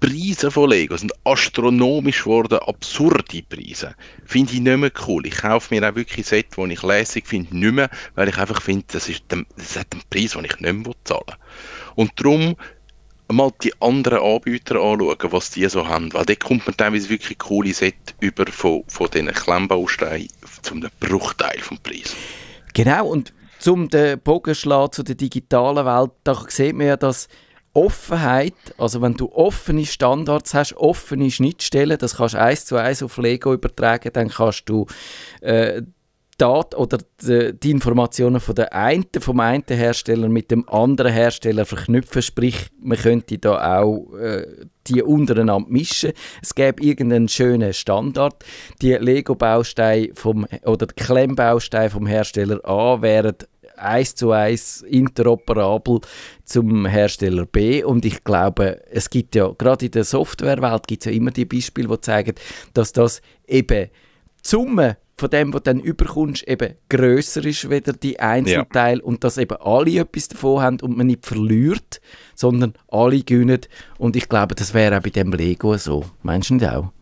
Preise 0.00 0.50
von 0.50 0.68
Lego 0.68 0.96
sind 0.96 1.12
astronomisch 1.24 2.24
geworden, 2.24 2.58
absurde 2.58 3.42
Preise. 3.42 3.94
Finde 4.26 4.52
ich 4.52 4.60
nicht 4.60 4.76
mehr 4.76 4.92
cool. 5.06 5.26
Ich 5.26 5.36
kaufe 5.36 5.74
mir 5.74 5.88
auch 5.88 5.94
wirklich 5.94 6.26
Set, 6.26 6.48
die 6.56 6.72
ich 6.72 6.82
lässig 6.82 7.26
finde, 7.26 7.56
nicht 7.56 7.72
mehr, 7.72 7.88
weil 8.14 8.28
ich 8.28 8.36
einfach 8.36 8.60
finde, 8.60 8.84
das, 8.88 9.10
das 9.28 9.76
hat 9.76 9.86
einen 9.92 10.02
Preis, 10.10 10.32
den 10.32 10.44
ich 10.44 10.60
nicht 10.60 10.72
mehr 10.74 10.94
zahlen 11.04 11.22
will. 11.26 11.36
Und 11.94 12.12
darum 12.16 12.56
mal 13.28 13.52
die 13.62 13.72
anderen 13.80 14.22
Anbieter 14.22 14.76
anschauen, 14.76 15.32
was 15.32 15.50
die 15.50 15.68
so 15.68 15.86
haben. 15.86 16.12
Weil 16.12 16.24
dort 16.24 16.40
kommt 16.44 16.66
man 16.66 16.76
teilweise 16.76 17.08
wirklich 17.08 17.38
coole 17.38 17.72
Set 17.72 18.14
über 18.20 18.46
von, 18.46 18.84
von 18.88 19.08
diesen 19.10 19.32
Klemmbausteinen 19.32 20.28
zu 20.62 20.74
einem 20.74 20.90
Bruchteil 21.00 21.60
vom 21.60 21.78
Preis. 21.78 22.14
Genau, 22.74 23.08
und 23.08 23.32
zum 23.58 23.88
den 23.88 24.20
Bogen 24.20 24.54
zu 24.54 25.02
der 25.02 25.14
digitalen 25.14 25.84
Welt, 25.84 26.12
da 26.24 26.44
sieht 26.48 26.76
man 26.76 26.86
ja, 26.86 26.96
dass 26.96 27.28
Offenheit, 27.74 28.54
also 28.76 29.02
wenn 29.02 29.14
du 29.14 29.30
offene 29.32 29.84
Standards 29.84 30.54
hast, 30.54 30.76
offene 30.76 31.30
Schnittstellen, 31.30 31.98
das 31.98 32.16
kannst 32.16 32.34
du 32.34 32.40
eins 32.40 32.66
zu 32.66 32.76
eins 32.76 33.02
auf 33.02 33.18
Lego 33.18 33.52
übertragen, 33.52 34.10
dann 34.12 34.28
kannst 34.28 34.68
du 34.68 34.86
äh, 35.40 35.82
Daten 36.38 36.76
oder 36.76 36.98
die, 37.20 37.52
die, 37.58 37.70
Informationen 37.72 38.40
von 38.40 38.54
der 38.54 38.72
einen, 38.72 39.06
vom 39.18 39.40
einen 39.40 39.64
Hersteller 39.68 40.28
mit 40.28 40.50
dem 40.52 40.68
anderen 40.68 41.12
Hersteller 41.12 41.66
verknüpfen, 41.66 42.22
sprich, 42.22 42.68
man 42.80 42.96
könnte 42.96 43.38
da 43.38 43.80
auch 43.80 44.14
äh, 44.14 44.46
die 44.86 45.02
untereinander 45.02 45.68
mischen. 45.68 46.12
Es 46.40 46.54
gäbe 46.54 46.82
irgendeinen 46.82 47.28
schönen 47.28 47.74
Standard. 47.74 48.44
Die 48.80 48.94
Lego-Bausteine 48.94 50.12
oder 50.64 50.86
die 50.86 50.94
Klemmbausteine 50.94 51.90
vom 51.90 52.06
Hersteller 52.06 52.60
A 52.64 53.02
wären 53.02 53.34
eins 53.76 54.14
zu 54.14 54.30
eins 54.30 54.82
interoperabel 54.82 56.00
zum 56.44 56.86
Hersteller 56.86 57.46
B 57.46 57.82
und 57.82 58.04
ich 58.04 58.24
glaube, 58.24 58.80
es 58.90 59.10
gibt 59.10 59.34
ja, 59.34 59.52
gerade 59.56 59.86
in 59.86 59.92
der 59.92 60.04
Softwarewelt 60.04 60.86
gibt 60.86 61.02
es 61.02 61.06
ja 61.06 61.16
immer 61.16 61.30
die 61.30 61.44
Beispiele, 61.44 61.88
die 61.88 62.00
zeigen, 62.00 62.34
dass 62.74 62.92
das 62.92 63.22
eben 63.46 63.86
die 63.86 64.48
Summe 64.48 64.96
von 65.18 65.30
dem, 65.30 65.52
was 65.52 65.62
du 65.62 65.72
dann 65.72 65.80
überkommst, 65.80 66.46
eben 66.46 66.74
grösser 66.88 67.44
ist 67.44 67.68
weder 67.68 67.92
die 67.92 68.20
Einzelteile 68.20 69.00
ja. 69.00 69.04
und 69.04 69.24
dass 69.24 69.38
eben 69.38 69.56
alle 69.60 70.00
etwas 70.00 70.28
davon 70.28 70.62
haben 70.62 70.80
und 70.80 70.96
man 70.96 71.08
nicht 71.08 71.26
verliert, 71.26 72.00
sondern 72.34 72.74
alle 72.88 73.22
gewinnen. 73.22 73.60
Und 73.98 74.16
ich 74.16 74.28
glaube, 74.28 74.54
das 74.54 74.74
wäre 74.74 74.98
auch 74.98 75.02
bei 75.02 75.10
dem 75.10 75.32
Lego 75.32 75.76
so. 75.76 76.04
Meinst 76.22 76.50
du 76.50 76.54
nicht 76.54 76.68
auch? 76.68 76.92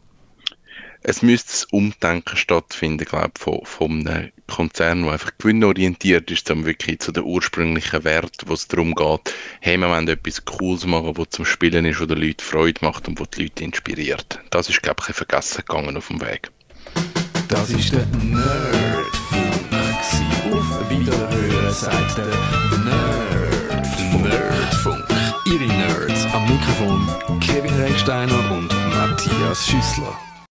Es 1.09 1.23
müsste 1.23 1.53
das 1.53 1.65
Umdenken 1.67 2.37
stattfinden, 2.37 3.05
glaube 3.05 3.31
ich, 3.37 3.43
von, 3.43 3.61
von 3.65 4.09
einem 4.09 4.33
Konzern, 4.49 5.05
der 5.05 5.13
einfach 5.13 5.31
gewinnorientiert 5.39 6.31
ist, 6.33 6.51
um 6.51 6.65
wirklich 6.65 6.99
zu 6.99 7.13
den 7.13 7.23
ursprünglichen 7.23 8.03
Wert, 8.03 8.43
wo 8.47 8.55
es 8.55 8.67
darum 8.67 8.93
geht, 8.95 9.33
hey, 9.61 9.77
wir 9.77 9.89
wollen 9.89 10.09
etwas 10.09 10.45
Cooles 10.45 10.85
machen, 10.85 11.17
was 11.17 11.31
zum 11.31 11.45
Spielen 11.45 11.85
ist, 11.85 12.01
wo 12.01 12.07
den 12.07 12.19
Leuten 12.19 12.43
Freude 12.43 12.85
macht 12.85 13.07
und 13.07 13.21
wo 13.21 13.25
die 13.25 13.45
Leute 13.45 13.63
inspiriert. 13.63 14.41
Das 14.51 14.69
ist, 14.69 14.83
glaube 14.83 15.03
ich, 15.09 15.15
vergessen 15.15 15.63
gegangen 15.67 15.97
auf 15.97 16.09
dem 16.09 16.21
Weg. 16.21 16.51
Das 17.49 17.71
ist 17.71 17.93
der 17.93 18.07
Nerdfunk. 18.23 18.53
Auf 20.53 20.91
Wiederhören 20.91 21.73
sagt 21.73 22.19
der 22.19 22.27
Nerdfunk. 22.85 24.25
Nerdfunk. 24.25 25.05
Ihre 25.45 25.67
Nerds 25.67 26.27
am 26.33 26.43
Mikrofon 26.45 27.41
Kevin 27.41 27.75
Recksteiner 27.81 28.51
und 28.51 28.69
Matthias 28.91 29.67
Schüssler. 29.67 30.19